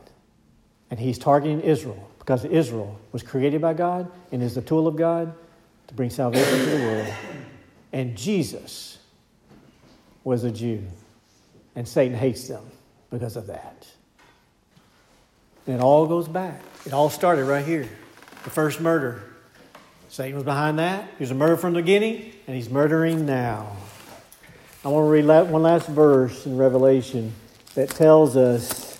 And 0.90 0.98
he's 0.98 1.16
targeting 1.16 1.60
Israel 1.60 2.10
because 2.18 2.44
Israel 2.44 2.98
was 3.12 3.22
created 3.22 3.60
by 3.60 3.74
God 3.74 4.10
and 4.32 4.42
is 4.42 4.56
the 4.56 4.62
tool 4.62 4.88
of 4.88 4.96
God 4.96 5.32
to 5.86 5.94
bring 5.94 6.10
salvation 6.10 6.58
to 6.58 6.76
the 6.76 6.84
world. 6.86 7.14
And 7.92 8.16
Jesus 8.16 8.98
was 10.24 10.42
a 10.42 10.50
Jew. 10.50 10.82
And 11.76 11.86
Satan 11.86 12.16
hates 12.16 12.48
them 12.48 12.64
because 13.10 13.36
of 13.36 13.46
that. 13.48 13.86
And 15.66 15.76
it 15.76 15.82
all 15.82 16.06
goes 16.06 16.28
back. 16.28 16.60
It 16.86 16.92
all 16.92 17.10
started 17.10 17.44
right 17.44 17.64
here. 17.64 17.88
The 18.44 18.50
first 18.50 18.80
murder. 18.80 19.22
Satan 20.08 20.34
was 20.34 20.44
behind 20.44 20.78
that. 20.78 21.04
He 21.18 21.22
was 21.22 21.30
a 21.30 21.34
murderer 21.34 21.56
from 21.56 21.74
the 21.74 21.80
beginning, 21.80 22.32
and 22.46 22.56
he's 22.56 22.68
murdering 22.68 23.26
now. 23.26 23.76
I 24.84 24.88
want 24.88 25.04
to 25.04 25.10
read 25.10 25.50
one 25.50 25.62
last 25.62 25.86
verse 25.86 26.46
in 26.46 26.56
Revelation 26.56 27.32
that 27.74 27.90
tells 27.90 28.36
us 28.36 28.90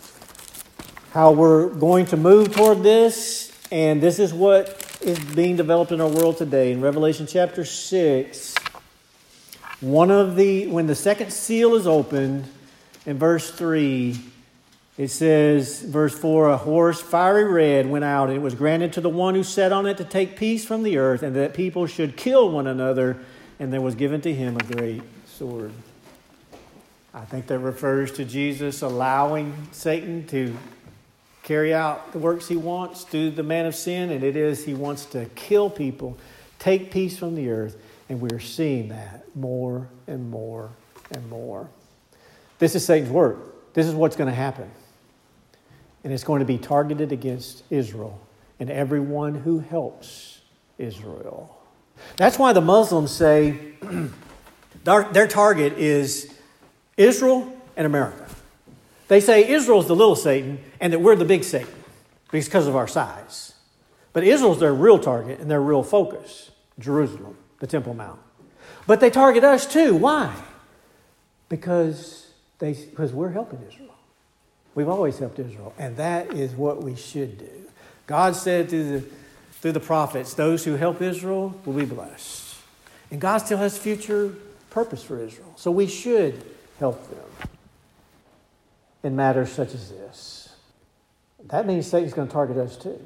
how 1.12 1.32
we're 1.32 1.68
going 1.70 2.06
to 2.06 2.16
move 2.16 2.54
toward 2.54 2.82
this, 2.82 3.50
and 3.72 4.00
this 4.00 4.18
is 4.18 4.32
what 4.32 4.98
is 5.00 5.18
being 5.18 5.56
developed 5.56 5.90
in 5.90 6.00
our 6.00 6.08
world 6.08 6.36
today. 6.36 6.70
In 6.70 6.80
Revelation 6.80 7.26
chapter 7.26 7.64
6, 7.64 8.54
one 9.80 10.10
of 10.10 10.36
the, 10.36 10.66
when 10.68 10.86
the 10.86 10.94
second 10.94 11.32
seal 11.32 11.74
is 11.74 11.86
opened, 11.86 12.46
in 13.06 13.18
verse 13.18 13.50
3, 13.50 14.18
it 14.98 15.08
says, 15.08 15.80
verse 15.80 16.18
4 16.18 16.50
A 16.50 16.56
horse, 16.58 17.00
fiery 17.00 17.44
red, 17.44 17.88
went 17.88 18.04
out, 18.04 18.28
and 18.28 18.36
it 18.36 18.42
was 18.42 18.54
granted 18.54 18.92
to 18.94 19.00
the 19.00 19.08
one 19.08 19.34
who 19.34 19.42
sat 19.42 19.72
on 19.72 19.86
it 19.86 19.96
to 19.96 20.04
take 20.04 20.36
peace 20.36 20.64
from 20.64 20.82
the 20.82 20.98
earth, 20.98 21.22
and 21.22 21.34
that 21.36 21.54
people 21.54 21.86
should 21.86 22.16
kill 22.16 22.50
one 22.50 22.66
another, 22.66 23.16
and 23.58 23.72
there 23.72 23.80
was 23.80 23.94
given 23.94 24.20
to 24.20 24.32
him 24.34 24.56
a 24.56 24.62
great 24.62 25.02
sword. 25.26 25.72
I 27.14 27.24
think 27.24 27.46
that 27.46 27.58
refers 27.58 28.12
to 28.12 28.24
Jesus 28.24 28.82
allowing 28.82 29.68
Satan 29.72 30.26
to 30.28 30.56
carry 31.42 31.72
out 31.72 32.12
the 32.12 32.18
works 32.18 32.46
he 32.46 32.56
wants 32.56 33.04
through 33.04 33.30
the 33.30 33.42
man 33.42 33.66
of 33.66 33.74
sin, 33.74 34.10
and 34.10 34.22
it 34.22 34.36
is 34.36 34.64
he 34.64 34.74
wants 34.74 35.06
to 35.06 35.24
kill 35.34 35.70
people, 35.70 36.18
take 36.58 36.90
peace 36.90 37.18
from 37.18 37.34
the 37.34 37.50
earth, 37.50 37.76
and 38.08 38.20
we're 38.20 38.38
seeing 38.38 38.90
that 38.90 39.24
more 39.34 39.88
and 40.06 40.30
more 40.30 40.70
and 41.10 41.28
more. 41.30 41.68
This 42.60 42.76
is 42.76 42.86
Satan's 42.86 43.10
work. 43.10 43.72
This 43.74 43.86
is 43.86 43.94
what's 43.94 44.14
going 44.14 44.30
to 44.30 44.36
happen. 44.36 44.70
And 46.04 46.12
it's 46.12 46.22
going 46.22 46.38
to 46.38 46.46
be 46.46 46.58
targeted 46.58 47.10
against 47.10 47.64
Israel 47.70 48.20
and 48.60 48.70
everyone 48.70 49.34
who 49.34 49.58
helps 49.58 50.40
Israel. 50.78 51.58
That's 52.16 52.38
why 52.38 52.52
the 52.52 52.60
Muslims 52.60 53.10
say 53.10 53.74
their, 54.84 55.26
target 55.26 55.74
is 55.74 56.32
Israel 56.96 57.52
and 57.76 57.86
America. 57.86 58.26
They 59.08 59.20
say 59.20 59.48
Israel's 59.48 59.88
the 59.88 59.96
little 59.96 60.16
Satan 60.16 60.60
and 60.80 60.92
that 60.92 61.00
we're 61.00 61.16
the 61.16 61.24
big 61.24 61.42
Satan 61.44 61.74
because 62.30 62.66
of 62.66 62.76
our 62.76 62.86
size. 62.86 63.54
But 64.12 64.24
Israel's 64.24 64.60
their 64.60 64.74
real 64.74 64.98
target 64.98 65.40
and 65.40 65.50
their 65.50 65.60
real 65.60 65.82
focus 65.82 66.50
Jerusalem, 66.78 67.36
the 67.58 67.66
Temple 67.66 67.94
Mount. 67.94 68.20
But 68.86 69.00
they 69.00 69.10
target 69.10 69.44
us 69.44 69.66
too. 69.66 69.94
Why? 69.94 70.34
Because, 71.48 72.29
they, 72.60 72.74
because 72.74 73.12
we're 73.12 73.30
helping 73.30 73.60
Israel. 73.66 73.94
We've 74.74 74.88
always 74.88 75.18
helped 75.18 75.38
Israel, 75.38 75.74
and 75.78 75.96
that 75.96 76.32
is 76.32 76.52
what 76.52 76.82
we 76.82 76.94
should 76.94 77.38
do. 77.38 77.50
God 78.06 78.36
said 78.36 78.68
through 78.68 79.00
the, 79.00 79.06
through 79.52 79.72
the 79.72 79.80
prophets, 79.80 80.34
those 80.34 80.64
who 80.64 80.76
help 80.76 81.02
Israel 81.02 81.58
will 81.64 81.74
be 81.74 81.84
blessed. 81.84 82.56
And 83.10 83.20
God 83.20 83.38
still 83.38 83.58
has 83.58 83.76
future 83.76 84.34
purpose 84.70 85.02
for 85.02 85.20
Israel. 85.20 85.52
So 85.56 85.70
we 85.72 85.88
should 85.88 86.44
help 86.78 87.08
them 87.10 87.48
in 89.02 89.16
matters 89.16 89.50
such 89.50 89.74
as 89.74 89.90
this. 89.90 90.54
That 91.46 91.66
means 91.66 91.86
Satan's 91.86 92.12
going 92.12 92.28
to 92.28 92.32
target 92.32 92.56
us 92.56 92.76
too. 92.76 93.00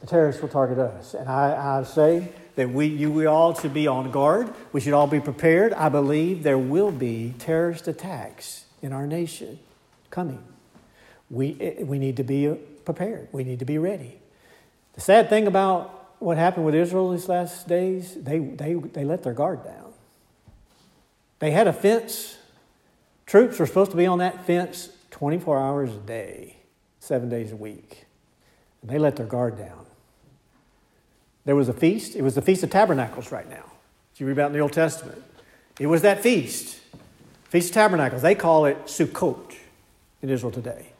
The 0.00 0.06
terrorists 0.06 0.40
will 0.40 0.48
target 0.48 0.78
us. 0.78 1.14
And 1.14 1.28
I, 1.28 1.78
I 1.78 1.82
say 1.82 2.28
that 2.60 2.68
we, 2.68 2.84
you, 2.84 3.10
we 3.10 3.24
all 3.24 3.54
should 3.54 3.72
be 3.72 3.86
on 3.86 4.10
guard. 4.10 4.52
We 4.70 4.82
should 4.82 4.92
all 4.92 5.06
be 5.06 5.18
prepared. 5.18 5.72
I 5.72 5.88
believe 5.88 6.42
there 6.42 6.58
will 6.58 6.92
be 6.92 7.34
terrorist 7.38 7.88
attacks 7.88 8.66
in 8.82 8.92
our 8.92 9.06
nation 9.06 9.58
coming. 10.10 10.44
We, 11.30 11.56
eh, 11.58 11.82
we 11.84 11.98
need 11.98 12.18
to 12.18 12.22
be 12.22 12.54
prepared. 12.84 13.28
We 13.32 13.44
need 13.44 13.60
to 13.60 13.64
be 13.64 13.78
ready. 13.78 14.18
The 14.92 15.00
sad 15.00 15.30
thing 15.30 15.46
about 15.46 16.16
what 16.18 16.36
happened 16.36 16.66
with 16.66 16.74
Israel 16.74 17.12
these 17.12 17.30
last 17.30 17.66
days, 17.66 18.14
they, 18.14 18.40
they, 18.40 18.74
they 18.74 19.06
let 19.06 19.22
their 19.22 19.32
guard 19.32 19.64
down. 19.64 19.94
They 21.38 21.52
had 21.52 21.66
a 21.66 21.72
fence. 21.72 22.36
Troops 23.24 23.58
were 23.58 23.66
supposed 23.66 23.92
to 23.92 23.96
be 23.96 24.04
on 24.04 24.18
that 24.18 24.44
fence 24.44 24.90
24 25.12 25.58
hours 25.58 25.94
a 25.94 26.00
day, 26.00 26.56
seven 26.98 27.30
days 27.30 27.52
a 27.52 27.56
week. 27.56 28.04
And 28.82 28.90
they 28.90 28.98
let 28.98 29.16
their 29.16 29.24
guard 29.24 29.56
down. 29.56 29.86
There 31.50 31.56
was 31.56 31.68
a 31.68 31.72
feast. 31.72 32.14
It 32.14 32.22
was 32.22 32.36
the 32.36 32.42
Feast 32.42 32.62
of 32.62 32.70
Tabernacles 32.70 33.32
right 33.32 33.50
now. 33.50 33.64
You 34.14 34.24
read 34.24 34.34
about 34.34 34.46
in 34.46 34.52
the 34.52 34.60
Old 34.60 34.72
Testament. 34.72 35.20
It 35.80 35.88
was 35.88 36.02
that 36.02 36.22
feast, 36.22 36.78
Feast 37.48 37.70
of 37.70 37.74
Tabernacles. 37.74 38.22
They 38.22 38.36
call 38.36 38.66
it 38.66 38.84
Sukkot 38.84 39.56
in 40.22 40.30
Israel 40.30 40.52
today. 40.52 40.92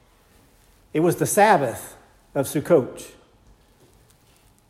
It 0.92 0.98
was 0.98 1.14
the 1.14 1.26
Sabbath 1.26 1.94
of 2.34 2.46
Sukkot. 2.46 3.12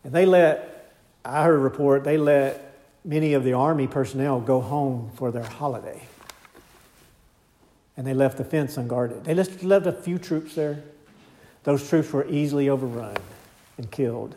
And 0.05 0.13
they 0.13 0.27
let, 0.27 0.93
I 1.25 1.45
heard 1.45 1.55
a 1.55 1.59
report, 1.59 2.05
they 2.05 2.19
let 2.19 2.77
many 3.03 3.33
of 3.33 3.43
the 3.43 3.55
army 3.55 3.87
personnel 3.87 4.39
go 4.39 4.61
home 4.61 5.11
for 5.15 5.31
their 5.31 5.45
holiday. 5.45 6.03
And 7.97 8.07
they 8.07 8.13
left 8.13 8.37
the 8.37 8.45
fence 8.45 8.77
unguarded. 8.77 9.25
They 9.25 9.33
left 9.33 9.87
a 9.87 9.93
few 9.93 10.19
troops 10.19 10.57
there. 10.57 10.83
Those 11.65 11.89
troops 11.89 12.13
were 12.13 12.29
easily 12.29 12.69
overrun 12.69 13.17
and 13.79 13.91
killed. 13.91 14.37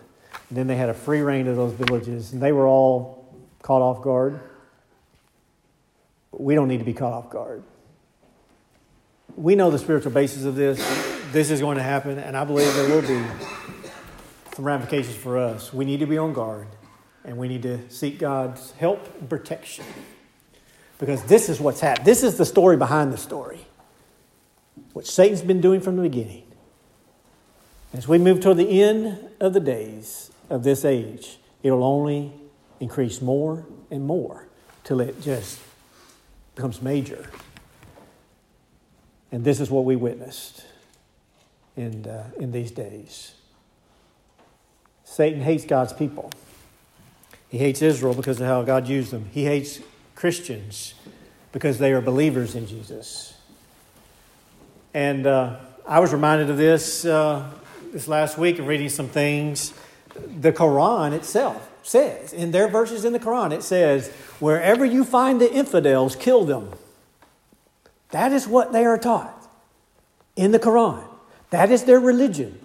And 0.54 0.58
then 0.60 0.68
they 0.68 0.76
had 0.76 0.90
a 0.90 0.94
free 0.94 1.22
rein 1.22 1.48
of 1.48 1.56
those 1.56 1.74
villages, 1.74 2.32
and 2.32 2.40
they 2.40 2.52
were 2.52 2.68
all 2.68 3.28
caught 3.64 3.82
off 3.82 4.04
guard. 4.04 4.40
But 6.30 6.42
we 6.42 6.54
don't 6.54 6.68
need 6.68 6.78
to 6.78 6.84
be 6.84 6.94
caught 6.94 7.12
off 7.12 7.32
guard. 7.32 7.64
We 9.36 9.56
know 9.56 9.72
the 9.72 9.80
spiritual 9.80 10.12
basis 10.12 10.44
of 10.44 10.56
this. 10.56 10.78
This 11.32 11.50
is 11.50 11.60
going 11.60 11.78
to 11.78 11.84
happen, 11.84 12.20
and 12.20 12.38
I 12.38 12.44
believe 12.44 12.72
there 12.76 12.88
will 12.88 13.02
be 13.02 13.26
some 14.56 14.64
ramifications 14.64 15.16
for 15.16 15.40
us. 15.40 15.74
We 15.74 15.86
need 15.86 16.02
to 16.02 16.06
be 16.06 16.20
on 16.20 16.34
guard, 16.34 16.68
and 17.26 17.38
we 17.38 17.48
need 17.48 17.64
to 17.64 17.90
seek 17.90 18.20
God's 18.20 18.74
help 18.74 19.12
and 19.20 19.28
protection. 19.28 19.86
Because 21.00 21.24
this 21.24 21.50
is 21.50 21.60
what's 21.60 21.80
happened. 21.80 22.06
This 22.06 22.22
is 22.22 22.38
the 22.38 22.46
story 22.46 22.78
behind 22.78 23.12
the 23.12 23.18
story. 23.18 23.66
What 24.92 25.08
Satan's 25.08 25.42
been 25.42 25.62
doing 25.62 25.82
from 25.82 25.96
the 25.96 26.04
beginning. 26.04 26.44
As 27.92 28.08
we 28.08 28.20
move 28.20 28.40
toward 28.40 28.58
the 28.58 28.84
end 28.84 29.18
of 29.40 29.54
the 29.54 29.60
days 29.60 30.30
of 30.54 30.64
this 30.64 30.86
age, 30.86 31.40
it'll 31.64 31.84
only 31.84 32.32
increase 32.80 33.22
more 33.22 33.66
and 33.90 34.06
more 34.06 34.48
till 34.84 35.02
it 35.02 35.20
just 35.20 35.60
becomes 36.56 36.80
major. 36.80 37.28
And 39.32 39.44
this 39.44 39.60
is 39.60 39.72
what 39.72 39.84
we 39.84 39.96
witnessed 39.96 40.64
in, 41.76 42.06
uh, 42.06 42.30
in 42.38 42.52
these 42.52 42.70
days. 42.70 43.34
Satan 45.04 45.42
hates 45.42 45.66
God's 45.66 45.92
people. 45.92 46.30
He 47.50 47.58
hates 47.58 47.82
Israel 47.82 48.14
because 48.14 48.40
of 48.40 48.46
how 48.46 48.62
God 48.62 48.88
used 48.88 49.10
them. 49.10 49.30
He 49.32 49.46
hates 49.46 49.80
Christians 50.14 50.94
because 51.52 51.80
they 51.80 51.94
are 51.94 52.02
believers 52.02 52.54
in 52.54 52.68
Jesus. 52.68 53.36
And 54.94 55.26
uh, 55.26 55.58
I 55.88 56.00
was 56.00 56.14
reminded 56.14 56.52
of 56.52 56.58
this 56.58 57.06
uh, 57.06 57.50
this 57.92 58.08
last 58.08 58.38
week 58.38 58.60
of 58.60 58.68
reading 58.68 58.90
some 58.90 59.08
things. 59.08 59.74
The 60.16 60.52
Quran 60.52 61.14
itself 61.14 61.70
says, 61.84 62.34
in 62.34 62.52
their 62.52 62.68
verses 62.68 63.06
in 63.06 63.14
the 63.14 63.20
Quran, 63.20 63.52
it 63.52 63.64
says, 63.64 64.10
wherever 64.40 64.86
you 64.86 65.04
find 65.04 65.42
the 65.42 65.52
infidels, 65.52 66.16
kill 66.16 66.46
them. 66.46 66.72
That 68.12 68.32
is 68.32 68.48
what 68.48 68.72
they 68.72 68.86
are 68.86 68.98
taught 68.98 69.48
in 70.36 70.52
the 70.52 70.60
Quran. 70.60 71.04
That 71.50 71.72
is 71.72 71.84
their 71.84 72.00
religion. 72.00 72.60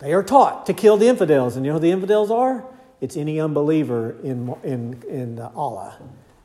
They 0.00 0.12
are 0.12 0.22
taught 0.22 0.66
to 0.66 0.74
kill 0.74 0.96
the 0.96 1.08
infidels. 1.08 1.56
And 1.56 1.64
you 1.64 1.72
know 1.72 1.78
who 1.78 1.82
the 1.82 1.90
infidels 1.90 2.30
are? 2.30 2.64
It's 3.00 3.16
any 3.16 3.40
unbeliever 3.40 4.16
in, 4.22 4.54
in, 4.64 5.02
in 5.08 5.38
Allah. 5.40 5.98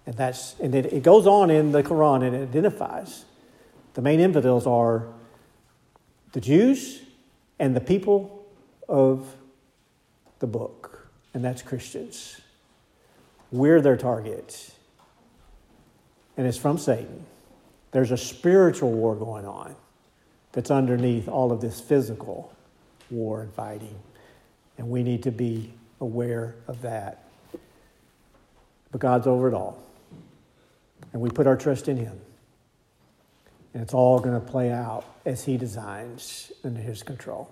And, 0.05 0.15
that's, 0.15 0.55
and 0.59 0.75
it, 0.75 0.87
it 0.87 1.03
goes 1.03 1.25
on 1.25 1.49
in 1.49 1.71
the 1.71 1.83
Quran 1.83 2.25
and 2.25 2.35
it 2.35 2.43
identifies 2.43 3.25
the 3.93 4.01
main 4.01 4.19
infidels 4.19 4.65
are 4.65 5.07
the 6.31 6.41
Jews 6.41 7.01
and 7.59 7.75
the 7.75 7.81
people 7.81 8.45
of 8.89 9.35
the 10.43 10.47
book, 10.47 11.07
and 11.33 11.41
that's 11.41 11.61
Christians. 11.61 12.41
We're 13.49 13.79
their 13.79 13.95
target, 13.95 14.73
and 16.35 16.45
it's 16.45 16.57
from 16.57 16.77
Satan. 16.77 17.25
There's 17.91 18.11
a 18.11 18.17
spiritual 18.17 18.91
war 18.91 19.15
going 19.15 19.45
on 19.45 19.73
that's 20.51 20.69
underneath 20.69 21.29
all 21.29 21.53
of 21.53 21.61
this 21.61 21.79
physical 21.79 22.53
war 23.09 23.41
and 23.41 23.53
fighting, 23.53 23.95
and 24.77 24.89
we 24.89 25.01
need 25.01 25.23
to 25.23 25.31
be 25.31 25.71
aware 26.01 26.55
of 26.67 26.81
that. 26.81 27.23
But 28.91 28.99
God's 28.99 29.27
over 29.27 29.47
it 29.47 29.53
all, 29.53 29.81
and 31.13 31.21
we 31.21 31.29
put 31.29 31.47
our 31.47 31.55
trust 31.55 31.87
in 31.87 31.95
Him. 31.95 32.19
And 33.73 33.81
it's 33.81 33.93
all 33.93 34.19
going 34.19 34.37
to 34.37 34.45
play 34.45 34.73
out 34.73 35.05
as 35.25 35.45
He 35.45 35.55
designs 35.55 36.51
under 36.65 36.81
His 36.81 37.01
control. 37.01 37.49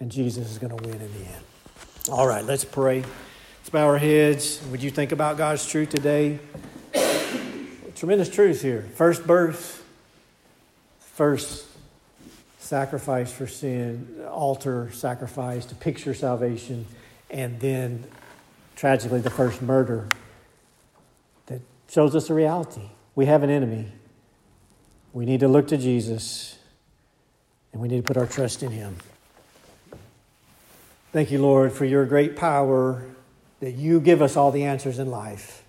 And 0.00 0.10
Jesus 0.10 0.50
is 0.50 0.56
going 0.56 0.74
to 0.74 0.82
win 0.82 0.98
in 0.98 1.12
the 1.12 1.28
end. 1.28 1.44
All 2.10 2.26
right, 2.26 2.44
let's 2.44 2.64
pray. 2.64 3.02
Let's 3.02 3.70
bow 3.70 3.86
our 3.86 3.96
heads. 3.96 4.60
Would 4.72 4.82
you 4.82 4.90
think 4.90 5.12
about 5.12 5.36
God's 5.36 5.64
truth 5.64 5.90
today? 5.90 6.40
Tremendous 7.94 8.28
truth 8.28 8.60
here. 8.60 8.82
First 8.96 9.26
birth, 9.26 9.84
first 10.98 11.66
sacrifice 12.58 13.32
for 13.32 13.46
sin, 13.46 14.24
altar 14.28 14.90
sacrifice 14.92 15.64
to 15.66 15.76
picture 15.76 16.12
salvation, 16.12 16.84
and 17.30 17.60
then 17.60 18.04
tragically 18.74 19.20
the 19.20 19.30
first 19.30 19.62
murder 19.62 20.08
that 21.46 21.60
shows 21.88 22.16
us 22.16 22.26
the 22.26 22.34
reality. 22.34 22.90
We 23.14 23.26
have 23.26 23.44
an 23.44 23.50
enemy 23.50 23.92
we 25.12 25.26
need 25.26 25.40
to 25.40 25.48
look 25.48 25.68
to 25.68 25.76
Jesus 25.76 26.58
and 27.72 27.80
we 27.80 27.86
need 27.88 27.98
to 27.98 28.02
put 28.02 28.16
our 28.16 28.26
trust 28.26 28.62
in 28.62 28.70
Him. 28.70 28.96
Thank 31.12 31.32
you, 31.32 31.42
Lord, 31.42 31.72
for 31.72 31.84
your 31.84 32.06
great 32.06 32.36
power 32.36 33.04
that 33.58 33.72
you 33.72 34.00
give 34.00 34.22
us 34.22 34.36
all 34.36 34.52
the 34.52 34.64
answers 34.64 35.00
in 35.00 35.10
life. 35.10 35.64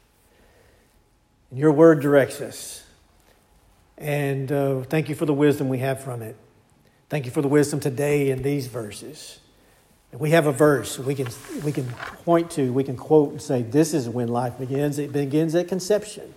And 1.49 1.57
your 1.57 1.71
word 1.71 1.99
directs 1.99 2.41
us. 2.41 2.83
And 3.97 4.51
uh, 4.51 4.81
thank 4.83 5.09
you 5.09 5.15
for 5.15 5.25
the 5.25 5.33
wisdom 5.33 5.67
we 5.67 5.79
have 5.79 6.03
from 6.03 6.21
it. 6.21 6.37
Thank 7.09 7.25
you 7.25 7.31
for 7.31 7.41
the 7.41 7.47
wisdom 7.47 7.79
today 7.79 8.29
in 8.29 8.43
these 8.43 8.67
verses. 8.67 9.39
We 10.13 10.31
have 10.31 10.45
a 10.45 10.51
verse 10.51 10.99
we 10.99 11.15
can, 11.15 11.27
we 11.63 11.71
can 11.71 11.87
point 12.23 12.51
to, 12.51 12.71
we 12.71 12.83
can 12.83 12.95
quote 12.95 13.31
and 13.31 13.41
say, 13.41 13.63
This 13.63 13.93
is 13.93 14.07
when 14.07 14.27
life 14.27 14.59
begins. 14.59 14.99
It 14.99 15.11
begins 15.11 15.55
at 15.55 15.67
conception. 15.67 16.33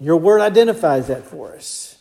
Your 0.00 0.16
word 0.16 0.40
identifies 0.40 1.06
that 1.06 1.24
for 1.24 1.54
us. 1.54 1.99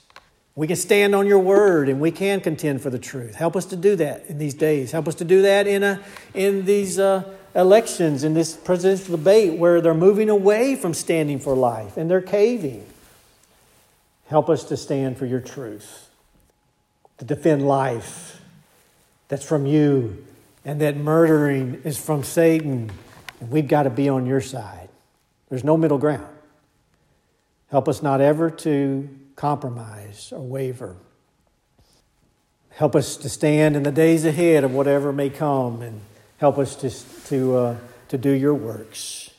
We 0.60 0.68
can 0.68 0.76
stand 0.76 1.16
on 1.16 1.26
your 1.26 1.40
word 1.40 1.88
and 1.88 2.02
we 2.02 2.12
can 2.12 2.42
contend 2.42 2.82
for 2.82 2.90
the 2.90 3.00
truth. 3.00 3.34
Help 3.34 3.56
us 3.56 3.64
to 3.68 3.78
do 3.78 3.96
that 3.96 4.26
in 4.26 4.40
these 4.40 4.54
days. 4.54 4.92
Help 4.92 5.08
us 5.08 5.16
to 5.16 5.24
do 5.24 5.44
that 5.44 5.68
in, 5.68 5.84
a, 5.84 6.02
in 6.34 6.66
these 6.66 7.00
uh, 7.00 7.24
elections, 7.56 8.26
in 8.26 8.34
this 8.34 8.58
presidential 8.58 9.16
debate 9.16 9.58
where 9.58 9.80
they're 9.80 9.94
moving 9.94 10.30
away 10.30 10.76
from 10.76 10.94
standing 10.94 11.40
for 11.40 11.56
life 11.56 11.96
and 11.96 12.12
they're 12.12 12.20
caving. 12.20 12.86
Help 14.28 14.50
us 14.50 14.66
to 14.66 14.76
stand 14.76 15.18
for 15.18 15.26
your 15.26 15.40
truth, 15.40 16.10
to 17.20 17.24
defend 17.24 17.66
life 17.66 18.42
that's 19.30 19.46
from 19.46 19.66
you, 19.66 20.26
and 20.66 20.82
that 20.82 20.98
murdering 20.98 21.82
is 21.86 21.98
from 21.98 22.22
Satan, 22.22 22.92
and 23.40 23.50
we've 23.50 23.70
got 23.70 23.84
to 23.84 23.90
be 23.90 24.10
on 24.10 24.26
your 24.26 24.42
side. 24.42 24.90
There's 25.48 25.64
no 25.64 25.78
middle 25.78 26.00
ground. 26.00 26.28
Help 27.72 27.88
us 27.88 28.04
not 28.04 28.20
ever 28.20 28.50
to 28.50 29.08
compromise 29.40 30.34
or 30.36 30.42
waver. 30.42 30.98
Help 32.72 32.94
us 32.94 33.16
to 33.16 33.30
stand 33.30 33.78
in 33.78 33.84
the 33.84 33.92
days 33.92 34.26
ahead 34.26 34.66
of 34.66 34.74
whatever 34.74 35.14
may 35.14 35.30
come 35.30 35.82
and 35.82 36.02
help 36.40 36.58
us 36.58 36.76
to, 36.76 36.90
to, 37.30 37.56
uh, 37.56 37.78
to 38.10 38.18
do 38.18 38.32
your 38.32 38.54
works 38.54 39.32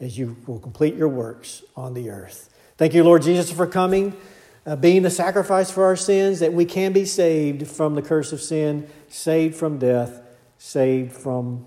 as 0.00 0.16
you 0.16 0.36
will 0.46 0.60
complete 0.60 0.94
your 0.94 1.08
works 1.08 1.64
on 1.76 1.92
the 1.94 2.08
earth. 2.08 2.54
Thank 2.76 2.94
you, 2.94 3.02
Lord 3.02 3.22
Jesus, 3.22 3.50
for 3.50 3.66
coming, 3.66 4.16
uh, 4.64 4.76
being 4.76 5.02
the 5.02 5.10
sacrifice 5.10 5.72
for 5.72 5.84
our 5.86 5.96
sins, 5.96 6.38
that 6.38 6.52
we 6.52 6.64
can 6.64 6.92
be 6.92 7.04
saved 7.04 7.66
from 7.66 7.96
the 7.96 8.02
curse 8.02 8.32
of 8.32 8.40
sin, 8.40 8.88
saved 9.08 9.56
from 9.56 9.80
death, 9.80 10.20
saved 10.58 11.12
from 11.12 11.66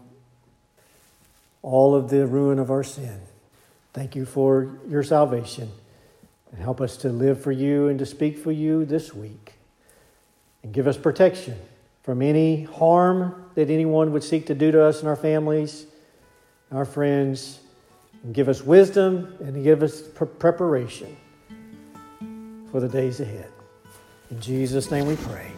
all 1.62 1.94
of 1.94 2.10
the 2.10 2.26
ruin 2.26 2.58
of 2.58 2.72
our 2.72 2.86
sin. 2.86 3.20
Thank 3.92 4.16
you 4.16 4.26
for 4.26 4.80
your 4.88 5.04
salvation. 5.04 5.70
And 6.52 6.62
help 6.62 6.82
us 6.82 6.98
to 6.98 7.10
live 7.10 7.42
for 7.42 7.52
you 7.52 7.88
and 7.88 7.98
to 8.00 8.06
speak 8.06 8.38
for 8.38 8.52
you 8.52 8.86
this 8.86 9.14
week. 9.14 9.54
And 10.64 10.74
give 10.74 10.88
us 10.88 10.98
protection 10.98 11.58
from 12.04 12.22
any 12.22 12.64
harm 12.64 13.46
that 13.56 13.70
anyone 13.70 14.12
would 14.12 14.24
seek 14.24 14.48
to 14.48 14.56
do 14.56 14.72
to 14.72 14.84
us 14.84 15.00
and 15.00 15.08
our 15.08 15.16
families, 15.16 15.86
our 16.72 16.86
friends. 16.86 17.60
And 18.24 18.34
give 18.36 18.50
us 18.50 18.62
wisdom 18.62 19.36
and 19.40 19.64
give 19.64 19.82
us 19.82 20.02
preparation 20.02 21.18
for 22.72 22.80
the 22.80 22.88
days 22.88 23.20
ahead. 23.20 23.50
In 24.30 24.40
Jesus' 24.40 24.92
name 24.92 25.08
we 25.08 25.16
pray. 25.16 25.52